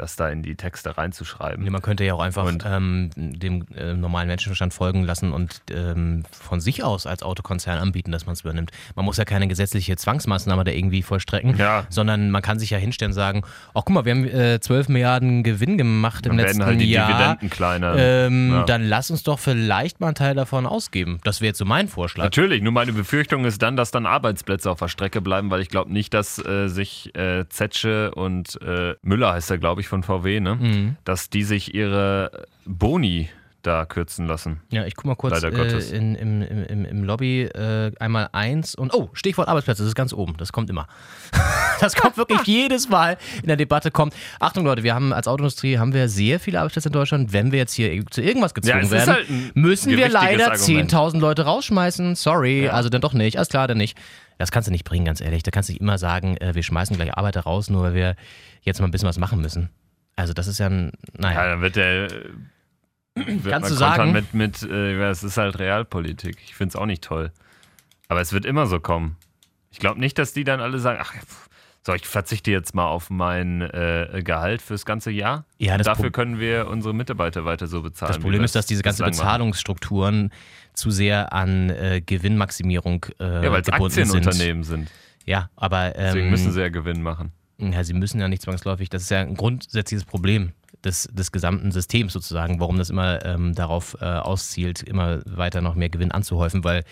das 0.00 0.16
da 0.16 0.28
in 0.28 0.42
die 0.42 0.54
Texte 0.56 0.96
reinzuschreiben. 0.96 1.62
Nee, 1.64 1.70
man 1.70 1.82
könnte 1.82 2.04
ja 2.04 2.14
auch 2.14 2.20
einfach 2.20 2.44
Und- 2.46 2.64
ähm, 2.66 3.10
dem 3.16 3.66
äh, 3.76 3.94
normalen 3.94 4.28
Menschenverstand 4.28 4.72
folgen 4.74 5.04
lassen 5.04 5.32
und 5.32 5.60
ähm, 5.70 6.24
von 6.30 6.60
sich 6.60 6.82
aus 6.82 7.06
als 7.06 7.22
Autokonzern 7.22 7.78
anbieten, 7.78 8.10
dass 8.12 8.26
man 8.26 8.32
es 8.32 8.40
übernimmt. 8.40 8.70
Man 8.96 9.04
muss 9.04 9.16
ja 9.16 9.24
keine 9.24 9.46
gesetzliche 9.48 9.96
Zwangsmaßnahme 9.96 10.64
da 10.64 10.70
irgendwie 10.72 11.02
vollstrecken, 11.02 11.56
Ja. 11.56 11.84
sondern 11.88 12.30
man 12.30 12.42
kann 12.42 12.58
sich 12.58 12.70
ja 12.70 12.78
hinstellen 12.78 13.10
und 13.10 13.14
sagen, 13.14 13.42
ach 13.74 13.82
guck 13.84 13.90
mal, 13.90 14.04
wir 14.04 14.12
haben 14.12 14.24
äh, 14.26 14.60
12 14.60 14.88
Milliarden 14.88 15.42
Gewinn 15.42 15.76
gemacht 15.78 16.26
im 16.26 16.36
Dann 16.36 16.46
letzten 16.46 16.60
werden 16.60 16.68
halt 16.68 16.80
die 16.80 16.90
Jahr. 16.90 17.08
Dividenden 17.08 17.50
kleiner. 17.50 17.94
Ähm, 17.96 18.50
Ja. 18.52 18.64
Dann 18.64 18.84
lass 18.84 19.10
uns 19.10 19.22
doch 19.22 19.38
vielleicht 19.38 20.00
mal 20.00 20.08
einen 20.08 20.14
Teil 20.14 20.34
davon 20.34 20.66
ausgeben. 20.66 21.18
Das 21.24 21.40
wäre 21.40 21.48
jetzt 21.48 21.58
so 21.58 21.64
mein 21.64 21.88
Vorschlag. 21.88 22.24
Natürlich, 22.24 22.62
nur 22.62 22.72
meine 22.72 22.92
Befürchtung 22.92 23.44
ist 23.44 23.60
dann, 23.62 23.76
dass 23.76 23.90
dann 23.90 24.06
Arbeitsplätze 24.06 24.70
auf 24.70 24.78
der 24.78 24.88
Strecke 24.88 25.20
bleiben, 25.20 25.50
weil 25.50 25.60
ich 25.60 25.68
glaube 25.68 25.92
nicht, 25.92 26.14
dass 26.14 26.38
äh, 26.44 26.68
sich 26.68 27.14
äh, 27.14 27.44
Zetsche 27.48 28.12
und 28.14 28.60
äh, 28.62 28.94
Müller 29.02 29.32
heißt 29.34 29.50
er, 29.50 29.58
glaube 29.58 29.80
ich, 29.80 29.88
von 29.90 30.02
VW, 30.02 30.40
ne? 30.40 30.54
Mhm. 30.54 30.96
dass 31.04 31.28
die 31.28 31.42
sich 31.42 31.74
ihre 31.74 32.46
Boni 32.64 33.28
da 33.62 33.84
kürzen 33.84 34.26
lassen. 34.26 34.60
Ja, 34.70 34.86
ich 34.86 34.96
guck 34.96 35.04
mal 35.04 35.16
kurz 35.16 35.42
äh, 35.42 35.96
in, 35.96 36.14
im, 36.14 36.42
im, 36.42 36.84
im, 36.84 37.04
Lobby 37.04 37.42
äh, 37.42 37.92
einmal 38.00 38.30
eins 38.32 38.74
und 38.74 38.94
oh, 38.94 39.10
Stichwort 39.12 39.48
Arbeitsplätze, 39.48 39.82
das 39.82 39.88
ist 39.88 39.94
ganz 39.94 40.12
oben, 40.12 40.36
das 40.38 40.52
kommt 40.52 40.70
immer. 40.70 40.86
Das 41.80 41.94
kommt 41.96 42.18
wirklich 42.18 42.42
jedes 42.42 42.90
Mal 42.90 43.16
in 43.40 43.46
der 43.46 43.56
Debatte 43.56 43.90
kommt. 43.90 44.12
Achtung 44.38 44.66
Leute, 44.66 44.82
wir 44.82 44.94
haben 44.94 45.14
als 45.14 45.26
Autoindustrie 45.26 45.78
haben 45.78 45.94
wir 45.94 46.10
sehr 46.10 46.38
viele 46.38 46.58
Arbeitsplätze 46.58 46.90
in 46.90 46.92
Deutschland. 46.92 47.32
Wenn 47.32 47.52
wir 47.52 47.58
jetzt 47.58 47.72
hier 47.72 48.04
zu 48.10 48.20
irgendwas 48.20 48.52
gezwungen 48.52 48.84
Ja, 48.84 48.90
werden, 48.90 49.14
halt 49.14 49.56
müssen 49.56 49.96
wir 49.96 50.10
leider 50.10 50.52
Argument. 50.52 50.92
10.000 50.92 51.18
Leute 51.18 51.46
rausschmeißen. 51.46 52.16
Sorry, 52.16 52.64
Ja. 52.64 52.72
also 52.72 52.90
dann 52.90 53.00
doch 53.00 53.14
nicht. 53.14 53.38
Alles 53.38 53.48
klar, 53.48 53.66
dann 53.66 53.78
nicht. 53.78 53.96
Das 54.36 54.50
kannst 54.50 54.66
du 54.66 54.72
nicht 54.72 54.84
bringen, 54.84 55.06
ganz 55.06 55.22
ehrlich. 55.22 55.42
Da 55.42 55.50
kannst 55.50 55.70
du 55.70 55.72
nicht 55.72 55.80
immer 55.80 55.96
sagen, 55.96 56.36
äh, 56.36 56.54
wir 56.54 56.62
schmeißen 56.62 56.96
gleich 56.96 57.16
Arbeiter 57.16 57.40
raus, 57.40 57.70
nur 57.70 57.82
weil 57.82 57.94
wir 57.94 58.14
jetzt 58.60 58.78
mal 58.80 58.86
ein 58.86 58.90
bisschen 58.90 59.08
was 59.08 59.18
machen 59.18 59.40
müssen. 59.40 59.70
Also 60.20 60.32
das 60.32 60.46
ist 60.46 60.58
ja 60.58 60.66
ein, 60.66 60.92
Ja, 61.14 61.20
naja. 61.20 61.46
dann 61.48 61.60
wird 61.60 61.76
der. 61.76 62.04
äh, 62.12 62.30
Wird 63.16 63.48
Kannst 63.52 63.70
du 63.70 63.74
sagen? 63.74 64.12
mit, 64.12 64.34
mit 64.34 64.62
äh, 64.62 64.96
ja, 64.98 65.10
es 65.10 65.24
ist 65.24 65.36
halt 65.36 65.58
Realpolitik. 65.58 66.36
Ich 66.44 66.54
finde 66.54 66.70
es 66.70 66.76
auch 66.76 66.86
nicht 66.86 67.02
toll. 67.02 67.32
Aber 68.08 68.20
es 68.20 68.32
wird 68.32 68.44
immer 68.46 68.66
so 68.66 68.78
kommen. 68.80 69.16
Ich 69.70 69.78
glaube 69.78 69.98
nicht, 70.00 70.16
dass 70.18 70.32
die 70.32 70.44
dann 70.44 70.60
alle 70.60 70.78
sagen, 70.78 70.98
ach, 71.02 71.12
so, 71.84 71.92
ich 71.94 72.06
verzichte 72.06 72.50
jetzt 72.50 72.74
mal 72.74 72.86
auf 72.86 73.10
mein 73.10 73.62
äh, 73.62 74.22
Gehalt 74.24 74.62
fürs 74.62 74.84
ganze 74.84 75.10
Jahr. 75.10 75.44
Ja, 75.58 75.76
das 75.76 75.86
Dafür 75.86 76.04
Pro- 76.04 76.10
können 76.12 76.38
wir 76.38 76.68
unsere 76.68 76.94
Mitarbeiter 76.94 77.44
weiter 77.44 77.66
so 77.66 77.82
bezahlen. 77.82 78.12
Das 78.12 78.22
Problem 78.22 78.44
ist, 78.44 78.54
dass 78.54 78.66
diese 78.66 78.80
es 78.80 78.84
ganzen 78.84 79.04
bislang 79.04 79.16
machen. 79.26 79.26
Bezahlungsstrukturen 79.32 80.30
zu 80.74 80.90
sehr 80.90 81.32
an 81.32 81.70
äh, 81.70 82.00
Gewinnmaximierung 82.04 83.06
äh, 83.18 83.44
Ja, 83.44 83.52
weil 83.52 83.60
es 83.62 83.66
gebunden 83.66 83.90
sind. 83.94 84.04
Aktienunternehmen 84.04 84.62
sind. 84.64 84.90
Ja, 85.26 85.50
aber 85.56 85.96
ähm, 85.96 86.04
Deswegen 86.06 86.30
müssen 86.30 86.52
sie 86.52 86.60
ja 86.60 86.68
Gewinn 86.68 87.02
machen. 87.02 87.32
Ja, 87.60 87.84
sie 87.84 87.94
müssen 87.94 88.20
ja 88.20 88.28
nicht 88.28 88.42
zwangsläufig. 88.42 88.88
Das 88.88 89.02
ist 89.02 89.10
ja 89.10 89.20
ein 89.20 89.34
grundsätzliches 89.34 90.04
Problem 90.04 90.52
des, 90.84 91.08
des 91.12 91.32
gesamten 91.32 91.72
Systems 91.72 92.12
sozusagen, 92.12 92.60
warum 92.60 92.78
das 92.78 92.90
immer 92.90 93.24
ähm, 93.24 93.54
darauf 93.54 93.96
äh, 94.00 94.04
auszielt, 94.04 94.82
immer 94.82 95.20
weiter 95.26 95.60
noch 95.60 95.74
mehr 95.74 95.88
Gewinn 95.88 96.12
anzuhäufen, 96.12 96.64
weil 96.64 96.84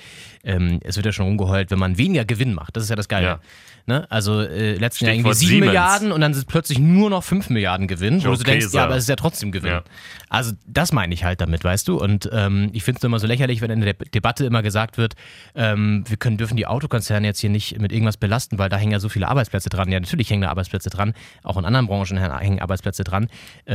ähm, 0.44 0.80
es 0.82 0.96
wird 0.96 1.06
ja 1.06 1.12
schon 1.12 1.26
rumgeheult, 1.26 1.70
wenn 1.70 1.78
man 1.78 1.98
weniger 1.98 2.24
Gewinn 2.24 2.54
macht. 2.54 2.76
Das 2.76 2.82
ist 2.84 2.90
ja 2.90 2.96
das 2.96 3.08
Geile. 3.08 3.26
Ja. 3.26 3.40
Ne? 3.88 4.06
Also 4.10 4.42
äh, 4.42 4.74
letzten 4.74 5.06
Jahr 5.06 5.14
irgendwie 5.14 5.30
Stichwort 5.30 5.36
7 5.36 5.48
Siemens. 5.48 5.66
Milliarden 5.68 6.12
und 6.12 6.20
dann 6.20 6.34
sind 6.34 6.46
plötzlich 6.46 6.78
nur 6.78 7.08
noch 7.08 7.24
5 7.24 7.48
Milliarden 7.48 7.88
Gewinn, 7.88 8.22
wo 8.22 8.28
du 8.28 8.36
so 8.36 8.42
Joe 8.42 8.44
denkst, 8.44 8.66
ja, 8.74 8.84
aber 8.84 8.96
es 8.96 9.04
ist 9.04 9.08
ja 9.08 9.16
trotzdem 9.16 9.50
Gewinn. 9.50 9.70
Ja. 9.70 9.82
Also 10.28 10.52
das 10.66 10.92
meine 10.92 11.14
ich 11.14 11.24
halt 11.24 11.40
damit, 11.40 11.64
weißt 11.64 11.88
du? 11.88 11.98
Und 11.98 12.28
ähm, 12.30 12.68
ich 12.74 12.84
finde 12.84 12.98
es 12.98 13.04
immer 13.04 13.18
so 13.18 13.26
lächerlich, 13.26 13.62
wenn 13.62 13.70
in 13.70 13.80
der 13.80 13.94
Debatte 13.94 14.44
immer 14.44 14.62
gesagt 14.62 14.98
wird, 14.98 15.14
ähm, 15.54 16.04
wir 16.06 16.18
können, 16.18 16.36
dürfen 16.36 16.58
die 16.58 16.66
Autokonzerne 16.66 17.26
jetzt 17.26 17.40
hier 17.40 17.48
nicht 17.48 17.80
mit 17.80 17.90
irgendwas 17.90 18.18
belasten, 18.18 18.58
weil 18.58 18.68
da 18.68 18.76
hängen 18.76 18.92
ja 18.92 19.00
so 19.00 19.08
viele 19.08 19.26
Arbeitsplätze 19.26 19.70
dran. 19.70 19.90
Ja, 19.90 19.98
natürlich 19.98 20.28
hängen 20.28 20.42
da 20.42 20.50
Arbeitsplätze 20.50 20.90
dran, 20.90 21.14
auch 21.42 21.56
in 21.56 21.64
anderen 21.64 21.86
Branchen 21.86 22.18
hängen 22.18 22.60
Arbeitsplätze 22.60 23.04
dran. 23.04 23.28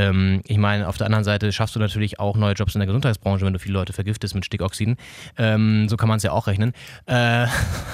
Ähm, 0.08 0.42
ich 0.46 0.58
meine, 0.58 0.88
auf 0.88 0.96
der 0.96 1.06
anderen 1.06 1.24
Seite 1.24 1.52
schaffst 1.52 1.74
du 1.76 1.80
natürlich 1.80 2.20
auch 2.20 2.36
neue 2.36 2.54
Jobs 2.54 2.74
in 2.74 2.80
der 2.80 2.86
Gesundheitsbranche, 2.86 3.44
wenn 3.44 3.52
du 3.52 3.58
viele 3.58 3.74
Leute 3.74 3.92
vergiftest 3.92 4.34
mit 4.34 4.44
Stickoxiden. 4.44 4.96
Ähm, 5.38 5.88
so 5.88 5.96
kann 5.96 6.08
man 6.08 6.18
es 6.18 6.22
ja 6.22 6.32
auch 6.32 6.46
rechnen. 6.46 6.72
Äh, 7.06 7.46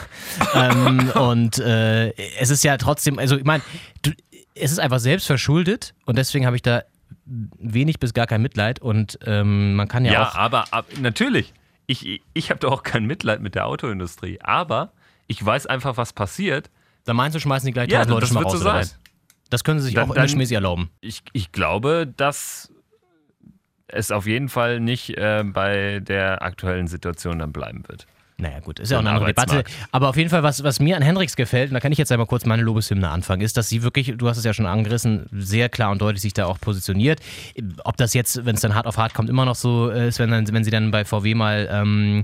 ähm, 0.55 1.11
und 1.11 1.59
äh, 1.59 2.11
es 2.39 2.51
ist 2.51 2.65
ja 2.65 2.77
trotzdem, 2.77 3.19
also 3.19 3.37
ich 3.37 3.45
meine, 3.45 3.63
es 4.55 4.73
ist 4.73 4.79
einfach 4.79 4.99
selbst 4.99 5.27
verschuldet 5.27 5.95
und 6.07 6.17
deswegen 6.19 6.47
habe 6.47 6.57
ich 6.57 6.63
da 6.63 6.83
wenig 7.25 7.99
bis 7.99 8.13
gar 8.15 8.27
kein 8.27 8.43
Mitleid 8.43 8.81
und 8.81 9.19
ähm, 9.25 9.75
man 9.75 9.89
kann 9.89 10.05
ja, 10.05 10.13
Ja, 10.13 10.29
auch. 10.29 10.35
aber 10.35 10.73
ab, 10.73 10.87
natürlich. 11.01 11.53
Ich, 11.87 12.21
ich 12.35 12.51
habe 12.51 12.61
doch 12.61 12.73
auch 12.73 12.83
kein 12.83 13.05
Mitleid 13.05 13.41
mit 13.41 13.55
der 13.55 13.67
Autoindustrie. 13.67 14.39
Aber 14.43 14.93
ich 15.27 15.45
weiß 15.45 15.67
einfach, 15.67 15.97
was 15.97 16.13
passiert. 16.13 16.71
Da 17.05 17.15
meinst 17.15 17.35
du, 17.35 17.41
schmeißen 17.41 17.67
die 17.67 17.73
gleich 17.73 17.89
Ja, 17.89 18.01
1000 18.01 18.11
Leute 18.11 18.21
das 18.21 18.29
schon 18.29 18.35
mal 18.35 18.43
raus, 18.45 18.53
so 18.53 18.59
sein. 18.59 18.89
Das 19.51 19.65
können 19.65 19.81
sie 19.81 19.87
sich 19.87 19.95
Dann- 19.95 20.11
auch 20.11 20.29
Schmäsi 20.29 20.55
erlauben. 20.55 20.91
Ich, 21.01 21.23
ich 21.33 21.53
glaube, 21.53 22.13
dass 22.17 22.73
es 23.89 24.13
auf 24.13 24.27
jeden 24.27 24.49
Fall 24.49 24.81
nicht 24.81 25.17
äh, 25.19 25.43
bei 25.45 26.01
der 26.01 26.43
aktuellen 26.43 26.87
Situation 26.87 27.39
dann 27.41 27.53
bleiben 27.53 27.83
wird. 27.89 28.07
Naja, 28.41 28.61
gut, 28.61 28.79
ist 28.81 28.91
ja 28.91 28.97
auch 28.97 29.01
eine 29.01 29.11
ein 29.11 29.17
andere 29.17 29.35
Debatte. 29.35 29.65
Aber 29.93 30.09
auf 30.09 30.17
jeden 30.17 30.31
Fall, 30.31 30.43
was, 30.43 30.65
was 30.65 30.81
mir 30.81 30.97
an 30.97 31.03
Hendricks 31.03 31.37
gefällt, 31.37 31.71
und 31.71 31.75
da 31.75 31.81
kann 31.81 31.93
ich 31.93 31.99
jetzt 31.99 32.11
einmal 32.11 32.27
kurz 32.27 32.47
meine 32.47 32.63
Lobeshymne 32.63 33.09
anfangen, 33.09 33.43
ist, 33.43 33.57
dass 33.59 33.69
sie 33.69 33.83
wirklich, 33.83 34.15
du 34.17 34.29
hast 34.29 34.39
es 34.39 34.45
ja 34.45 34.55
schon 34.55 34.65
angerissen, 34.65 35.27
sehr 35.31 35.69
klar 35.69 35.91
und 35.91 36.01
deutlich 36.01 36.23
sich 36.23 36.33
da 36.33 36.47
auch 36.47 36.59
positioniert. 36.59 37.21
Ob 37.85 37.99
das 37.99 38.15
jetzt, 38.15 38.47
wenn 38.47 38.55
es 38.55 38.63
dann 38.63 38.75
hart 38.75 38.87
auf 38.87 38.97
hart 38.97 39.13
kommt, 39.13 39.29
immer 39.29 39.45
noch 39.45 39.57
so 39.57 39.91
ist, 39.91 40.19
wenn, 40.21 40.31
dann, 40.31 40.51
wenn 40.51 40.65
sie 40.65 40.71
dann 40.71 40.91
bei 40.91 41.05
VW 41.05 41.35
mal 41.35 41.69
ähm, 41.71 42.23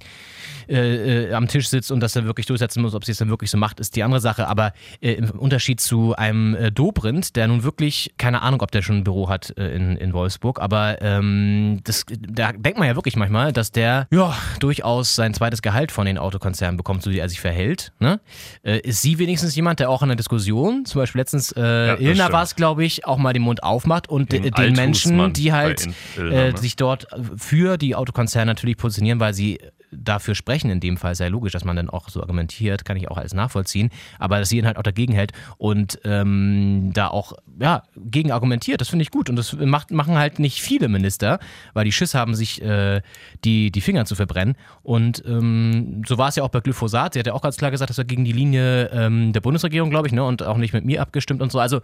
äh, 0.68 1.26
äh, 1.28 1.32
am 1.34 1.48
Tisch 1.48 1.68
sitzt 1.68 1.90
und 1.92 2.00
das 2.00 2.12
dann 2.12 2.24
wirklich 2.26 2.46
durchsetzen 2.46 2.82
muss, 2.82 2.94
ob 2.94 3.04
sie 3.04 3.12
es 3.12 3.18
dann 3.18 3.28
wirklich 3.28 3.50
so 3.50 3.58
macht, 3.58 3.80
ist 3.80 3.96
die 3.96 4.02
andere 4.02 4.20
Sache. 4.20 4.48
Aber 4.48 4.72
äh, 5.00 5.12
im 5.12 5.30
Unterschied 5.30 5.80
zu 5.80 6.14
einem 6.16 6.54
äh, 6.54 6.70
Dobrindt, 6.72 7.36
der 7.36 7.48
nun 7.48 7.62
wirklich, 7.62 8.14
keine 8.18 8.42
Ahnung, 8.42 8.62
ob 8.62 8.70
der 8.70 8.82
schon 8.82 8.98
ein 8.98 9.04
Büro 9.04 9.28
hat 9.28 9.52
äh, 9.56 9.74
in, 9.74 9.96
in 9.96 10.12
Wolfsburg, 10.12 10.60
aber 10.60 11.00
ähm, 11.02 11.80
das, 11.84 12.04
da 12.08 12.52
denkt 12.52 12.78
man 12.78 12.88
ja 12.88 12.94
wirklich 12.96 13.16
manchmal, 13.16 13.52
dass 13.52 13.72
der 13.72 14.06
ja 14.10 14.34
durchaus 14.60 15.14
sein 15.14 15.34
zweites 15.34 15.62
Gehalt 15.62 15.92
von 15.92 16.06
den 16.06 16.18
Autokonzernen 16.18 16.76
bekommt, 16.76 17.02
so 17.02 17.10
wie 17.10 17.18
er 17.18 17.28
sich 17.28 17.40
verhält. 17.40 17.92
Ne? 18.00 18.20
Äh, 18.62 18.78
ist 18.80 19.02
sie 19.02 19.18
wenigstens 19.18 19.54
jemand, 19.56 19.80
der 19.80 19.90
auch 19.90 20.02
in 20.02 20.08
der 20.08 20.16
Diskussion, 20.16 20.84
zum 20.84 21.00
Beispiel 21.02 21.20
letztens 21.20 21.48
das 21.48 22.00
Ilna 22.00 22.32
war 22.32 22.42
es, 22.42 22.54
glaube 22.56 22.84
ich, 22.84 23.06
auch 23.06 23.18
mal 23.18 23.32
den 23.32 23.42
Mund 23.42 23.62
aufmacht 23.62 24.08
und 24.08 24.32
Dem 24.32 24.42
de- 24.42 24.50
den 24.50 24.72
Menschen, 24.74 25.32
die 25.32 25.52
halt 25.52 25.86
In- 25.86 25.94
Ilna, 26.16 26.30
ne? 26.52 26.56
sich 26.56 26.76
dort 26.76 27.06
für 27.36 27.76
die 27.78 27.94
Autokonzerne 27.94 28.46
natürlich 28.50 28.76
positionieren, 28.76 29.20
weil 29.20 29.34
sie 29.34 29.58
dafür 29.90 30.34
sprechen 30.34 30.70
in 30.70 30.80
dem 30.80 30.96
Fall, 30.96 31.14
sehr 31.14 31.30
logisch, 31.30 31.52
dass 31.52 31.64
man 31.64 31.76
dann 31.76 31.90
auch 31.90 32.08
so 32.08 32.20
argumentiert, 32.20 32.84
kann 32.84 32.96
ich 32.96 33.08
auch 33.08 33.16
alles 33.16 33.34
nachvollziehen, 33.34 33.90
aber 34.18 34.38
dass 34.38 34.48
sie 34.48 34.58
ihn 34.58 34.66
halt 34.66 34.76
auch 34.76 34.82
dagegen 34.82 35.12
hält 35.12 35.32
und 35.58 35.98
ähm, 36.04 36.90
da 36.92 37.08
auch 37.08 37.32
ja, 37.58 37.82
gegen 37.96 38.32
argumentiert, 38.32 38.80
das 38.80 38.88
finde 38.88 39.02
ich 39.02 39.10
gut 39.10 39.30
und 39.30 39.36
das 39.36 39.52
macht, 39.54 39.90
machen 39.90 40.16
halt 40.16 40.38
nicht 40.38 40.60
viele 40.60 40.88
Minister, 40.88 41.38
weil 41.72 41.84
die 41.84 41.92
Schiss 41.92 42.14
haben, 42.14 42.34
sich 42.34 42.62
äh, 42.62 43.02
die, 43.44 43.70
die 43.70 43.80
Finger 43.80 44.04
zu 44.04 44.14
verbrennen 44.14 44.56
und 44.82 45.22
ähm, 45.26 46.02
so 46.06 46.18
war 46.18 46.28
es 46.28 46.36
ja 46.36 46.42
auch 46.42 46.50
bei 46.50 46.60
Glyphosat, 46.60 47.14
sie 47.14 47.20
hat 47.20 47.26
ja 47.26 47.32
auch 47.32 47.42
ganz 47.42 47.56
klar 47.56 47.70
gesagt, 47.70 47.90
das 47.90 47.98
war 47.98 48.04
gegen 48.04 48.24
die 48.24 48.32
Linie 48.32 48.90
ähm, 48.92 49.32
der 49.32 49.40
Bundesregierung, 49.40 49.90
glaube 49.90 50.08
ich, 50.08 50.12
ne, 50.12 50.24
und 50.24 50.42
auch 50.42 50.56
nicht 50.56 50.72
mit 50.72 50.84
mir 50.84 51.00
abgestimmt 51.00 51.42
und 51.42 51.52
so, 51.52 51.58
also 51.58 51.80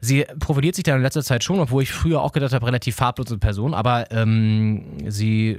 Sie 0.00 0.24
profiliert 0.38 0.76
sich 0.76 0.84
da 0.84 0.94
in 0.94 1.02
letzter 1.02 1.24
Zeit 1.24 1.42
schon, 1.42 1.58
obwohl 1.58 1.82
ich 1.82 1.92
früher 1.92 2.22
auch 2.22 2.32
gedacht 2.32 2.52
habe, 2.52 2.66
relativ 2.66 2.94
farblose 2.94 3.38
Person, 3.38 3.74
aber 3.74 4.10
ähm, 4.12 4.84
sie 5.08 5.58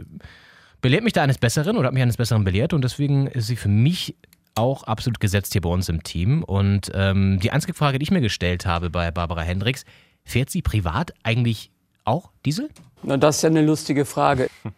belehrt 0.81 1.03
mich 1.03 1.13
da 1.13 1.23
eines 1.23 1.37
Besseren 1.37 1.77
oder 1.77 1.87
hat 1.87 1.93
mich 1.93 2.03
eines 2.03 2.17
Besseren 2.17 2.43
belehrt 2.43 2.73
und 2.73 2.83
deswegen 2.83 3.27
ist 3.27 3.47
sie 3.47 3.55
für 3.55 3.69
mich 3.69 4.15
auch 4.55 4.83
absolut 4.83 5.19
gesetzt 5.19 5.53
hier 5.53 5.61
bei 5.61 5.69
uns 5.69 5.89
im 5.89 6.03
Team. 6.03 6.43
Und 6.43 6.91
ähm, 6.93 7.39
die 7.41 7.51
einzige 7.51 7.73
Frage, 7.73 7.99
die 7.99 8.03
ich 8.03 8.11
mir 8.11 8.21
gestellt 8.21 8.65
habe 8.65 8.89
bei 8.89 9.11
Barbara 9.11 9.41
Hendricks, 9.41 9.85
fährt 10.25 10.49
sie 10.49 10.61
privat 10.61 11.13
eigentlich 11.23 11.71
auch 12.03 12.31
Diesel? 12.45 12.69
Na, 13.03 13.17
das 13.17 13.37
ist 13.37 13.41
ja 13.43 13.49
eine 13.49 13.61
lustige 13.61 14.05
Frage. 14.05 14.49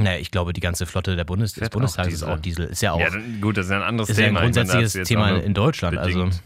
Naja, 0.00 0.20
ich 0.20 0.30
glaube, 0.30 0.52
die 0.52 0.60
ganze 0.60 0.86
Flotte 0.86 1.16
der 1.16 1.24
Bundes 1.24 1.54
des 1.54 1.62
Fährt 1.62 1.72
Bundestages 1.72 2.14
ist 2.14 2.22
auch 2.22 2.38
Diesel. 2.38 2.66
Ist 2.66 2.82
ja 2.82 2.92
auch 2.92 3.00
Ja, 3.00 3.08
gut, 3.40 3.56
das 3.56 3.66
ist 3.66 3.72
ja 3.72 3.78
ein 3.78 3.82
anderes 3.82 4.08
ist 4.08 4.16
ja 4.16 4.26
ein 4.26 4.28
Thema. 4.28 4.40
Meine, 4.42 4.52
da 4.52 4.62
grundsätzliches 4.62 5.08
Thema 5.08 5.30
in 5.38 5.54
Deutschland. 5.54 5.98
Also, 5.98 6.20
bedingt 6.20 6.40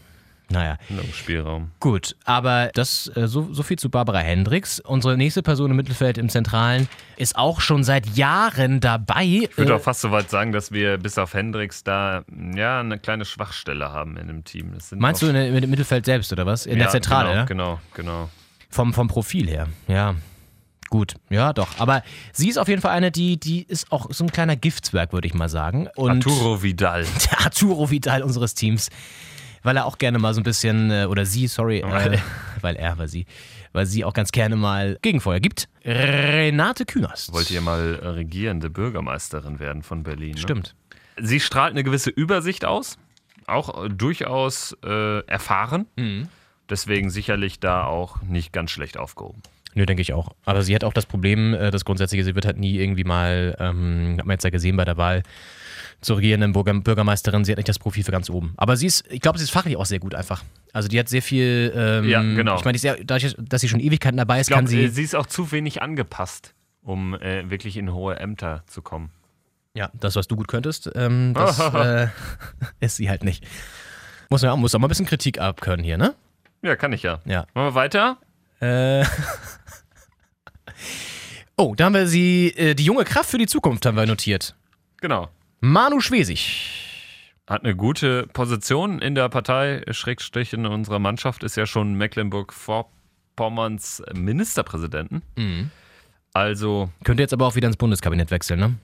naja. 0.49 0.77
Spielraum. 1.13 1.71
Gut, 1.79 2.15
aber 2.25 2.69
das 2.73 3.11
äh, 3.15 3.27
so, 3.27 3.51
so 3.53 3.63
viel 3.63 3.77
zu 3.79 3.89
Barbara 3.89 4.19
Hendricks. 4.19 4.79
Unsere 4.79 5.17
nächste 5.17 5.41
Person 5.41 5.71
im 5.71 5.77
Mittelfeld 5.77 6.17
im 6.17 6.29
Zentralen 6.29 6.87
ist 7.17 7.35
auch 7.35 7.59
schon 7.61 7.83
seit 7.83 8.05
Jahren 8.15 8.79
dabei. 8.79 9.23
Ich 9.25 9.57
würde 9.57 9.71
Äh, 9.71 9.75
auch 9.75 9.81
fast 9.81 10.01
so 10.01 10.11
weit 10.11 10.29
sagen, 10.29 10.51
dass 10.51 10.71
wir 10.71 10.97
bis 10.97 11.17
auf 11.17 11.33
Hendricks 11.33 11.83
da 11.83 12.23
ja 12.55 12.79
eine 12.81 12.99
kleine 12.99 13.25
Schwachstelle 13.25 13.91
haben 13.91 14.17
in 14.17 14.27
dem 14.27 14.43
Team. 14.43 14.73
Meinst 14.95 15.21
du 15.21 15.27
in, 15.27 15.33
der- 15.33 15.47
im 15.47 15.69
Mittelfeld 15.69 16.05
selbst 16.05 16.31
oder 16.31 16.45
was? 16.45 16.65
In 16.65 16.73
ja, 16.77 16.83
der 16.83 16.89
Zentrale, 16.89 17.29
genau, 17.29 17.35
ja? 17.35 17.45
Genau, 17.45 17.79
genau. 17.93 18.29
Vom, 18.69 18.93
vom 18.93 19.07
Profil 19.07 19.47
her, 19.49 19.67
ja. 19.87 20.15
Gut, 20.89 21.15
ja, 21.31 21.53
doch. 21.53 21.67
Aber 21.79 22.03
sie 22.33 22.49
ist 22.49 22.57
auf 22.59 22.67
jeden 22.67 22.81
Fall 22.81 22.91
eine, 22.91 23.09
die, 23.11 23.39
die 23.39 23.63
ist 23.63 23.91
auch 23.91 24.11
so 24.11 24.23
ein 24.25 24.31
kleiner 24.31 24.55
Giftswerk, 24.55 25.11
würde 25.11 25.27
ich 25.27 25.33
mal 25.33 25.49
sagen. 25.49 25.87
Und 25.95 26.11
Arturo 26.11 26.61
Vidal. 26.61 27.05
Arturo 27.43 27.89
Vidal 27.89 28.21
unseres 28.21 28.53
Teams, 28.53 28.89
weil 29.63 29.77
er 29.77 29.85
auch 29.85 29.97
gerne 29.97 30.19
mal 30.19 30.33
so 30.33 30.41
ein 30.41 30.43
bisschen, 30.43 30.91
äh, 30.91 31.05
oder 31.05 31.25
sie, 31.25 31.47
sorry, 31.47 31.79
äh, 31.79 32.19
weil 32.61 32.75
er, 32.75 32.97
weil 32.97 33.07
sie, 33.07 33.25
weil 33.71 33.85
sie 33.85 34.05
auch 34.05 34.13
ganz 34.13 34.31
gerne 34.31 34.55
mal 34.55 34.97
Gegenfeuer 35.01 35.39
gibt. 35.39 35.67
Renate 35.83 36.85
Künast. 36.85 37.33
Wollte 37.33 37.53
ihr 37.53 37.61
mal 37.61 37.99
äh, 38.01 38.07
regierende 38.09 38.69
Bürgermeisterin 38.69 39.59
werden 39.59 39.81
von 39.81 40.03
Berlin. 40.03 40.35
Ne? 40.35 40.41
Stimmt. 40.41 40.75
Sie 41.17 41.39
strahlt 41.39 41.71
eine 41.71 41.83
gewisse 41.83 42.09
Übersicht 42.09 42.65
aus, 42.65 42.97
auch 43.47 43.85
äh, 43.85 43.89
durchaus 43.89 44.77
äh, 44.83 45.25
erfahren. 45.25 45.87
Mhm. 45.95 46.27
Deswegen 46.69 47.09
sicherlich 47.09 47.59
da 47.59 47.85
auch 47.85 48.21
nicht 48.21 48.53
ganz 48.53 48.71
schlecht 48.71 48.97
aufgehoben. 48.97 49.41
Nö, 49.75 49.85
denke 49.85 50.01
ich 50.01 50.13
auch. 50.13 50.29
Aber 50.45 50.61
sie 50.61 50.73
hat 50.75 50.83
auch 50.83 50.93
das 50.93 51.05
Problem, 51.05 51.51
das 51.51 51.83
Grundsätzliche, 51.83 52.23
sie 52.23 52.35
wird 52.35 52.45
halt 52.45 52.57
nie 52.57 52.77
irgendwie 52.77 53.03
mal, 53.03 53.55
ähm, 53.59 54.15
hat 54.19 54.25
man 54.25 54.35
jetzt 54.35 54.43
ja 54.43 54.51
gesehen 54.51 54.77
bei 54.77 54.85
der 54.85 54.97
Wahl 54.97 55.23
zur 56.03 56.17
regierenden 56.17 56.53
Bürger 56.53 56.73
Bürgermeisterin, 56.73 57.45
sie 57.45 57.51
hat 57.51 57.57
nicht 57.57 57.69
das 57.69 57.79
Profil 57.79 58.03
für 58.03 58.11
ganz 58.11 58.29
oben. 58.29 58.53
Aber 58.57 58.77
sie 58.77 58.85
ist, 58.87 59.05
ich 59.09 59.21
glaube, 59.21 59.37
sie 59.39 59.43
ist 59.43 59.51
fachlich 59.51 59.77
auch 59.77 59.85
sehr 59.85 59.99
gut 59.99 60.13
einfach. 60.15 60.43
Also 60.71 60.87
die 60.89 60.99
hat 60.99 61.09
sehr 61.09 61.21
viel, 61.21 61.73
ähm, 61.75 62.07
Ja, 62.07 62.21
genau. 62.21 62.57
Ich 62.57 62.65
meine, 62.65 62.77
dadurch, 62.77 63.35
dass 63.39 63.61
sie 63.61 63.69
schon 63.69 63.79
Ewigkeiten 63.79 64.17
dabei 64.17 64.39
ist, 64.39 64.47
Ich 64.47 64.53
glaube, 64.53 64.63
kann 64.63 64.67
sie, 64.67 64.87
sie, 64.87 64.93
sie 64.93 65.03
ist 65.03 65.15
auch 65.15 65.25
zu 65.25 65.51
wenig 65.51 65.81
angepasst, 65.81 66.53
um 66.81 67.15
äh, 67.15 67.49
wirklich 67.49 67.77
in 67.77 67.91
hohe 67.93 68.17
Ämter 68.19 68.63
zu 68.67 68.81
kommen. 68.81 69.09
ja, 69.75 69.89
das, 69.93 70.15
was 70.15 70.27
du 70.27 70.35
gut 70.35 70.47
könntest, 70.47 70.89
ähm, 70.95 71.33
das 71.33 71.59
äh, 71.73 72.07
ist 72.79 72.97
sie 72.97 73.09
halt 73.09 73.23
nicht. 73.23 73.45
Muss 74.29 74.41
man 74.41 74.51
auch, 74.51 74.57
muss 74.57 74.75
auch 74.75 74.79
mal 74.79 74.87
ein 74.87 74.89
bisschen 74.89 75.05
Kritik 75.05 75.39
abkönnen 75.39 75.83
hier, 75.85 75.97
ne? 75.97 76.13
Ja, 76.61 76.75
kann 76.75 76.93
ich 76.93 77.03
ja. 77.03 77.19
Ja. 77.25 77.45
Machen 77.53 77.67
wir 77.67 77.75
weiter? 77.75 78.17
Äh. 78.59 79.05
Oh, 81.55 81.75
da 81.75 81.85
haben 81.85 81.93
wir 81.93 82.07
sie, 82.07 82.47
äh, 82.57 82.73
die 82.73 82.83
junge 82.83 83.03
Kraft 83.03 83.29
für 83.29 83.37
die 83.37 83.45
Zukunft 83.45 83.85
haben 83.85 83.95
wir 83.95 84.05
notiert. 84.07 84.55
Genau. 85.01 85.29
Manu 85.65 86.01
Schwesig. 86.01 87.39
Hat 87.47 87.63
eine 87.63 87.73
gute 87.73 88.27
Position 88.33 88.99
in 88.99 89.15
der 89.15 89.29
Partei, 89.29 89.81
Schrägstrich 89.91 90.51
in 90.51 90.65
unserer 90.65 90.99
Mannschaft, 90.99 91.41
ist 91.41 91.55
ja 91.55 91.65
schon 91.65 91.93
Mecklenburg-Vorpommerns 91.93 94.03
Ministerpräsidenten. 94.13 95.21
Mhm. 95.37 95.71
Also, 96.33 96.89
Könnte 97.05 97.23
jetzt 97.23 97.31
aber 97.31 97.47
auch 97.47 97.55
wieder 97.55 97.67
ins 97.67 97.77
Bundeskabinett 97.77 98.29
wechseln, 98.29 98.59
ne? 98.59 98.75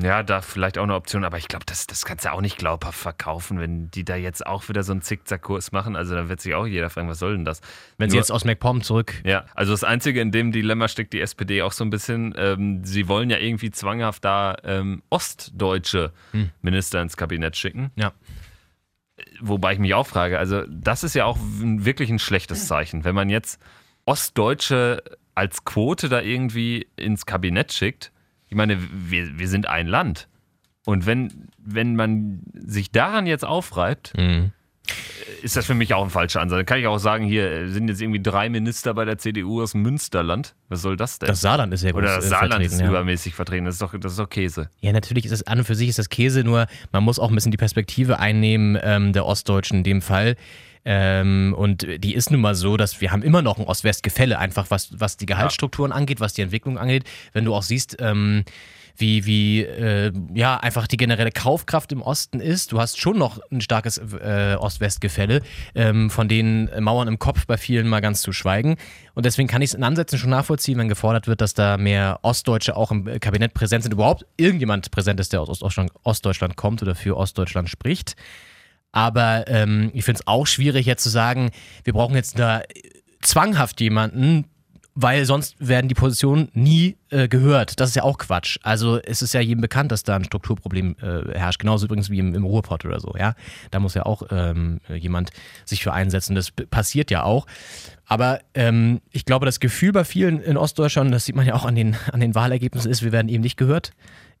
Ja, 0.00 0.22
da 0.22 0.40
vielleicht 0.40 0.78
auch 0.78 0.84
eine 0.84 0.94
Option, 0.94 1.22
aber 1.24 1.36
ich 1.36 1.48
glaube, 1.48 1.66
das, 1.66 1.86
das 1.86 2.04
kannst 2.04 2.24
du 2.24 2.32
auch 2.32 2.40
nicht 2.40 2.56
glaubhaft 2.56 2.98
verkaufen, 2.98 3.60
wenn 3.60 3.90
die 3.90 4.04
da 4.04 4.16
jetzt 4.16 4.46
auch 4.46 4.68
wieder 4.68 4.82
so 4.82 4.92
einen 4.92 5.02
Zickzackkurs 5.02 5.72
machen. 5.72 5.96
Also, 5.96 6.14
dann 6.14 6.28
wird 6.30 6.40
sich 6.40 6.54
auch 6.54 6.66
jeder 6.66 6.88
fragen, 6.88 7.08
was 7.08 7.18
soll 7.18 7.34
denn 7.36 7.44
das? 7.44 7.60
Wenn 7.98 8.08
sie 8.08 8.16
Nur- 8.16 8.22
jetzt 8.22 8.30
aus 8.30 8.44
MacPom 8.44 8.82
zurück. 8.82 9.14
Ja, 9.24 9.44
also 9.54 9.72
das 9.72 9.84
Einzige, 9.84 10.20
in 10.20 10.30
dem 10.32 10.50
Dilemma 10.52 10.88
steckt 10.88 11.12
die 11.12 11.20
SPD 11.20 11.62
auch 11.62 11.72
so 11.72 11.84
ein 11.84 11.90
bisschen. 11.90 12.34
Ähm, 12.38 12.84
sie 12.84 13.08
wollen 13.08 13.28
ja 13.28 13.38
irgendwie 13.38 13.70
zwanghaft 13.70 14.24
da 14.24 14.56
ähm, 14.64 15.02
ostdeutsche 15.10 16.12
Minister 16.62 17.02
ins 17.02 17.16
Kabinett 17.16 17.56
schicken. 17.56 17.90
Ja. 17.96 18.12
Wobei 19.40 19.74
ich 19.74 19.78
mich 19.78 19.94
auch 19.94 20.06
frage, 20.06 20.38
also 20.38 20.62
das 20.68 21.04
ist 21.04 21.14
ja 21.14 21.26
auch 21.26 21.38
wirklich 21.40 22.10
ein 22.10 22.18
schlechtes 22.18 22.66
Zeichen, 22.66 23.04
wenn 23.04 23.14
man 23.14 23.28
jetzt 23.28 23.60
Ostdeutsche 24.04 25.02
als 25.34 25.64
Quote 25.64 26.08
da 26.08 26.20
irgendwie 26.20 26.86
ins 26.96 27.26
Kabinett 27.26 27.72
schickt. 27.72 28.11
Ich 28.52 28.56
meine, 28.56 28.76
wir, 28.92 29.38
wir 29.38 29.48
sind 29.48 29.66
ein 29.66 29.86
Land. 29.86 30.28
Und 30.84 31.06
wenn, 31.06 31.48
wenn 31.56 31.96
man 31.96 32.42
sich 32.54 32.90
daran 32.92 33.26
jetzt 33.26 33.46
aufreibt, 33.46 34.12
Mhm. 34.18 34.52
ist 35.42 35.56
das 35.56 35.64
für 35.64 35.72
mich 35.74 35.94
auch 35.94 36.04
ein 36.04 36.10
falscher 36.10 36.42
Ansatz. 36.42 36.58
Dann 36.58 36.66
kann 36.66 36.78
ich 36.78 36.86
auch 36.86 36.98
sagen, 36.98 37.24
hier 37.24 37.50
äh, 37.50 37.68
sind 37.68 37.88
jetzt 37.88 38.02
irgendwie 38.02 38.20
drei 38.20 38.50
Minister 38.50 38.92
bei 38.92 39.06
der 39.06 39.16
CDU 39.16 39.62
aus 39.62 39.72
Münsterland. 39.72 40.54
Was 40.68 40.82
soll 40.82 40.98
das 40.98 41.18
denn? 41.18 41.28
Das 41.28 41.40
Saarland 41.40 41.72
ist 41.72 41.80
sehr 41.80 41.92
gut 41.94 42.02
Oder 42.02 42.16
das 42.16 42.26
äh, 42.26 42.28
Saarland 42.28 42.52
vertreten, 42.52 42.74
ist 42.74 42.80
ja. 42.82 42.88
übermäßig 42.88 43.34
vertreten. 43.34 43.64
Das 43.64 43.76
ist 43.76 43.80
doch, 43.80 43.98
das 43.98 44.12
ist 44.12 44.18
doch 44.18 44.28
Käse. 44.28 44.68
Ja, 44.80 44.92
natürlich 44.92 45.24
ist 45.24 45.32
es 45.32 45.46
an 45.46 45.60
und 45.60 45.64
für 45.64 45.74
sich 45.74 45.88
ist 45.88 45.98
das 45.98 46.10
Käse, 46.10 46.44
nur 46.44 46.66
man 46.92 47.02
muss 47.04 47.18
auch 47.18 47.30
ein 47.30 47.34
bisschen 47.34 47.52
die 47.52 47.56
Perspektive 47.56 48.18
einnehmen 48.18 48.78
ähm, 48.82 49.14
der 49.14 49.24
Ostdeutschen 49.24 49.78
in 49.78 49.84
dem 49.84 50.02
Fall. 50.02 50.36
Ähm, 50.84 51.54
und 51.56 51.86
die 51.98 52.14
ist 52.14 52.30
nun 52.30 52.40
mal 52.40 52.54
so, 52.54 52.76
dass 52.76 53.00
wir 53.00 53.12
haben 53.12 53.22
immer 53.22 53.42
noch 53.42 53.58
ein 53.58 53.64
Ost-West-Gefälle, 53.64 54.38
einfach 54.38 54.70
was, 54.70 54.98
was 54.98 55.16
die 55.16 55.26
Gehaltsstrukturen 55.26 55.92
angeht, 55.92 56.20
was 56.20 56.34
die 56.34 56.42
Entwicklung 56.42 56.78
angeht. 56.78 57.04
Wenn 57.32 57.44
du 57.44 57.54
auch 57.54 57.62
siehst, 57.62 57.96
ähm, 58.00 58.44
wie, 58.96 59.26
wie 59.26 59.62
äh, 59.62 60.12
ja, 60.34 60.56
einfach 60.58 60.86
die 60.86 60.96
generelle 60.96 61.30
Kaufkraft 61.30 61.92
im 61.92 62.02
Osten 62.02 62.40
ist. 62.40 62.72
Du 62.72 62.80
hast 62.80 63.00
schon 63.00 63.18
noch 63.18 63.38
ein 63.50 63.60
starkes 63.60 63.98
äh, 63.98 64.56
Ost-West-Gefälle, 64.58 65.42
ähm, 65.74 66.10
von 66.10 66.28
den 66.28 66.70
Mauern 66.78 67.08
im 67.08 67.18
Kopf 67.18 67.46
bei 67.46 67.56
vielen 67.56 67.88
mal 67.88 68.00
ganz 68.00 68.22
zu 68.22 68.32
schweigen. 68.32 68.76
Und 69.14 69.26
deswegen 69.26 69.48
kann 69.48 69.62
ich 69.62 69.70
es 69.70 69.74
in 69.74 69.84
Ansätzen 69.84 70.18
schon 70.18 70.30
nachvollziehen, 70.30 70.78
wenn 70.78 70.88
gefordert 70.88 71.26
wird, 71.26 71.40
dass 71.40 71.54
da 71.54 71.76
mehr 71.76 72.20
Ostdeutsche 72.22 72.76
auch 72.76 72.90
im 72.90 73.20
Kabinett 73.20 73.54
präsent 73.54 73.82
sind. 73.82 73.92
Überhaupt 73.92 74.26
irgendjemand 74.36 74.90
präsent 74.90 75.20
ist, 75.20 75.32
der 75.32 75.40
aus 75.40 75.48
Ostdeutschland, 75.48 75.90
Ostdeutschland 76.02 76.56
kommt 76.56 76.82
oder 76.82 76.94
für 76.94 77.16
Ostdeutschland 77.16 77.68
spricht. 77.68 78.16
Aber 78.92 79.44
ähm, 79.48 79.90
ich 79.94 80.04
finde 80.04 80.20
es 80.20 80.26
auch 80.26 80.46
schwierig, 80.46 80.86
jetzt 80.86 81.02
zu 81.02 81.08
sagen, 81.08 81.50
wir 81.84 81.94
brauchen 81.94 82.14
jetzt 82.14 82.38
da 82.38 82.62
zwanghaft 83.22 83.80
jemanden, 83.80 84.44
weil 84.94 85.24
sonst 85.24 85.56
werden 85.58 85.88
die 85.88 85.94
Positionen 85.94 86.50
nie 86.52 86.98
äh, 87.08 87.26
gehört. 87.26 87.80
Das 87.80 87.88
ist 87.88 87.94
ja 87.94 88.02
auch 88.02 88.18
Quatsch. 88.18 88.58
Also 88.62 89.00
es 89.02 89.22
ist 89.22 89.32
ja 89.32 89.40
jedem 89.40 89.62
bekannt, 89.62 89.90
dass 89.90 90.02
da 90.02 90.16
ein 90.16 90.24
Strukturproblem 90.24 90.96
äh, 91.00 91.38
herrscht. 91.38 91.60
Genauso 91.60 91.86
übrigens 91.86 92.10
wie 92.10 92.18
im, 92.18 92.34
im 92.34 92.44
Ruhrpott 92.44 92.84
oder 92.84 93.00
so. 93.00 93.14
Ja, 93.18 93.34
da 93.70 93.80
muss 93.80 93.94
ja 93.94 94.04
auch 94.04 94.24
ähm, 94.30 94.80
jemand 94.94 95.30
sich 95.64 95.82
für 95.82 95.94
einsetzen. 95.94 96.34
Das 96.34 96.50
passiert 96.50 97.10
ja 97.10 97.22
auch. 97.22 97.46
Aber 98.04 98.40
ähm, 98.52 99.00
ich 99.10 99.24
glaube, 99.24 99.46
das 99.46 99.60
Gefühl 99.60 99.92
bei 99.92 100.04
vielen 100.04 100.42
in 100.42 100.58
Ostdeutschland, 100.58 101.12
das 101.14 101.24
sieht 101.24 101.36
man 101.36 101.46
ja 101.46 101.54
auch 101.54 101.64
an 101.64 101.74
den, 101.74 101.96
an 102.12 102.20
den 102.20 102.34
Wahlergebnissen, 102.34 102.90
ist, 102.90 103.02
wir 103.02 103.12
werden 103.12 103.30
eben 103.30 103.42
nicht 103.42 103.56
gehört 103.56 103.92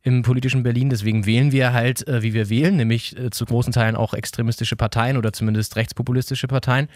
im 0.02 0.22
politischen 0.22 0.62
Berlin. 0.62 0.90
Deswegen 0.90 1.26
wählen 1.26 1.52
wir 1.52 1.72
halt, 1.72 2.06
äh, 2.08 2.22
wie 2.22 2.34
wir 2.34 2.48
wählen, 2.50 2.76
nämlich 2.76 3.16
äh, 3.16 3.30
zu 3.30 3.44
großen 3.44 3.72
Teilen 3.72 3.96
auch 3.96 4.14
extremistische 4.14 4.76
Parteien 4.76 5.16
oder 5.16 5.32
zumindest 5.32 5.76
rechtspopulistische 5.76 6.48
Parteien. 6.48 6.88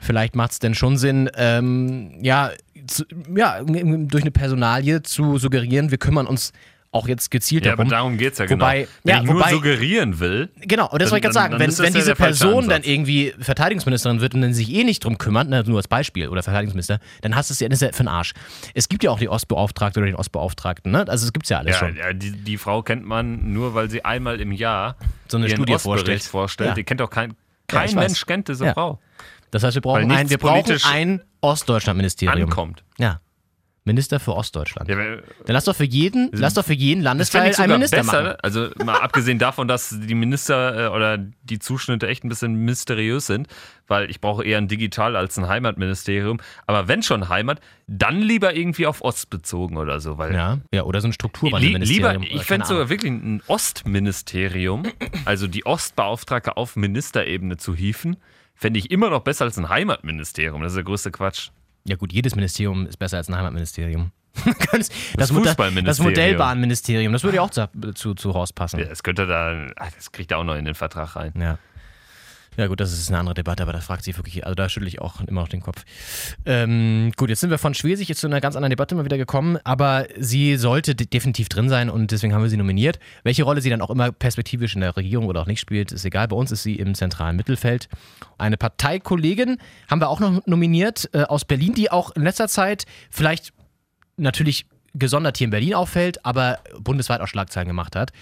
Vielleicht 0.00 0.36
macht 0.36 0.52
es 0.52 0.58
denn 0.58 0.74
schon 0.74 0.98
Sinn, 0.98 1.30
ähm, 1.36 2.18
ja, 2.20 2.50
zu, 2.86 3.04
ja, 3.34 3.62
durch 3.62 4.22
eine 4.22 4.30
Personalie 4.30 5.02
zu 5.02 5.38
suggerieren, 5.38 5.90
wir 5.90 5.98
kümmern 5.98 6.26
uns 6.26 6.52
auch 6.96 7.08
jetzt 7.08 7.30
gezielt 7.30 7.64
Ja, 7.66 7.72
aber 7.72 7.84
darum. 7.84 7.90
darum 7.90 8.18
geht 8.18 8.32
es 8.32 8.38
ja 8.38 8.48
Wobei- 8.50 8.80
genau. 8.80 8.88
Wenn 9.04 9.14
ja, 9.14 9.20
ich 9.20 9.26
nur 9.26 9.34
wobei- 9.40 9.50
suggerieren 9.50 10.18
will, 10.20 10.48
Genau, 10.60 10.88
und 10.88 11.00
das 11.02 11.10
wollte 11.10 11.18
ich 11.18 11.22
gerade 11.22 11.32
sagen. 11.34 11.52
dann 11.52 11.60
wenn 11.60 11.78
wenn 11.78 11.84
ja 11.92 11.98
diese 12.00 12.14
Person 12.14 12.68
dann 12.68 12.82
irgendwie 12.82 13.34
Verteidigungsministerin 13.38 14.20
wird 14.20 14.34
und 14.34 14.40
dann 14.42 14.54
sich 14.54 14.72
eh 14.72 14.84
nicht 14.84 15.04
drum 15.04 15.18
kümmert, 15.18 15.48
ne, 15.48 15.62
nur 15.66 15.76
als 15.78 15.88
Beispiel, 15.88 16.28
oder 16.28 16.42
Verteidigungsminister, 16.42 16.98
dann 17.22 17.36
hast 17.36 17.50
du 17.50 17.54
es 17.54 17.60
ja, 17.60 17.68
das 17.68 17.78
ist 17.80 17.82
ja 17.82 17.92
für 17.92 18.02
den 18.04 18.08
Arsch. 18.08 18.32
Es 18.74 18.88
gibt 18.88 19.04
ja 19.04 19.10
auch 19.10 19.18
die 19.18 19.28
Ostbeauftragte 19.28 20.00
oder 20.00 20.06
den 20.06 20.16
Ostbeauftragten, 20.16 20.90
ne? 20.92 21.04
Also 21.08 21.26
es 21.26 21.32
gibt's 21.32 21.48
ja 21.50 21.58
alles 21.58 21.72
ja, 21.72 21.78
schon. 21.86 21.96
ja, 21.96 22.12
die, 22.12 22.32
die 22.32 22.56
Frau 22.58 22.82
kennt 22.82 23.04
man 23.04 23.52
nur, 23.52 23.74
weil 23.74 23.90
sie 23.90 24.04
einmal 24.04 24.40
im 24.40 24.52
Jahr 24.52 24.96
So 25.28 25.36
eine 25.36 25.48
Studie 25.48 25.78
vorstellt. 25.78 26.22
vorstellt. 26.22 26.68
Ja. 26.70 26.74
Die 26.74 26.84
kennt 26.84 27.02
auch 27.02 27.10
kein, 27.10 27.30
Ja, 27.30 27.36
kein 27.66 27.88
ich 27.88 27.96
weiß. 27.96 28.04
Mensch 28.08 28.26
kennt 28.26 28.48
diese 28.48 28.66
Ja. 28.66 28.72
Frau. 28.74 28.98
Das 29.50 29.62
heißt, 29.62 29.74
wir 29.76 29.82
brauchen 29.82 30.10
ein, 30.10 30.28
wir 30.28 30.38
brauchen 30.38 30.76
ein 30.84 31.20
Ostdeutschland-Ministerium. 31.40 32.48
Ankommt. 32.50 32.82
Ja. 32.98 33.20
Minister 33.86 34.18
für 34.18 34.34
Ostdeutschland. 34.34 34.88
Ja, 34.88 34.96
Dann 34.96 35.22
lass 35.46 35.64
doch 35.64 35.76
für 35.76 35.84
jeden, 35.84 36.30
lass 36.32 36.54
doch 36.54 36.64
für 36.64 36.72
jeden 36.72 37.02
fände 37.02 37.04
Landesteil 37.04 37.54
einen 37.56 37.72
Minister 37.74 37.98
besser. 37.98 38.22
machen. 38.22 38.36
Also 38.42 38.68
mal 38.84 38.96
abgesehen 39.00 39.38
davon, 39.38 39.68
dass 39.68 39.96
die 39.96 40.14
Minister 40.16 40.86
äh, 40.86 40.88
oder 40.88 41.18
die 41.18 41.60
Zuschnitte 41.60 42.08
echt 42.08 42.24
ein 42.24 42.28
bisschen 42.28 42.56
mysteriös 42.56 43.26
sind, 43.26 43.46
weil 43.86 44.10
ich 44.10 44.20
brauche 44.20 44.44
eher 44.44 44.58
ein 44.58 44.66
Digital 44.66 45.14
als 45.14 45.38
ein 45.38 45.46
Heimatministerium. 45.46 46.38
Aber 46.66 46.88
wenn 46.88 47.04
schon 47.04 47.28
Heimat, 47.28 47.60
dann 47.86 48.20
lieber 48.20 48.56
irgendwie 48.56 48.86
auf 48.86 49.02
Ost 49.02 49.30
bezogen 49.30 49.76
oder 49.76 50.00
so. 50.00 50.18
Weil 50.18 50.34
Ja, 50.34 50.58
ja, 50.74 50.82
oder 50.82 51.00
so 51.00 51.06
ein 51.06 51.12
Strukturwandelministerium. 51.12 52.22
lieber, 52.22 52.34
ich 52.34 52.44
fände 52.44 52.66
keine 52.66 52.74
sogar 52.74 52.88
wirklich 52.88 53.12
ein 53.12 53.40
Ostministerium, 53.46 54.82
also 55.24 55.46
die 55.46 55.64
Ostbeauftragte 55.64 56.56
auf 56.56 56.74
Ministerebene 56.74 57.56
zu 57.56 57.72
hieven, 57.74 58.16
fände 58.56 58.80
ich 58.80 58.90
immer 58.90 59.10
noch 59.10 59.20
besser 59.20 59.44
als 59.44 59.56
ein 59.58 59.68
Heimatministerium. 59.68 60.62
Das 60.62 60.72
ist 60.72 60.76
der 60.76 60.84
größte 60.84 61.12
Quatsch. 61.12 61.50
Ja 61.86 61.96
gut, 61.96 62.12
jedes 62.12 62.34
Ministerium 62.34 62.86
ist 62.86 62.98
besser 62.98 63.18
als 63.18 63.28
ein 63.28 63.36
Heimatministerium. 63.36 64.10
das, 64.72 64.90
das, 65.16 65.30
Fußballministerium. 65.30 65.84
das 65.86 65.98
Modellbahnministerium, 66.00 67.12
das 67.12 67.22
würde 67.24 67.36
ja 67.36 67.42
auch 67.42 67.50
zu, 67.50 67.68
zu, 67.94 68.14
zu 68.14 68.34
Horst 68.34 68.54
passen. 68.54 68.80
Ja, 68.80 68.86
das 68.86 69.02
könnte 69.02 69.26
da, 69.26 69.68
ah, 69.76 69.88
das 69.94 70.12
kriegt 70.12 70.30
er 70.30 70.38
auch 70.38 70.44
noch 70.44 70.56
in 70.56 70.64
den 70.64 70.74
Vertrag 70.74 71.16
rein. 71.16 71.32
Ja. 71.38 71.58
Ja 72.56 72.68
gut, 72.68 72.80
das 72.80 72.92
ist 72.92 73.08
eine 73.08 73.18
andere 73.18 73.34
Debatte, 73.34 73.62
aber 73.62 73.72
da 73.72 73.80
fragt 73.80 74.04
sich 74.04 74.16
wirklich, 74.16 74.44
also 74.44 74.54
da 74.54 74.68
schüttle 74.68 74.88
ich 74.88 75.00
auch 75.00 75.20
immer 75.20 75.42
noch 75.42 75.48
den 75.48 75.60
Kopf. 75.60 75.84
Ähm, 76.46 77.12
gut, 77.16 77.28
jetzt 77.28 77.40
sind 77.40 77.50
wir 77.50 77.58
von 77.58 77.74
Schwesig 77.74 78.08
jetzt 78.08 78.20
zu 78.20 78.26
einer 78.26 78.40
ganz 78.40 78.56
anderen 78.56 78.70
Debatte 78.70 78.94
mal 78.94 79.04
wieder 79.04 79.18
gekommen, 79.18 79.58
aber 79.64 80.06
sie 80.18 80.56
sollte 80.56 80.94
de 80.94 81.06
definitiv 81.06 81.48
drin 81.48 81.68
sein 81.68 81.90
und 81.90 82.10
deswegen 82.10 82.32
haben 82.32 82.42
wir 82.42 82.48
sie 82.48 82.56
nominiert. 82.56 82.98
Welche 83.24 83.42
Rolle 83.44 83.60
sie 83.60 83.70
dann 83.70 83.82
auch 83.82 83.90
immer 83.90 84.10
perspektivisch 84.10 84.74
in 84.74 84.80
der 84.80 84.96
Regierung 84.96 85.26
oder 85.26 85.42
auch 85.42 85.46
nicht 85.46 85.60
spielt, 85.60 85.92
ist 85.92 86.04
egal. 86.04 86.28
Bei 86.28 86.36
uns 86.36 86.50
ist 86.50 86.62
sie 86.62 86.76
im 86.76 86.94
zentralen 86.94 87.36
Mittelfeld. 87.36 87.88
Eine 88.38 88.56
Parteikollegin 88.56 89.58
haben 89.90 90.00
wir 90.00 90.08
auch 90.08 90.20
noch 90.20 90.46
nominiert 90.46 91.10
äh, 91.12 91.22
aus 91.24 91.44
Berlin, 91.44 91.74
die 91.74 91.90
auch 91.90 92.12
in 92.12 92.22
letzter 92.22 92.48
Zeit 92.48 92.84
vielleicht 93.10 93.52
natürlich 94.16 94.66
gesondert 94.94 95.36
hier 95.36 95.46
in 95.46 95.50
Berlin 95.50 95.74
auffällt, 95.74 96.24
aber 96.24 96.60
bundesweit 96.80 97.20
auch 97.20 97.28
Schlagzeilen 97.28 97.68
gemacht 97.68 97.96
hat 97.96 98.12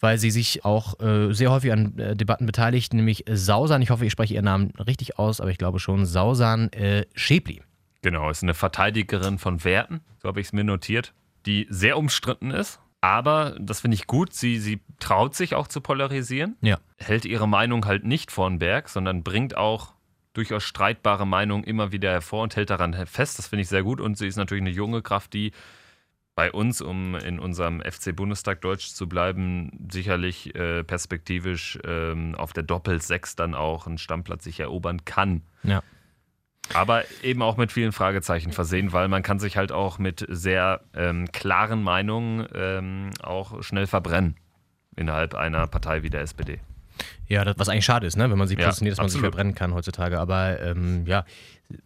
weil 0.00 0.18
sie 0.18 0.30
sich 0.30 0.64
auch 0.64 1.00
äh, 1.00 1.32
sehr 1.32 1.50
häufig 1.50 1.72
an 1.72 1.98
äh, 1.98 2.14
Debatten 2.16 2.46
beteiligt, 2.46 2.92
nämlich 2.94 3.24
Sausan, 3.30 3.82
ich 3.82 3.90
hoffe, 3.90 4.04
ich 4.06 4.12
spreche 4.12 4.34
ihren 4.34 4.44
Namen 4.44 4.70
richtig 4.86 5.18
aus, 5.18 5.40
aber 5.40 5.50
ich 5.50 5.58
glaube 5.58 5.78
schon, 5.78 6.04
Sausan 6.06 6.70
äh, 6.72 7.06
Schäbli. 7.14 7.62
Genau, 8.02 8.30
ist 8.30 8.42
eine 8.42 8.54
Verteidigerin 8.54 9.38
von 9.38 9.64
Werten, 9.64 10.00
so 10.22 10.28
habe 10.28 10.40
ich 10.40 10.48
es 10.48 10.52
mir 10.52 10.64
notiert, 10.64 11.12
die 11.46 11.66
sehr 11.70 11.96
umstritten 11.98 12.50
ist. 12.50 12.80
Aber 13.00 13.56
das 13.60 13.80
finde 13.80 13.94
ich 13.94 14.06
gut. 14.06 14.32
Sie, 14.32 14.58
sie 14.58 14.80
traut 14.98 15.34
sich 15.36 15.54
auch 15.54 15.68
zu 15.68 15.80
polarisieren, 15.80 16.56
Ja. 16.60 16.78
hält 16.98 17.24
ihre 17.24 17.46
Meinung 17.46 17.84
halt 17.86 18.04
nicht 18.04 18.32
vor 18.32 18.48
den 18.48 18.58
Berg, 18.58 18.88
sondern 18.88 19.22
bringt 19.22 19.56
auch 19.56 19.94
durchaus 20.32 20.64
streitbare 20.64 21.26
Meinungen 21.26 21.62
immer 21.64 21.92
wieder 21.92 22.10
hervor 22.10 22.42
und 22.42 22.56
hält 22.56 22.70
daran 22.70 22.94
fest. 23.06 23.38
Das 23.38 23.46
finde 23.48 23.62
ich 23.62 23.68
sehr 23.68 23.82
gut. 23.82 24.00
Und 24.00 24.18
sie 24.18 24.26
ist 24.26 24.36
natürlich 24.36 24.62
eine 24.62 24.70
junge 24.70 25.02
Kraft, 25.02 25.34
die 25.34 25.52
bei 26.36 26.52
uns, 26.52 26.82
um 26.82 27.16
in 27.16 27.40
unserem 27.40 27.80
FC 27.80 28.14
Bundestag 28.14 28.60
Deutsch 28.60 28.88
zu 28.88 29.08
bleiben, 29.08 29.88
sicherlich 29.90 30.54
äh, 30.54 30.84
perspektivisch 30.84 31.78
ähm, 31.82 32.34
auf 32.34 32.52
der 32.52 32.62
Doppel-6 32.62 33.36
dann 33.36 33.54
auch 33.54 33.86
einen 33.86 33.96
Stammplatz 33.98 34.44
sich 34.44 34.60
erobern 34.60 35.04
kann. 35.06 35.42
Ja. 35.62 35.82
Aber 36.74 37.04
eben 37.22 37.40
auch 37.40 37.56
mit 37.56 37.72
vielen 37.72 37.92
Fragezeichen 37.92 38.52
versehen, 38.52 38.92
weil 38.92 39.08
man 39.08 39.22
kann 39.22 39.38
sich 39.38 39.56
halt 39.56 39.72
auch 39.72 39.98
mit 39.98 40.26
sehr 40.28 40.82
ähm, 40.94 41.32
klaren 41.32 41.82
Meinungen 41.82 42.46
ähm, 42.54 43.10
auch 43.22 43.62
schnell 43.62 43.86
verbrennen 43.86 44.36
innerhalb 44.94 45.34
einer 45.34 45.66
Partei 45.66 46.02
wie 46.02 46.10
der 46.10 46.20
SPD. 46.20 46.60
Ja, 47.28 47.44
das, 47.44 47.58
was 47.58 47.68
eigentlich 47.68 47.84
schade 47.84 48.06
ist, 48.06 48.16
ne? 48.16 48.30
wenn 48.30 48.38
man 48.38 48.48
sie 48.48 48.54
Ja, 48.54 48.66
positioniert, 48.66 48.92
dass 48.92 48.98
man 48.98 49.08
sich 49.08 49.18
absolut. 49.18 49.34
verbrennen 49.34 49.54
kann 49.54 49.74
heutzutage. 49.74 50.18
Aber 50.18 50.60
ähm, 50.60 51.04
ja, 51.06 51.24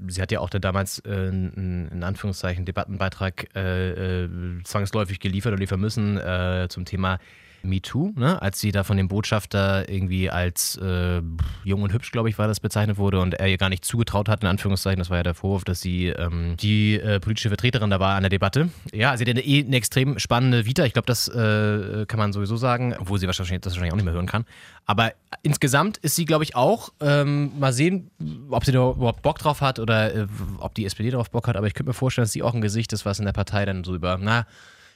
sie 0.06 0.20
hat 0.20 0.30
ja 0.32 0.40
auch 0.40 0.50
da 0.50 0.58
damals 0.58 0.98
äh, 1.00 1.10
einen, 1.10 1.88
in 1.90 2.02
Anführungszeichen 2.04 2.64
Debattenbeitrag 2.64 3.48
äh, 3.54 4.24
äh, 4.24 4.28
zwangsläufig 4.64 5.20
geliefert 5.20 5.52
oder 5.52 5.60
liefern 5.60 5.80
müssen 5.80 6.18
äh, 6.18 6.66
zum 6.68 6.84
Thema 6.84 7.18
MeToo, 7.62 8.12
ne? 8.16 8.40
als 8.40 8.60
sie 8.60 8.72
da 8.72 8.84
von 8.84 8.96
dem 8.96 9.08
Botschafter 9.08 9.88
irgendwie 9.88 10.30
als 10.30 10.76
äh, 10.76 11.22
jung 11.64 11.82
und 11.82 11.92
hübsch, 11.92 12.12
glaube 12.12 12.28
ich, 12.28 12.38
war 12.38 12.48
das 12.48 12.60
bezeichnet 12.60 12.98
wurde 12.98 13.20
und 13.20 13.34
er 13.34 13.48
ihr 13.48 13.58
gar 13.58 13.68
nicht 13.68 13.84
zugetraut 13.84 14.28
hat, 14.28 14.42
in 14.42 14.48
Anführungszeichen, 14.48 14.98
das 14.98 15.10
war 15.10 15.18
ja 15.18 15.22
der 15.22 15.34
Vorwurf, 15.34 15.64
dass 15.64 15.80
sie 15.80 16.08
ähm, 16.08 16.56
die 16.58 16.94
äh, 16.94 17.20
politische 17.20 17.48
Vertreterin 17.48 17.90
da 17.90 18.00
war 18.00 18.16
an 18.16 18.22
der 18.22 18.30
Debatte. 18.30 18.70
Ja, 18.92 19.16
sie 19.16 19.24
hat 19.24 19.30
eine, 19.30 19.40
eh 19.40 19.64
eine 19.64 19.76
extrem 19.76 20.18
spannende 20.18 20.66
Vita, 20.66 20.84
ich 20.84 20.92
glaube, 20.92 21.06
das 21.06 21.28
äh, 21.28 22.06
kann 22.06 22.18
man 22.18 22.32
sowieso 22.32 22.56
sagen, 22.56 22.94
obwohl 22.98 23.18
sie 23.18 23.26
wahrscheinlich, 23.26 23.60
das 23.60 23.72
wahrscheinlich 23.74 23.92
auch 23.92 23.96
nicht 23.96 24.04
mehr 24.04 24.14
hören 24.14 24.26
kann. 24.26 24.44
Aber 24.86 25.12
insgesamt 25.42 25.98
ist 25.98 26.16
sie, 26.16 26.24
glaube 26.24 26.44
ich, 26.44 26.56
auch, 26.56 26.90
ähm, 27.00 27.52
mal 27.58 27.72
sehen, 27.72 28.10
ob 28.50 28.64
sie 28.64 28.72
da 28.72 28.90
überhaupt 28.90 29.22
Bock 29.22 29.38
drauf 29.38 29.60
hat 29.60 29.78
oder 29.78 30.14
äh, 30.14 30.26
ob 30.58 30.74
die 30.74 30.84
SPD 30.84 31.10
darauf 31.10 31.30
Bock 31.30 31.46
hat, 31.48 31.56
aber 31.56 31.66
ich 31.66 31.74
könnte 31.74 31.90
mir 31.90 31.94
vorstellen, 31.94 32.24
dass 32.24 32.32
sie 32.32 32.42
auch 32.42 32.54
ein 32.54 32.60
Gesicht 32.60 32.92
ist, 32.92 33.06
was 33.06 33.18
in 33.18 33.24
der 33.24 33.32
Partei 33.32 33.64
dann 33.64 33.84
so 33.84 33.94
über, 33.94 34.18
na, 34.20 34.46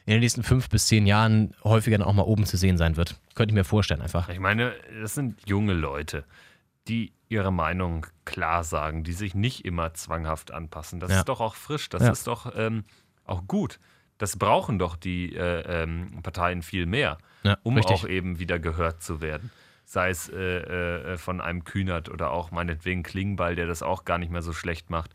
in 0.06 0.12
den 0.12 0.20
nächsten 0.20 0.42
fünf 0.42 0.68
bis 0.68 0.86
zehn 0.86 1.06
Jahren 1.06 1.54
häufiger 1.64 1.98
dann 1.98 2.06
auch 2.06 2.12
mal 2.12 2.22
oben 2.22 2.44
zu 2.44 2.56
sehen 2.56 2.76
sein 2.76 2.96
wird. 2.96 3.18
Könnte 3.34 3.52
ich 3.52 3.54
mir 3.54 3.64
vorstellen 3.64 4.02
einfach. 4.02 4.28
Ich 4.28 4.38
meine, 4.40 4.72
das 5.00 5.14
sind 5.14 5.40
junge 5.48 5.72
Leute, 5.72 6.24
die 6.88 7.12
ihre 7.28 7.52
Meinung 7.52 8.06
klar 8.26 8.64
sagen, 8.64 9.02
die 9.02 9.12
sich 9.14 9.34
nicht 9.34 9.64
immer 9.64 9.94
zwanghaft 9.94 10.52
anpassen. 10.52 11.00
Das 11.00 11.10
Ja. 11.10 11.18
ist 11.20 11.28
doch 11.28 11.40
auch 11.40 11.54
frisch, 11.54 11.88
das 11.88 12.02
Ja. 12.02 12.12
ist 12.12 12.26
doch 12.26 12.52
ähm, 12.56 12.84
auch 13.24 13.46
gut. 13.46 13.78
Das 14.18 14.36
brauchen 14.36 14.78
doch 14.78 14.94
die 14.96 15.34
äh, 15.34 15.82
ähm, 15.82 16.20
Parteien 16.22 16.62
viel 16.62 16.86
mehr, 16.86 17.18
Ja, 17.42 17.56
um 17.62 17.74
richtig. 17.76 17.96
auch 17.96 18.06
eben 18.08 18.38
wieder 18.38 18.58
gehört 18.58 19.02
zu 19.02 19.20
werden. 19.20 19.50
Sei 19.86 20.10
es 20.10 20.28
äh, 20.28 20.58
äh, 21.14 21.16
von 21.18 21.40
einem 21.40 21.64
Kühnert 21.64 22.08
oder 22.08 22.30
auch 22.30 22.50
meinetwegen 22.50 23.02
Klingbeil, 23.02 23.56
der 23.56 23.66
das 23.66 23.82
auch 23.82 24.04
gar 24.04 24.18
nicht 24.18 24.30
mehr 24.30 24.42
so 24.42 24.52
schlecht 24.52 24.90
macht. 24.90 25.10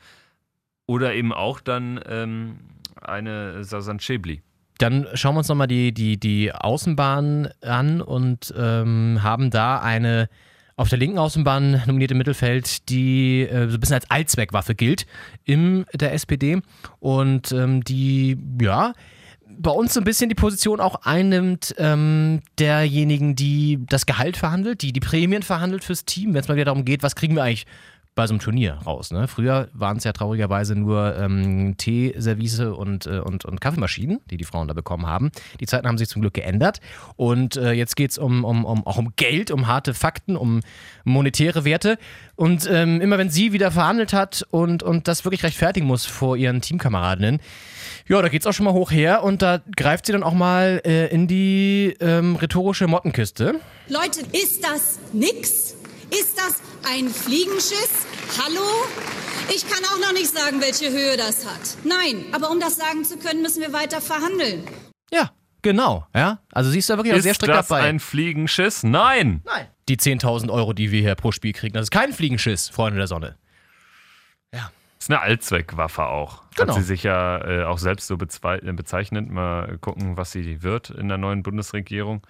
Oder 0.86 1.14
eben 1.14 1.32
auch 1.32 1.60
dann 1.60 2.00
ähm, 2.08 2.60
eine 3.00 3.64
Sasan 3.64 4.00
Schäbli. 4.00 4.42
Dann 4.80 5.08
schauen 5.14 5.36
wir 5.36 5.40
uns 5.40 5.48
nochmal 5.50 5.68
die, 5.68 5.94
die, 5.94 6.20
die 6.20 6.52
Außenbahn 6.52 7.50
an 7.62 8.02
und 8.02 8.54
ähm, 8.58 9.20
haben 9.22 9.52
da 9.52 9.80
eine 9.80 10.30
auf 10.78 10.88
der 10.88 10.98
linken 10.98 11.18
Außenbahn 11.18 11.84
nominierte 11.88 12.16
Mittelfeld, 12.16 12.88
die 12.88 13.42
äh, 13.42 13.68
so 13.68 13.76
ein 13.76 13.80
bisschen 13.82 13.96
als 13.96 14.10
Allzweckwaffe 14.10 14.76
gilt 14.76 15.06
in 15.44 15.86
der 15.94 16.14
SPD 16.14 16.62
und 17.00 17.52
ähm, 17.52 17.84
die, 17.84 18.38
ja, 18.62 18.94
bei 19.58 19.72
uns 19.72 19.94
so 19.94 20.00
ein 20.00 20.06
bisschen 20.06 20.30
die 20.30 20.36
Position 20.36 20.80
auch 20.80 21.02
einnimmt 21.04 21.76
ähm, 21.78 22.40
derjenigen, 22.58 23.36
die 23.36 23.80
das 23.90 24.06
Gehalt 24.06 24.38
verhandelt, 24.38 24.82
die 24.82 24.94
die 24.94 25.02
Prämien 25.02 25.44
verhandelt 25.44 25.84
fürs 25.84 26.06
Team, 26.06 26.34
wenn 26.34 26.40
es 26.40 26.48
mal 26.48 26.56
wieder 26.56 26.66
darum 26.66 26.86
geht, 26.86 27.04
was 27.04 27.18
kriegen 27.18 27.36
wir 27.36 27.44
eigentlich 27.44 27.66
bei 28.20 28.28
so 28.28 28.34
einem 28.34 28.42
Turnier 28.42 28.74
raus. 28.86 29.12
Ne? 29.12 29.30
Früher 29.30 29.70
waren 29.72 29.96
es 29.96 30.04
ja 30.04 30.12
traurigerweise 30.12 30.76
nur 30.76 31.16
ähm, 31.16 31.78
Teeservice 31.78 32.60
und, 32.60 33.06
äh, 33.06 33.20
und, 33.20 33.46
und 33.46 33.62
Kaffeemaschinen, 33.62 34.20
die 34.30 34.36
die 34.36 34.44
Frauen 34.44 34.68
da 34.68 34.74
bekommen 34.74 35.08
haben. 35.08 35.32
Die 35.62 35.66
Zeiten 35.66 35.88
haben 35.88 35.98
sich 35.98 36.10
zum 36.10 36.22
Glück 36.22 36.34
geändert. 36.34 36.82
Und 37.16 37.56
äh, 37.56 37.72
jetzt 37.72 37.96
geht 37.96 38.12
es 38.12 38.18
um, 38.18 38.44
um, 38.44 38.66
um, 38.66 38.86
auch 38.86 38.98
um 38.98 39.14
Geld, 39.16 39.52
um 39.52 39.68
harte 39.68 39.94
Fakten, 39.94 40.36
um 40.36 40.60
monetäre 41.06 41.64
Werte. 41.64 41.98
Und 42.36 42.70
ähm, 42.70 43.00
immer 43.00 43.18
wenn 43.18 43.30
sie 43.30 43.54
wieder 43.54 43.72
verhandelt 43.72 44.12
hat 44.12 44.46
und, 44.52 44.84
und 44.84 45.08
das 45.08 45.24
wirklich 45.24 45.44
rechtfertigen 45.44 45.88
muss 45.88 46.06
vor 46.06 46.36
ihren 46.36 46.60
Teamkameradinnen, 46.60 47.40
ja, 48.10 48.22
da 48.22 48.28
geht's 48.28 48.46
auch 48.46 48.54
schon 48.54 48.66
mal 48.66 48.74
hoch 48.74 48.92
her 48.92 49.24
und 49.24 49.42
da 49.42 49.62
greift 49.78 50.08
sie 50.08 50.12
dann 50.12 50.24
auch 50.24 50.34
mal 50.34 50.82
äh, 50.84 51.08
in 51.08 51.28
die 51.28 51.96
ähm, 52.02 52.36
rhetorische 52.36 52.88
Mottenkiste. 52.88 53.62
Leute, 53.88 54.20
ist 54.34 54.62
das 54.62 55.00
nix? 55.14 55.79
Ist 56.12 56.38
das 56.38 56.62
ein 56.90 57.10
Fliegenschiss? 57.10 58.06
Hallo? 58.44 58.66
Ich 59.54 59.68
kann 59.70 59.84
auch 59.86 60.00
noch 60.00 60.14
nicht 60.14 60.28
sagen, 60.28 60.62
welche 60.62 60.92
Höhe 60.92 61.18
das 61.18 61.46
hat. 61.46 61.78
Nein, 61.84 62.26
aber 62.32 62.52
um 62.52 62.60
das 62.60 62.76
sagen 62.76 63.04
zu 63.04 63.18
können, 63.18 63.42
müssen 63.42 63.62
wir 63.62 63.74
weiter 63.74 64.02
verhandeln. 64.02 64.64
Ja, 65.12 65.32
genau. 65.62 66.08
Ja, 66.16 66.40
also 66.52 66.70
sie 66.70 66.80
ist 66.80 66.90
da 66.90 66.98
wirklich 66.98 67.14
auch 67.14 67.18
Ist 67.18 67.24
sehr 67.24 67.34
strikt 67.34 67.54
das 67.54 67.68
dabei. 67.68 67.82
ein 67.84 68.00
Fliegenschiss? 68.00 68.84
Nein! 68.84 69.42
Nein. 69.46 69.68
Die 69.88 69.98
10.000 69.98 70.52
Euro, 70.52 70.74
die 70.74 70.92
wir 70.92 71.02
hier 71.02 71.16
pro 71.16 71.32
Spiel 71.32 71.54
kriegen, 71.54 71.74
das 71.74 71.84
ist 71.84 71.92
kein 71.92 72.14
Fliegenschiss, 72.14 72.70
Freunde 72.70 72.98
der 72.98 73.08
Sonne. 73.08 73.38
Ist 75.00 75.10
eine 75.10 75.22
Allzweckwaffe 75.22 76.06
auch. 76.08 76.44
Genau. 76.58 76.74
Hat 76.74 76.76
sie 76.76 76.86
sich 76.86 77.04
ja 77.04 77.38
äh, 77.46 77.64
auch 77.64 77.78
selbst 77.78 78.08
so 78.08 78.18
bezeichnet. 78.18 79.30
Mal 79.30 79.78
gucken, 79.78 80.18
was 80.18 80.34
sie 80.34 80.62
wird 80.62 80.90
in 80.90 81.08
der 81.08 81.18
neuen 81.18 81.42
Bundesregierung. 81.42 82.22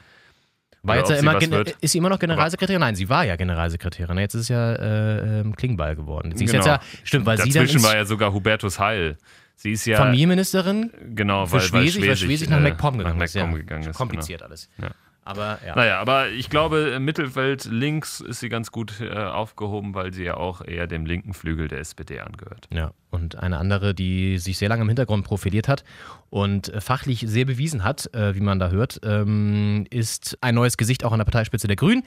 War 0.84 0.98
jetzt 0.98 1.10
ja 1.10 1.18
immer 1.18 1.40
ist 1.82 1.92
sie 1.92 1.98
immer 1.98 2.10
noch 2.10 2.20
Generalsekretärin? 2.20 2.80
Nein, 2.80 2.96
sie 2.96 3.10
war 3.10 3.26
ja 3.26 3.36
Generalsekretärin. 3.36 4.18
Jetzt 4.18 4.34
ist 4.36 4.44
es 4.44 4.48
ja 4.50 4.74
äh, 4.74 5.42
ähm, 5.42 5.56
Klingbeil 5.56 5.96
geworden. 5.96 6.34
Sie 6.36 6.46
ist 6.46 6.52
Genau. 6.52 6.66
jetzt 6.66 6.84
ja, 6.84 6.98
stimmt, 7.04 7.26
weil 7.26 7.38
sie 7.38 7.52
dann 7.52 7.64
Dazwischen 7.64 7.78
ins, 7.78 7.84
war 7.86 7.96
ja 7.96 8.06
sogar 8.06 8.34
Hubertus 8.34 8.80
Heil 8.80 9.18
Sie 9.62 9.74
ist 9.74 9.86
ja 9.86 9.98
Familienministerin 9.98 10.90
genau, 11.14 11.46
für 11.46 11.54
weil, 11.54 11.60
weil 11.60 11.68
Schwesig, 11.68 12.08
weil 12.08 12.16
Schwesig 12.16 12.50
nach 12.50 12.60
äh, 12.60 12.62
MacPom 12.62 12.98
gegangen 12.98 13.18
nach 13.18 13.26
ist. 13.26 13.36
Ja. 13.36 13.46
gegangen 13.46 13.90
ist. 13.90 13.98
Kompliziert 13.98 14.42
alles. 14.42 14.70
Ja. 14.82 14.92
Aber 15.30 15.60
ja. 15.64 15.76
Naja, 15.76 16.00
aber 16.00 16.30
ich 16.30 16.50
glaube, 16.50 16.92
im 16.96 17.06
Mittelfeld 17.06 17.66
links 17.66 18.20
ist 18.20 18.40
sie 18.40 18.50
ganz 18.50 18.72
gut 18.72 19.00
äh, 19.00 19.12
aufgehoben, 19.12 19.94
weil 19.94 20.12
sie 20.12 20.24
ja 20.24 20.38
auch 20.38 20.66
eher 20.66 20.88
dem 20.88 21.06
linken 21.06 21.36
Flügel 21.36 21.68
der 21.68 21.82
SPD 21.82 22.20
angehört. 22.20 22.68
Ja, 22.74 22.94
und 23.12 23.36
eine 23.36 23.60
andere, 23.60 23.94
die 23.94 24.40
sich 24.40 24.58
sehr 24.58 24.70
lange 24.70 24.82
im 24.82 24.88
Hintergrund 24.88 25.24
profiliert 25.26 25.68
hat 25.68 25.84
und 26.32 26.70
äh, 26.70 26.82
fachlich 26.82 27.26
sehr 27.28 27.46
bewiesen 27.46 27.84
hat, 27.84 28.12
äh, 28.16 28.34
wie 28.34 28.40
man 28.40 28.58
da 28.58 28.72
hört, 28.72 29.02
ähm, 29.04 29.86
ist 29.92 30.36
ein 30.42 30.56
neues 30.56 30.78
Gesicht 30.78 31.06
auch 31.06 31.12
an 31.12 31.20
der 31.20 31.26
Parteispitze 31.26 31.68
der 31.68 31.76
Grünen. 31.76 32.02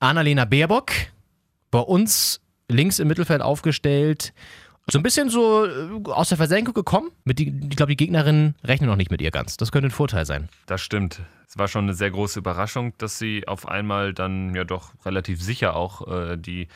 Annalena 0.00 0.46
Baerbock, 0.46 0.90
bei 1.70 1.80
uns 1.80 2.40
links 2.70 2.98
im 2.98 3.08
Mittelfeld 3.08 3.42
aufgestellt. 3.42 4.32
So 4.90 4.98
ein 4.98 5.02
bisschen 5.02 5.30
so 5.30 5.64
äh, 5.64 5.88
aus 6.10 6.28
der 6.28 6.36
Versenkung 6.36 6.74
gekommen. 6.74 7.10
Mit 7.24 7.38
die, 7.38 7.58
ich 7.70 7.76
glaube, 7.76 7.90
die 7.90 7.96
Gegnerinnen 7.96 8.54
rechnen 8.62 8.90
noch 8.90 8.96
nicht 8.96 9.10
mit 9.10 9.22
ihr 9.22 9.30
ganz. 9.30 9.56
Das 9.56 9.72
könnte 9.72 9.88
ein 9.88 9.92
Vorteil 9.92 10.26
sein. 10.26 10.50
Das 10.66 10.82
stimmt. 10.82 11.22
Es 11.48 11.56
war 11.56 11.68
schon 11.68 11.84
eine 11.84 11.94
sehr 11.94 12.10
große 12.10 12.38
Überraschung, 12.38 12.92
dass 12.98 13.18
sie 13.18 13.48
auf 13.48 13.66
einmal 13.66 14.12
dann 14.12 14.54
ja 14.54 14.64
doch 14.64 14.90
relativ 15.06 15.42
sicher 15.42 15.74
auch 15.76 16.06
äh, 16.08 16.36
die 16.36 16.68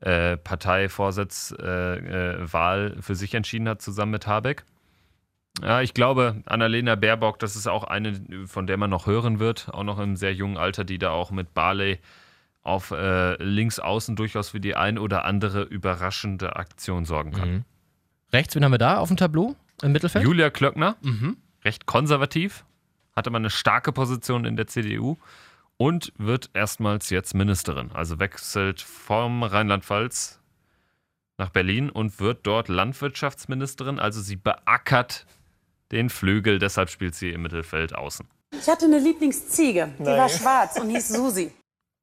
äh, 0.00 0.36
Parteivorsitzwahl 0.36 2.94
äh, 2.98 3.02
für 3.02 3.14
sich 3.14 3.34
entschieden 3.34 3.68
hat, 3.68 3.82
zusammen 3.82 4.12
mit 4.12 4.26
Habeck. 4.26 4.64
Ja, 5.62 5.82
ich 5.82 5.94
glaube, 5.94 6.42
Annalena 6.46 6.94
Baerbock, 6.94 7.38
das 7.38 7.56
ist 7.56 7.66
auch 7.66 7.84
eine, 7.84 8.20
von 8.46 8.66
der 8.66 8.78
man 8.78 8.90
noch 8.90 9.06
hören 9.06 9.38
wird, 9.38 9.68
auch 9.72 9.84
noch 9.84 9.98
im 9.98 10.16
sehr 10.16 10.34
jungen 10.34 10.56
Alter, 10.56 10.84
die 10.84 10.98
da 10.98 11.10
auch 11.10 11.30
mit 11.30 11.54
Barley 11.54 11.98
auf 12.62 12.90
äh, 12.92 13.42
links 13.42 13.78
außen 13.78 14.14
durchaus 14.16 14.50
für 14.50 14.60
die 14.60 14.76
ein 14.76 14.98
oder 14.98 15.24
andere 15.24 15.62
überraschende 15.62 16.56
Aktion 16.56 17.04
sorgen 17.04 17.32
kann. 17.32 17.50
Mhm. 17.50 17.64
Rechts, 18.32 18.54
wen 18.54 18.64
haben 18.64 18.72
wir 18.72 18.78
da 18.78 18.98
auf 18.98 19.08
dem 19.08 19.16
Tableau 19.16 19.56
im 19.82 19.92
Mittelfeld? 19.92 20.24
Julia 20.24 20.50
Klöckner, 20.50 20.96
Mhm. 21.02 21.36
recht 21.64 21.86
konservativ, 21.86 22.64
hatte 23.14 23.30
man 23.30 23.42
eine 23.42 23.50
starke 23.50 23.92
Position 23.92 24.44
in 24.44 24.56
der 24.56 24.66
CDU 24.68 25.16
und 25.76 26.12
wird 26.16 26.50
erstmals 26.54 27.10
jetzt 27.10 27.34
Ministerin. 27.34 27.90
Also 27.92 28.20
wechselt 28.20 28.80
vom 28.80 29.42
Rheinland-Pfalz 29.42 30.40
nach 31.38 31.50
Berlin 31.50 31.90
und 31.90 32.20
wird 32.20 32.46
dort 32.46 32.68
Landwirtschaftsministerin. 32.68 33.98
Also 33.98 34.20
sie 34.20 34.36
beackert 34.36 35.26
den 35.90 36.08
Flügel, 36.08 36.58
deshalb 36.58 36.88
spielt 36.90 37.14
sie 37.14 37.30
im 37.30 37.42
Mittelfeld 37.42 37.94
außen. 37.94 38.26
Ich 38.52 38.68
hatte 38.68 38.84
eine 38.84 38.98
Lieblingsziege, 38.98 39.92
die 39.98 40.04
war 40.04 40.28
schwarz 40.28 40.78
und 40.78 40.90
hieß 40.90 41.08
Susi. 41.08 41.50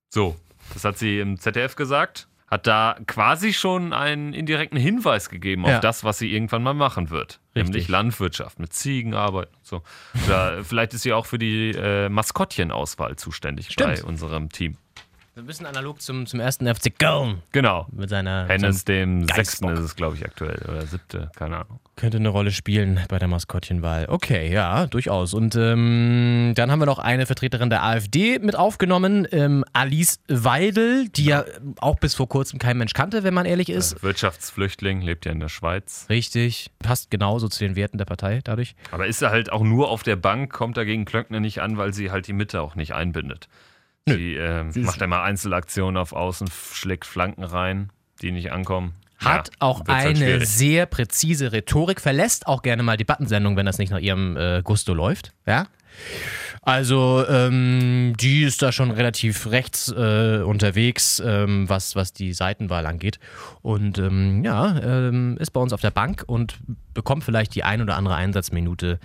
So, 0.09 0.35
das 0.73 0.83
hat 0.83 0.97
sie 0.97 1.19
im 1.19 1.39
ZDF 1.39 1.75
gesagt. 1.75 2.27
Hat 2.47 2.65
da 2.65 2.97
quasi 3.05 3.53
schon 3.53 3.93
einen 3.93 4.33
indirekten 4.33 4.79
Hinweis 4.79 5.29
gegeben 5.29 5.65
auf 5.65 5.69
Ja. 5.71 5.79
das, 5.79 6.03
was 6.03 6.17
sie 6.17 6.33
irgendwann 6.33 6.63
mal 6.63 6.73
machen 6.73 7.11
wird. 7.11 7.39
Richtig. 7.55 7.63
Nämlich 7.63 7.87
Landwirtschaft 7.89 8.57
mit 8.59 8.73
Ziegenarbeit 8.73 9.49
und 9.55 9.65
so. 9.65 9.83
Oder 10.25 10.63
vielleicht 10.63 10.95
ist 10.95 11.03
sie 11.03 11.13
auch 11.13 11.27
für 11.27 11.37
die 11.37 11.69
äh, 11.75 12.09
Maskottchenauswahl 12.09 13.17
zuständig 13.17 13.75
bei 13.75 13.93
Stimmt. 13.95 14.09
unserem 14.09 14.49
Team. 14.49 14.77
Ein 15.39 15.45
bisschen 15.45 15.67
analog 15.67 16.01
zum, 16.01 16.25
zum 16.25 16.41
ersten 16.41 16.67
FC 16.67 16.99
Köln. 16.99 17.41
Genau. 17.53 17.87
Mit 17.93 18.09
seiner. 18.09 18.45
Hennes, 18.49 18.83
dem 18.83 19.25
Geistbock. 19.25 19.35
sechsten 19.37 19.67
ist 19.69 19.79
es, 19.79 19.95
glaube 19.95 20.17
ich, 20.17 20.25
aktuell. 20.25 20.61
Oder 20.67 20.85
siebte, 20.85 21.31
keine 21.33 21.59
Ahnung. 21.59 21.79
Könnte 21.95 22.17
eine 22.17 22.27
Rolle 22.27 22.51
spielen 22.51 22.99
bei 23.07 23.19
der 23.19 23.29
Maskottchenwahl. 23.29 24.07
Okay, 24.09 24.51
ja, 24.51 24.87
durchaus. 24.87 25.33
Und 25.33 25.55
ähm, 25.55 26.51
dann 26.57 26.69
haben 26.69 26.79
wir 26.79 26.87
noch 26.87 26.99
eine 26.99 27.25
Vertreterin 27.25 27.69
der 27.69 27.83
AfD 27.83 28.37
mit 28.39 28.57
aufgenommen, 28.57 29.29
ähm, 29.31 29.63
Alice 29.71 30.19
Weidel, 30.27 31.07
die 31.07 31.23
ja 31.23 31.45
auch 31.79 31.97
bis 31.97 32.15
vor 32.15 32.27
kurzem 32.27 32.59
kein 32.59 32.77
Mensch 32.77 32.91
kannte, 32.91 33.23
wenn 33.23 33.33
man 33.33 33.45
ehrlich 33.45 33.69
ist. 33.69 34.03
Wirtschaftsflüchtling, 34.03 34.99
lebt 34.99 35.25
ja 35.25 35.31
in 35.31 35.39
der 35.39 35.47
Schweiz. 35.47 36.05
Richtig, 36.09 36.69
passt 36.79 37.11
genauso 37.11 37.47
zu 37.47 37.63
den 37.63 37.77
Werten 37.77 37.97
der 37.97 38.05
Partei 38.05 38.41
dadurch. 38.43 38.75
Aber 38.91 39.07
ist 39.07 39.21
er 39.21 39.29
halt 39.29 39.53
auch 39.53 39.63
nur 39.63 39.89
auf 39.89 40.03
der 40.03 40.17
Bank, 40.17 40.51
kommt 40.51 40.75
dagegen 40.75 41.05
Klöckner 41.05 41.39
nicht 41.39 41.61
an, 41.61 41.77
weil 41.77 41.93
sie 41.93 42.11
halt 42.11 42.27
die 42.27 42.33
Mitte 42.33 42.61
auch 42.61 42.75
nicht 42.75 42.93
einbindet. 42.93 43.47
Ähm, 44.15 44.71
Sie 44.71 44.81
ist- 44.81 44.85
macht 44.85 45.01
immer 45.01 45.21
Einzelaktionen 45.23 45.97
auf 45.97 46.13
Außen, 46.13 46.47
schlägt 46.73 47.05
Flanken 47.05 47.43
rein, 47.43 47.89
die 48.21 48.31
nicht 48.31 48.51
ankommen. 48.51 48.93
Hat 49.17 49.49
Ja, 49.49 49.53
auch 49.59 49.79
halt 49.87 49.89
eine 49.89 50.15
schwierig. 50.15 50.47
sehr 50.49 50.85
präzise 50.85 51.51
Rhetorik, 51.51 51.99
verlässt 51.99 52.47
auch 52.47 52.61
gerne 52.61 52.83
mal 52.83 52.95
Debattensendungen, 52.95 53.57
wenn 53.57 53.65
das 53.65 53.77
nicht 53.77 53.91
nach 53.91 53.99
ihrem 53.99 54.37
äh, 54.37 54.61
Gusto 54.63 54.93
läuft. 54.93 55.33
Ja. 55.45 55.67
Also, 56.61 57.25
ähm, 57.27 58.13
die 58.19 58.43
ist 58.43 58.61
da 58.61 58.71
schon 58.71 58.91
relativ 58.91 59.47
rechts 59.47 59.89
äh, 59.91 60.41
unterwegs, 60.45 61.21
ähm, 61.25 61.67
was, 61.67 61.95
was 61.95 62.13
die 62.13 62.31
Seitenwahl 62.33 62.85
angeht. 62.85 63.19
Und 63.61 63.97
ähm, 63.97 64.43
ja, 64.43 64.77
ähm, 64.81 65.35
ist 65.39 65.51
bei 65.51 65.59
uns 65.59 65.73
auf 65.73 65.81
der 65.81 65.91
Bank 65.91 66.23
und 66.27 66.57
bekommt 66.93 67.23
vielleicht 67.23 67.55
die 67.55 67.63
ein 67.63 67.81
oder 67.81 67.95
andere 67.97 68.15
Einsatzminute, 68.15 68.99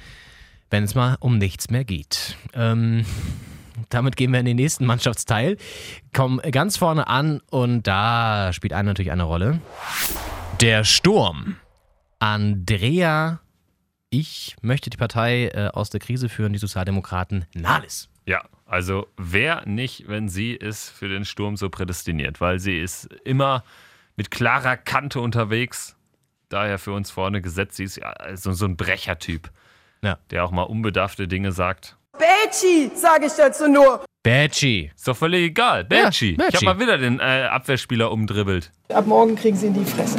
wenn 0.71 0.85
es 0.85 0.95
mal 0.95 1.17
um 1.21 1.39
nichts 1.39 1.71
mehr 1.71 1.85
geht. 1.85 2.37
Ähm, 2.55 3.05
damit 3.95 4.17
gehen 4.17 4.33
wir 4.33 4.41
in 4.41 4.47
den 4.47 4.57
nächsten 4.57 4.85
Mannschaftsteil. 4.87 5.57
Kommen 6.13 6.39
ganz 6.51 6.77
vorne 6.77 7.07
an 7.07 7.41
und 7.51 7.85
da 7.87 8.53
spielt 8.53 8.73
einer 8.73 8.91
natürlich 8.91 9.13
eine 9.13 9.23
Rolle. 9.25 9.61
Der 10.61 10.85
Sturm. 10.85 11.57
Andrea, 12.19 13.41
ich 14.11 14.57
möchte 14.63 14.91
die 14.91 14.97
Partei 14.97 15.49
äh, 15.49 15.69
aus 15.73 15.91
der 15.91 16.01
Krise 16.01 16.29
führen, 16.29 16.53
die 16.53 16.59
Sozialdemokraten 16.59 17.45
Nahles. 17.55 18.09
Ja, 18.27 18.43
also 18.67 19.07
wer 19.17 19.67
nicht, 19.67 20.09
wenn 20.09 20.29
sie 20.29 20.53
ist 20.53 20.89
für 20.91 21.09
den 21.09 21.25
Sturm 21.25 21.57
so 21.57 21.69
prädestiniert, 21.69 22.41
weil 22.41 22.59
sie 22.59 22.79
ist 22.79 23.05
immer 23.25 23.63
mit 24.17 24.31
klarer 24.31 24.77
Kante 24.77 25.21
unterwegs, 25.21 25.97
daher 26.49 26.79
für 26.79 26.93
uns 26.93 27.11
vorne 27.11 27.43
gesetzt. 27.43 27.77
Sie 27.77 27.85
ist 27.85 27.97
ja 27.97 28.15
so, 28.37 28.53
so 28.53 28.65
ein 28.65 28.77
Brechertyp, 28.77 29.51
Ja. 30.03 30.19
der 30.31 30.45
auch 30.45 30.51
mal 30.51 30.63
unbedarfte 30.63 31.29
Dinge 31.29 31.53
sagt. 31.53 31.97
Betschi, 32.19 32.91
sage 32.95 33.27
ich 33.27 33.33
dazu 33.33 33.69
nur. 33.69 34.05
Badgie. 34.23 34.91
Ist 34.95 35.07
doch 35.07 35.17
völlig 35.17 35.43
egal. 35.43 35.85
Belchi. 35.85 36.31
ich 36.31 36.37
Belchi. 36.39 36.57
habe 36.57 36.65
mal 36.65 36.81
wieder 36.81 36.99
den 36.99 37.21
äh, 37.21 37.49
Abwehrspieler 37.51 38.11
umdribbelt. 38.11 38.71
Ab 38.93 39.07
morgen 39.07 39.37
kriegen 39.37 39.57
sie 39.57 39.67
in 39.67 39.75
die 39.75 39.85
Fresse. 39.85 40.19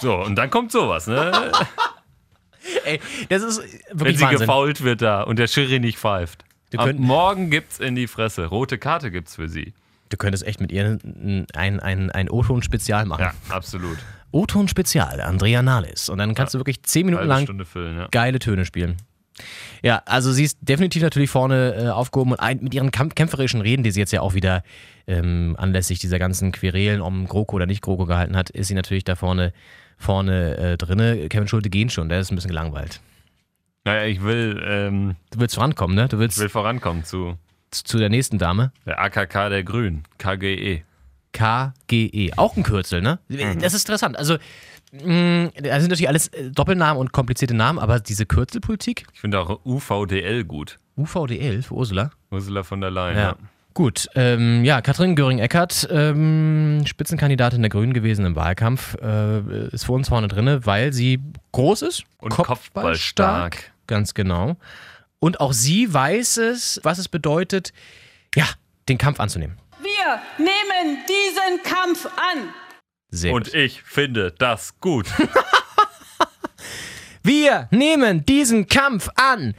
So, 0.00 0.14
und 0.14 0.36
dann 0.36 0.50
kommt 0.50 0.70
sowas, 0.70 1.06
ne? 1.06 1.32
Ey, 2.84 3.00
das 3.28 3.42
ist 3.42 3.62
Wenn 3.90 4.00
wirklich 4.00 4.18
sie 4.18 4.24
Wahnsinn. 4.24 4.38
gefault 4.40 4.82
wird 4.82 5.02
da 5.02 5.22
und 5.22 5.38
der 5.38 5.46
Schiri 5.48 5.80
nicht 5.80 5.98
pfeift. 5.98 6.44
Wir 6.70 6.80
Ab 6.80 6.92
morgen 6.96 7.50
gibt's 7.50 7.80
in 7.80 7.94
die 7.94 8.06
Fresse. 8.06 8.46
Rote 8.46 8.78
Karte 8.78 9.10
gibt's 9.10 9.36
für 9.36 9.48
sie. 9.48 9.72
Du 10.08 10.16
könntest 10.16 10.46
echt 10.46 10.60
mit 10.60 10.70
ihr 10.70 10.84
ein, 10.84 11.46
ein, 11.54 11.80
ein, 11.80 12.10
ein 12.10 12.30
O-Ton-Spezial 12.30 13.06
machen. 13.06 13.22
Ja, 13.22 13.34
absolut. 13.48 13.98
O-Ton-Spezial, 14.30 15.20
Andrea 15.20 15.62
Nahles. 15.62 16.08
Und 16.08 16.18
dann 16.18 16.34
kannst 16.34 16.54
du 16.54 16.58
wirklich 16.58 16.82
zehn 16.82 17.06
Minuten 17.06 17.26
lang 17.26 17.64
füllen, 17.64 17.98
ja. 17.98 18.08
geile 18.10 18.38
Töne 18.38 18.64
spielen. 18.64 18.96
Ja, 19.82 20.02
also 20.06 20.32
sie 20.32 20.44
ist 20.44 20.58
definitiv 20.60 21.02
natürlich 21.02 21.30
vorne 21.30 21.74
äh, 21.74 21.88
aufgehoben 21.88 22.32
und 22.32 22.40
ein, 22.40 22.58
mit 22.62 22.74
ihren 22.74 22.90
kämpferischen 22.90 23.60
Reden, 23.60 23.82
die 23.82 23.90
sie 23.90 24.00
jetzt 24.00 24.12
ja 24.12 24.20
auch 24.20 24.34
wieder 24.34 24.62
ähm, 25.06 25.54
anlässlich 25.58 25.98
dieser 25.98 26.18
ganzen 26.18 26.52
Querelen 26.52 27.00
um 27.00 27.26
GroKo 27.26 27.56
oder 27.56 27.66
nicht 27.66 27.82
GroKo 27.82 28.06
gehalten 28.06 28.36
hat, 28.36 28.50
ist 28.50 28.68
sie 28.68 28.74
natürlich 28.74 29.04
da 29.04 29.14
vorne, 29.14 29.52
vorne 29.98 30.56
äh, 30.56 30.76
drinne. 30.76 31.28
Kevin 31.28 31.48
Schulte 31.48 31.70
gehen 31.70 31.90
schon, 31.90 32.08
der 32.08 32.20
ist 32.20 32.32
ein 32.32 32.34
bisschen 32.36 32.50
gelangweilt. 32.50 33.00
Naja, 33.84 34.04
ich 34.06 34.22
will, 34.22 34.60
ähm, 34.66 35.16
Du 35.30 35.38
willst 35.38 35.54
vorankommen, 35.54 35.94
ne? 35.94 36.08
Du 36.08 36.18
willst 36.18 36.38
ich 36.38 36.42
will 36.42 36.48
vorankommen 36.48 37.04
zu 37.04 37.36
zu 37.70 37.98
der 37.98 38.08
nächsten 38.08 38.38
Dame. 38.38 38.72
der 38.86 38.98
AKK 39.00 39.48
der 39.50 39.64
Grünen, 39.64 40.04
KGE. 40.18 40.82
KGE. 41.32 42.30
Auch 42.36 42.56
ein 42.56 42.62
Kürzel, 42.62 43.02
ne? 43.02 43.18
Das 43.28 43.74
ist 43.74 43.84
interessant. 43.84 44.16
Also, 44.16 44.38
das 44.92 45.02
sind 45.02 45.90
natürlich 45.90 46.08
alles 46.08 46.28
äh, 46.28 46.50
Doppelnamen 46.50 46.98
und 47.00 47.12
komplizierte 47.12 47.54
Namen, 47.54 47.78
aber 47.78 48.00
diese 48.00 48.26
Kürzelpolitik, 48.26 49.06
Ich 49.12 49.20
finde 49.20 49.40
auch 49.40 49.60
UVDL 49.64 50.44
gut. 50.44 50.78
UVDL 50.96 51.62
für 51.62 51.74
Ursula. 51.74 52.10
Ursula 52.30 52.62
von 52.62 52.80
der 52.80 52.90
Leyen. 52.90 53.16
Ja. 53.16 53.22
Ja. 53.22 53.36
Gut, 53.74 54.08
ähm, 54.14 54.64
ja, 54.64 54.80
Katrin 54.80 55.14
Göring-Eckardt, 55.16 55.88
ähm, 55.90 56.82
Spitzenkandidatin 56.86 57.60
der 57.60 57.68
Grünen 57.68 57.92
gewesen 57.92 58.24
im 58.24 58.34
Wahlkampf, 58.34 58.94
äh, 59.02 59.66
ist 59.68 59.84
für 59.84 59.92
uns 59.92 60.08
vorne 60.08 60.28
drinne, 60.28 60.64
weil 60.64 60.94
sie 60.94 61.20
groß 61.52 61.82
ist 61.82 62.04
Und 62.18 62.30
kopfballstark. 62.30 63.72
Ganz 63.86 64.14
genau. 64.14 64.56
Und 65.18 65.40
auch 65.40 65.52
sie 65.52 65.92
weiß 65.92 66.38
es, 66.38 66.80
was 66.84 66.96
es 66.96 67.08
bedeutet, 67.08 67.74
ja, 68.34 68.46
den 68.88 68.96
Kampf 68.96 69.20
anzunehmen. 69.20 69.58
Wir 69.82 70.20
nehmen 70.38 70.98
diesen 71.06 71.62
Kampf 71.62 72.06
an. 72.06 72.48
Sehr 73.10 73.32
Und 73.32 73.46
gut. 73.46 73.54
ich 73.54 73.82
finde 73.82 74.32
das 74.32 74.78
gut. 74.80 75.06
Wir 77.22 77.68
nehmen 77.70 78.24
diesen 78.24 78.68
Kampf 78.68 79.08
an. 79.16 79.54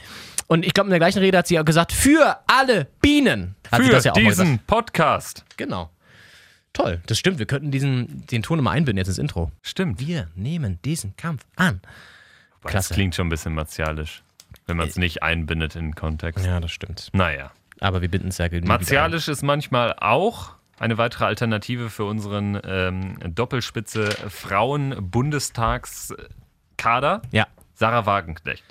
Und 0.47 0.65
ich 0.65 0.73
glaube, 0.73 0.87
in 0.87 0.91
der 0.91 0.99
gleichen 0.99 1.19
Rede 1.19 1.37
hat 1.37 1.47
sie 1.47 1.59
auch 1.59 1.65
gesagt, 1.65 1.91
für 1.91 2.37
alle 2.47 2.85
Bienen. 3.01 3.55
Hat 3.69 3.81
sie 3.81 3.87
Für 3.87 3.93
das 3.93 4.03
ja 4.05 4.13
diesen. 4.13 4.59
Podcast. 4.59 5.43
Genau. 5.57 5.89
Toll, 6.71 7.01
das 7.07 7.19
stimmt. 7.19 7.39
Wir 7.39 7.45
könnten 7.45 7.71
diesen, 7.71 8.25
den 8.27 8.43
Ton 8.43 8.59
immer 8.59 8.71
einbinden 8.71 8.97
jetzt 8.97 9.07
ins 9.09 9.17
Intro. 9.17 9.51
Stimmt. 9.61 9.99
Wir 9.99 10.27
nehmen 10.35 10.79
diesen 10.85 11.15
Kampf 11.17 11.43
an. 11.55 11.81
Das 12.61 12.71
Klasse. 12.71 12.93
klingt 12.93 13.15
schon 13.15 13.27
ein 13.27 13.29
bisschen 13.29 13.53
martialisch, 13.55 14.23
wenn 14.67 14.77
man 14.77 14.87
es 14.87 14.95
nicht 14.95 15.23
einbindet 15.23 15.75
in 15.75 15.87
den 15.87 15.95
Kontext. 15.95 16.45
Ja, 16.45 16.59
das 16.59 16.71
stimmt. 16.71 17.09
Naja. 17.13 17.51
Aber 17.79 18.01
wir 18.01 18.09
binden 18.09 18.29
es 18.29 18.37
ja 18.37 18.47
genügend 18.47 18.69
ein. 18.69 18.79
Martialisch 18.79 19.27
ist 19.27 19.43
manchmal 19.43 19.93
auch 19.99 20.51
eine 20.79 20.97
weitere 20.97 21.25
Alternative 21.25 21.89
für 21.89 22.05
unseren 22.05 22.59
ähm, 22.63 23.17
Doppelspitze 23.33 24.09
Frauen-Bundestagskader. 24.29 27.21
Ja. 27.31 27.47
Sarah 27.73 28.05
Wagenknecht. 28.05 28.63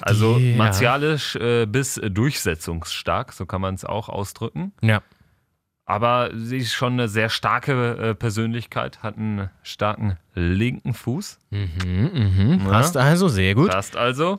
Also 0.00 0.38
Die- 0.38 0.54
martialisch 0.54 1.36
äh, 1.36 1.66
bis 1.66 1.94
durchsetzungsstark, 2.02 3.32
so 3.32 3.46
kann 3.46 3.60
man 3.60 3.74
es 3.74 3.84
auch 3.84 4.08
ausdrücken. 4.08 4.72
Ja. 4.82 5.02
Aber 5.86 6.30
sie 6.34 6.58
ist 6.58 6.72
schon 6.72 6.94
eine 6.94 7.08
sehr 7.08 7.28
starke 7.30 7.96
äh, 8.10 8.14
Persönlichkeit, 8.14 9.02
hat 9.02 9.16
einen 9.16 9.50
starken 9.62 10.16
linken 10.34 10.94
Fuß. 10.94 11.38
Mhm. 11.50 12.60
Ja. 12.64 12.70
Passt 12.70 12.96
also, 12.96 13.28
sehr 13.28 13.54
gut. 13.54 13.70
Passt 13.70 13.96
also. 13.96 14.38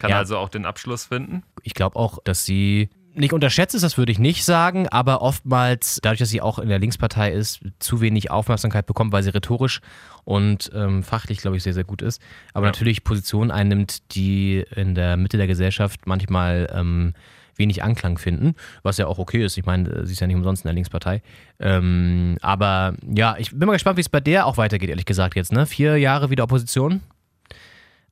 Kann 0.00 0.10
Ja. 0.10 0.18
also 0.18 0.38
auch 0.38 0.48
den 0.48 0.66
Abschluss 0.66 1.04
finden. 1.06 1.44
Ich 1.62 1.74
glaube 1.74 1.96
auch, 1.96 2.18
dass 2.24 2.44
sie 2.44 2.88
nicht 3.18 3.32
unterschätzt 3.32 3.74
ist, 3.74 3.82
das 3.82 3.98
würde 3.98 4.12
ich 4.12 4.18
nicht 4.18 4.44
sagen, 4.44 4.88
aber 4.88 5.22
oftmals, 5.22 5.98
dadurch, 6.02 6.20
dass 6.20 6.28
sie 6.28 6.40
auch 6.40 6.58
in 6.58 6.68
der 6.68 6.78
Linkspartei 6.78 7.32
ist, 7.32 7.60
zu 7.78 8.00
wenig 8.00 8.30
Aufmerksamkeit 8.30 8.86
bekommt, 8.86 9.12
weil 9.12 9.22
sie 9.22 9.30
rhetorisch 9.30 9.80
und 10.24 10.70
ähm, 10.74 11.02
fachlich, 11.02 11.38
glaube 11.38 11.56
ich, 11.56 11.62
sehr, 11.62 11.74
sehr 11.74 11.84
gut 11.84 12.02
ist. 12.02 12.20
Aber 12.54 12.66
Ja. 12.66 12.72
natürlich 12.72 13.04
Positionen 13.04 13.50
einnimmt, 13.50 14.14
die 14.14 14.64
in 14.74 14.94
der 14.94 15.16
Mitte 15.16 15.36
der 15.36 15.46
Gesellschaft 15.46 16.06
manchmal 16.06 16.68
ähm, 16.72 17.14
wenig 17.56 17.82
Anklang 17.82 18.18
finden, 18.18 18.54
was 18.82 18.98
ja 18.98 19.06
auch 19.06 19.18
okay 19.18 19.44
ist. 19.44 19.58
Ich 19.58 19.66
meine, 19.66 20.06
sie 20.06 20.12
ist 20.12 20.20
ja 20.20 20.26
nicht 20.26 20.36
umsonst 20.36 20.64
in 20.64 20.68
der 20.68 20.74
Linkspartei. 20.74 21.22
Ähm, 21.58 22.38
aber 22.40 22.94
ja, 23.02 23.36
ich 23.38 23.50
bin 23.50 23.66
mal 23.66 23.72
gespannt, 23.72 23.96
wie 23.96 24.02
es 24.02 24.08
bei 24.08 24.20
der 24.20 24.46
auch 24.46 24.56
weitergeht, 24.56 24.88
ehrlich 24.90 25.06
gesagt 25.06 25.34
jetzt. 25.34 25.52
Ne? 25.52 25.66
Vier 25.66 25.96
Jahre 25.96 26.30
wieder 26.30 26.44
Opposition. 26.44 27.00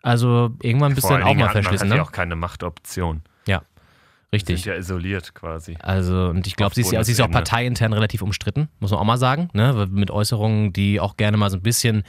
Also 0.02 0.50
irgendwann 0.62 0.94
bist 0.94 1.09
du 1.09 1.12
dann 1.12 1.22
auch 1.22 1.34
mal 1.34 1.48
verschlissen, 1.48 1.88
hat 1.90 1.96
ja 1.96 2.02
ne? 2.02 2.02
auch 2.02 2.12
keine 2.12 2.36
Machtoption. 2.36 3.22
Richtig. 4.33 4.62
Sind 4.62 4.72
ja 4.72 4.79
isoliert 4.79 5.35
quasi. 5.35 5.77
Also, 5.81 6.27
und 6.29 6.47
ich 6.47 6.57
glaube, 6.57 6.74
sie, 6.74 6.81
ist 6.83 6.91
ja- 6.93 7.03
sie 7.05 7.12
ist 7.12 7.18
ja 7.18 7.27
auch 7.27 7.31
parteiintern 7.31 7.93
relativ 7.93 8.22
umstritten, 8.22 8.68
muss 8.81 8.91
man 8.91 9.01
auch 9.01 9.05
mal 9.05 9.16
sagen. 9.18 9.49
Ne? 9.53 9.87
Mit 9.91 10.11
Äußerungen, 10.11 10.72
die 10.72 10.99
auch 11.01 11.16
gerne 11.16 11.37
mal 11.37 11.49
so 11.49 11.57
ein 11.57 11.62
bisschen 11.62 12.03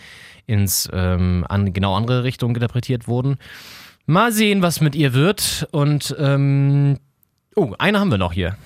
ins 0.47 0.89
ähm, 0.91 1.45
an 1.47 1.74
genau 1.74 1.95
andere 1.95 2.24
Richtung 2.24 2.55
interpretiert 2.55 3.07
wurden. 3.07 3.38
Mal 4.07 4.32
sehen, 4.32 4.61
was 4.61 4.82
mit 4.82 4.95
ihr 4.95 5.13
wird. 5.13 5.68
Und 5.72 6.15
ähm, 6.20 6.97
oh, 7.55 7.74
eine 7.78 7.99
haben 7.99 8.09
wir 8.11 8.18
noch 8.18 8.34
hier. 8.34 8.57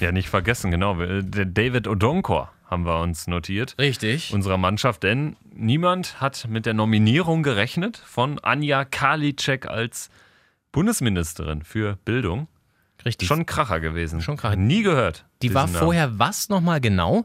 Ja, 0.00 0.12
nicht 0.12 0.28
vergessen, 0.28 0.70
genau. 0.70 0.94
Der 0.96 1.46
David 1.46 1.88
Odonkor 1.88 2.52
haben 2.66 2.84
wir 2.84 3.00
uns 3.00 3.26
notiert. 3.28 3.74
Richtig. 3.78 4.34
Unserer 4.34 4.58
Mannschaft, 4.58 5.02
denn 5.04 5.36
niemand 5.54 6.20
hat 6.20 6.46
mit 6.50 6.66
der 6.66 6.74
Nominierung 6.74 7.42
gerechnet 7.42 7.96
von 8.04 8.38
Anja 8.40 8.84
Karliczek 8.84 9.66
als 9.66 10.10
Bundesministerin 10.72 11.62
für 11.62 11.96
Bildung. 12.04 12.48
Richtig. 13.06 13.28
Schon 13.28 13.46
Kracher 13.46 13.78
gewesen. 13.78 14.20
Schon 14.20 14.36
Kracher. 14.36 14.56
Nie 14.56 14.82
gehört. 14.82 15.24
Die 15.40 15.54
war 15.54 15.66
Namen. 15.66 15.78
vorher 15.78 16.18
was 16.18 16.48
nochmal 16.48 16.80
genau? 16.80 17.24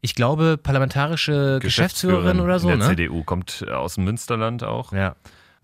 Ich 0.00 0.16
glaube, 0.16 0.58
parlamentarische 0.60 1.60
Geschäftsführerin, 1.62 2.40
oder 2.40 2.58
so, 2.58 2.68
in 2.68 2.80
der 2.80 2.88
ne? 2.88 2.96
CDU, 2.96 3.22
kommt 3.22 3.64
äh, 3.66 3.70
aus 3.70 3.94
dem 3.94 4.04
Münsterland 4.04 4.64
auch. 4.64 4.92
Ja. 4.92 5.14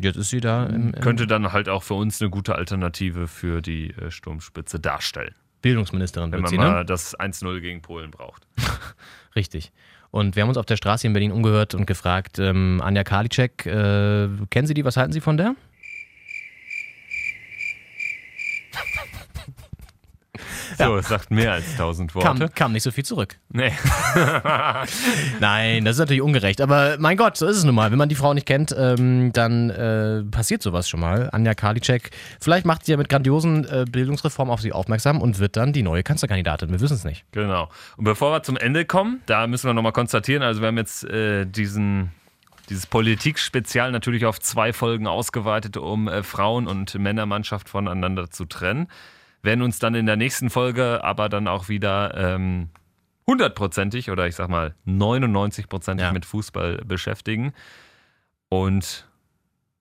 Jetzt 0.01 0.17
ist 0.17 0.31
sie 0.31 0.41
da 0.41 0.67
im, 0.67 0.95
im 0.95 1.01
Könnte 1.01 1.27
dann 1.27 1.53
halt 1.53 1.69
auch 1.69 1.83
für 1.83 1.95
uns 1.95 2.21
eine 2.21 2.31
gute 2.31 2.55
Alternative 2.55 3.27
für 3.27 3.61
die 3.61 3.91
äh, 3.91 4.11
Sturmspitze 4.11 4.79
darstellen. 4.79 5.35
Bildungsministerin, 5.63 6.31
Wenn 6.31 6.43
man 6.43 6.51
sie, 6.51 6.59
ne? 6.59 6.65
mal 6.65 6.85
das 6.85 7.19
1-0 7.19 7.61
gegen 7.61 7.83
Polen 7.83 8.13
braucht. 8.13 8.47
Richtig. 9.35 9.73
Und 10.13 10.37
wir 10.37 10.43
haben 10.43 10.49
uns 10.49 10.59
auf 10.59 10.67
der 10.67 10.77
Straße 10.77 11.07
in 11.07 11.13
Berlin 11.13 11.33
umgehört 11.33 11.75
und 11.75 11.87
gefragt, 11.87 12.39
ähm, 12.39 12.81
Anja 12.85 13.03
Karliczek, 13.03 13.67
äh, 13.67 14.29
kennen 14.51 14.67
Sie 14.67 14.75
die, 14.75 14.85
was 14.85 14.97
halten 14.97 15.13
Sie 15.13 15.21
von 15.21 15.37
der? 15.37 15.57
So, 20.77 20.97
es 20.97 21.09
sagt 21.09 21.31
mehr 21.31 21.53
als 21.53 21.73
1000 21.73 22.15
Worte. 22.15 22.27
Kam, 22.27 22.55
kam 22.55 22.73
nicht 22.73 22.83
so 22.83 22.91
viel 22.91 23.05
zurück. 23.05 23.37
Nee. 23.49 23.73
Nein, 25.41 25.85
das 25.85 25.97
ist 25.97 26.01
natürlich 26.01 26.23
ungerecht. 26.23 26.61
Aber 26.61 26.97
mein 26.99 27.17
Gott, 27.17 27.37
so 27.37 27.47
ist 27.47 27.57
es 27.57 27.65
nun 27.65 27.75
mal. 27.75 27.91
Wenn 27.91 27.99
man 27.99 28.09
die 28.09 28.15
Frau 28.15 28.35
nicht 28.35 28.47
kennt, 28.47 28.75
ähm, 28.79 29.33
dann 29.33 29.71
äh, 29.71 30.23
passiert 30.25 30.63
sowas 30.63 30.89
schon 30.89 31.01
mal. 31.01 31.31
Anja 31.33 31.55
Karliczek, 31.55 32.11
vielleicht 32.41 32.67
macht 32.67 32.85
sie 32.85 32.93
ja 32.93 32.99
mit 32.99 33.09
grandiosen 33.09 33.65
äh, 33.65 33.85
Bildungsreformen 33.91 34.53
auf 34.53 34.61
sie 34.61 34.73
aufmerksam 34.73 35.21
und 35.21 35.39
wird 35.39 35.57
dann 35.57 35.73
die 35.73 35.83
neue 35.83 36.03
Kanzlerkandidatin. 36.03 36.71
Wir 36.71 36.81
wissen 36.81 36.95
es 36.95 37.05
nicht. 37.05 37.25
Genau. 37.33 37.69
Und 37.97 38.05
bevor 38.05 38.33
wir 38.33 38.43
zum 38.43 38.57
Ende 38.57 38.85
kommen, 38.85 39.21
da 39.27 39.47
müssen 39.47 39.69
wir 39.69 39.75
nochmal 39.75 39.93
konstatieren, 39.93 40.43
also 40.43 40.61
wir 40.61 40.69
haben 40.69 40.79
jetzt 40.79 41.05
äh, 41.05 41.47
diesen, 41.47 42.11
dieses 42.69 42.87
Politik-Spezial 42.87 43.93
natürlich 43.93 44.27
auf 44.27 44.41
zwei 44.41 44.73
Folgen 44.73 45.07
ausgeweitet, 45.07 45.77
um 45.77 46.09
äh, 46.09 46.23
Frauen- 46.23 46.67
und 46.67 46.95
Männermannschaft 46.99 47.69
voneinander 47.69 48.31
zu 48.31 48.45
trennen. 48.45 48.89
Werden 49.47 49.63
uns 49.63 49.79
dann 49.79 49.95
in 49.95 50.05
der 50.05 50.17
nächsten 50.17 50.51
Folge 50.51 51.03
aber 51.03 51.31
dann 51.31 51.49
auch 51.49 51.69
wieder 51.71 52.15
ähm, 52.17 52.69
hundertprozentig 53.27 54.11
oder 54.11 54.27
ich 54.27 54.35
sag 54.35 54.49
mal 54.51 54.75
99prozentig 54.87 56.01
Ja. 56.03 56.13
mit 56.13 56.27
Fußball 56.27 56.83
beschäftigen. 56.85 57.55
Und 58.49 59.09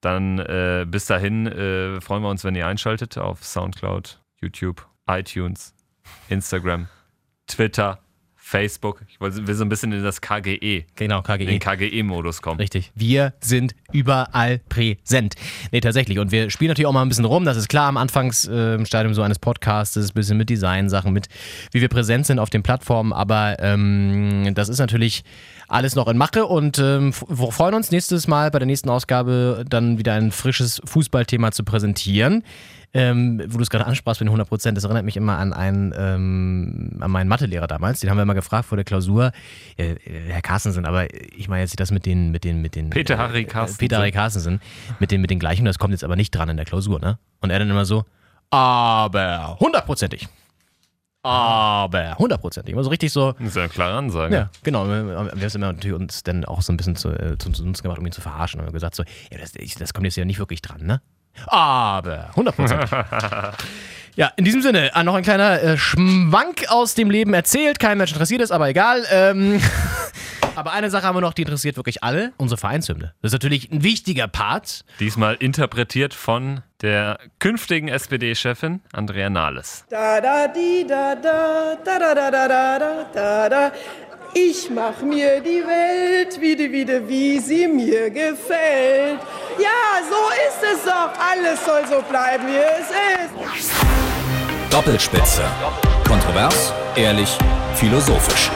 dann 0.01 0.39
äh, 0.39 0.85
bis 0.87 1.05
dahin 1.07 1.47
äh, 1.47 1.99
freuen 1.99 2.23
wir 2.23 2.29
uns, 2.29 2.43
wenn 2.43 2.55
ihr 2.55 2.67
einschaltet 2.67 3.17
auf 3.17 3.43
Soundcloud, 3.43 4.21
YouTube, 4.39 4.87
iTunes, 5.07 5.73
Instagram, 6.29 6.87
Twitter, 7.47 7.99
Facebook. 8.47 9.01
Ich 9.09 9.19
will 9.19 9.55
so 9.55 9.65
ein 9.65 9.69
bisschen 9.69 9.91
in 9.91 10.03
das 10.03 10.21
KGE, 10.21 10.85
Genau, 10.95 11.17
in 11.17 11.23
KGE. 11.23 11.45
den 11.45 11.59
KGE-Modus 11.59 12.43
kommen. 12.43 12.59
Richtig. 12.59 12.91
Wir 12.93 13.33
sind 13.39 13.73
überall 13.91 14.59
präsent. 14.69 15.33
Nee, 15.71 15.81
tatsächlich. 15.81 16.19
Und 16.19 16.31
wir 16.31 16.51
spielen 16.51 16.67
natürlich 16.69 16.85
auch 16.85 16.93
mal 16.93 17.01
ein 17.01 17.09
bisschen 17.09 17.25
rum. 17.25 17.43
Das 17.43 17.57
ist 17.57 17.69
klar 17.69 17.87
am 17.87 17.97
Anfangsstadium 17.97 19.15
so 19.15 19.23
eines 19.23 19.39
Podcasts, 19.39 19.97
ein 19.97 20.07
bisschen 20.13 20.37
mit 20.37 20.51
Designsachen, 20.51 21.11
mit 21.11 21.27
wie 21.71 21.81
wir 21.81 21.89
präsent 21.89 22.27
sind 22.27 22.37
auf 22.37 22.51
den 22.51 22.61
Plattformen. 22.61 23.13
Aber 23.13 23.55
ähm, 23.61 24.53
das 24.53 24.69
ist 24.69 24.77
natürlich 24.77 25.23
alles 25.67 25.95
noch 25.95 26.07
in 26.07 26.15
Mache 26.15 26.45
und 26.45 26.77
ähm, 26.77 27.13
wir 27.27 27.51
freuen 27.51 27.73
uns 27.73 27.89
nächstes 27.89 28.27
Mal 28.27 28.51
bei 28.51 28.59
der 28.59 28.67
nächsten 28.67 28.89
Ausgabe 28.91 29.65
dann 29.67 29.97
wieder 29.97 30.13
ein 30.13 30.31
frisches 30.31 30.83
Fußballthema 30.85 31.51
zu 31.51 31.63
präsentieren. 31.63 32.43
Ähm, 32.97 33.43
wo 33.49 33.57
du 33.57 33.61
es 33.63 33.69
gerade 33.69 33.85
ansprachst 33.85 34.21
mit 34.21 34.27
den 34.27 34.29
100 34.29 34.47
Prozent, 34.47 34.77
das 34.77 34.85
erinnert 34.85 35.03
mich 35.03 35.17
immer 35.17 35.37
an 35.37 35.51
einen, 35.51 35.93
ähm, 35.97 36.97
an 37.01 37.11
meinen 37.11 37.27
Mathelehrer 37.27 37.67
damals. 37.67 37.99
Den 37.99 38.09
haben 38.09 38.17
wir 38.17 38.23
immer 38.23 38.35
gefragt 38.35 38.65
vor 38.65 38.77
der 38.77 38.85
Klausur, 38.85 39.33
äh, 39.75 39.91
äh, 39.91 39.99
Herr 40.29 40.41
Carstensen, 40.41 40.85
aber 40.85 41.13
ich 41.13 41.49
meine 41.49 41.61
jetzt 41.63 41.77
das 41.77 41.91
mit 41.91 42.05
den, 42.05 42.31
mit 42.31 42.45
den, 42.45 42.61
mit 42.61 42.73
den 42.75 42.89
Peter 42.91 43.17
Harry 43.17 43.41
äh, 43.41 43.43
Carstensen. 43.43 43.79
Peter 43.79 43.97
Harry 43.97 44.13
Carstensen, 44.13 44.61
mit 44.99 45.11
den, 45.11 45.19
mit 45.19 45.29
den 45.29 45.39
Gleichen, 45.39 45.65
das 45.65 45.77
kommt 45.77 45.91
jetzt 45.91 46.05
aber 46.05 46.15
nicht 46.15 46.31
dran 46.31 46.47
in 46.47 46.55
der 46.55 46.65
Klausur, 46.65 47.01
ne? 47.01 47.19
Und 47.41 47.49
er 47.49 47.59
dann 47.59 47.69
immer 47.69 47.83
so, 47.83 48.05
aber 48.49 49.57
hundertprozentig. 49.59 50.29
Aber 51.21 52.15
hundertprozentig. 52.19 52.71
Immer 52.71 52.83
so 52.83 52.91
richtig 52.91 53.11
so, 53.11 53.31
Das 53.33 53.47
ist 53.47 53.55
ja 53.55 53.63
eine 53.63 53.69
klare 53.69 53.97
Ansage. 53.97 54.33
ja, 54.35 54.49
genau. 54.63 54.87
Wir 54.87 55.17
haben 55.17 55.41
es 55.41 55.55
immer 55.55 55.73
natürlich 55.73 55.99
uns 55.99 56.21
dann 56.21 56.45
auch 56.45 56.61
so 56.61 56.71
ein 56.71 56.77
bisschen 56.77 56.95
zu, 56.95 57.09
äh, 57.09 57.35
zu, 57.39 57.49
zu 57.51 57.63
uns 57.63 57.81
gemacht, 57.81 57.97
um 57.97 58.05
ihn 58.05 58.11
zu 58.11 58.21
verarschen. 58.21 58.59
Und 58.59 58.67
haben 58.67 58.73
gesagt 58.73 58.93
so, 58.93 59.03
ja, 59.31 59.39
das, 59.39 59.55
ich, 59.55 59.73
das 59.73 59.93
kommt 59.93 60.05
jetzt 60.05 60.17
ja 60.17 60.23
nicht 60.23 60.37
wirklich 60.37 60.61
dran, 60.61 60.85
ne? 60.85 61.01
Aber 61.47 62.29
hundertprozentig. 62.35 62.89
ja, 64.15 64.31
in 64.35 64.45
diesem 64.45 64.61
Sinne, 64.61 64.91
ah, 64.93 65.03
noch 65.03 65.15
ein 65.15 65.23
kleiner 65.23 65.61
äh, 65.61 65.77
Schwank 65.77 66.65
aus 66.69 66.95
dem 66.95 67.09
Leben 67.09 67.33
erzählt. 67.33 67.79
Kein 67.79 67.97
Mensch 67.97 68.11
interessiert 68.11 68.41
ist, 68.41 68.51
aber 68.51 68.69
egal. 68.69 69.05
Ähm, 69.11 69.61
aber 70.55 70.71
eine 70.71 70.89
Sache 70.89 71.05
haben 71.05 71.15
wir 71.15 71.21
noch, 71.21 71.33
die 71.33 71.43
interessiert 71.43 71.77
wirklich 71.77 72.03
alle. 72.03 72.33
Unsere 72.37 72.57
Vereinshymne. 72.59 73.13
Das 73.21 73.29
ist 73.29 73.33
natürlich 73.33 73.71
ein 73.71 73.83
wichtiger 73.83 74.27
Part. 74.27 74.85
Diesmal 74.99 75.35
interpretiert 75.35 76.13
von 76.13 76.61
der 76.81 77.19
künftigen 77.39 77.87
SPD-Chefin 77.87 78.81
Andrea 78.91 79.29
Nahles. 79.29 79.85
Da 79.89 80.19
da 80.21 80.47
di 80.47 80.85
da 80.87 81.15
da 81.15 81.75
da 81.83 81.99
da 81.99 82.13
da 82.13 82.31
da 82.31 82.47
da 82.47 82.79
da 82.79 83.03
da 83.13 83.49
da. 83.49 83.71
Ich 84.37 84.69
mach 84.69 85.01
mir 85.01 85.39
die 85.39 85.63
Welt 85.65 86.41
wieder 86.41 86.69
wieder 86.69 87.07
wie 87.07 87.39
sie 87.39 87.69
mir 87.69 88.09
gefällt. 88.09 89.21
Ja, 89.57 90.03
so 90.09 90.21
ist 90.49 90.73
es 90.73 90.83
doch. 90.83 91.11
Alles 91.17 91.63
soll 91.65 91.87
so 91.87 92.01
bleiben, 92.01 92.45
wie 92.45 92.57
es 92.57 92.89
ist. 92.89 93.71
Doppelspitze. 94.69 95.43
Kontrovers, 96.05 96.73
ehrlich, 96.97 97.37
philosophisch. 97.75 98.51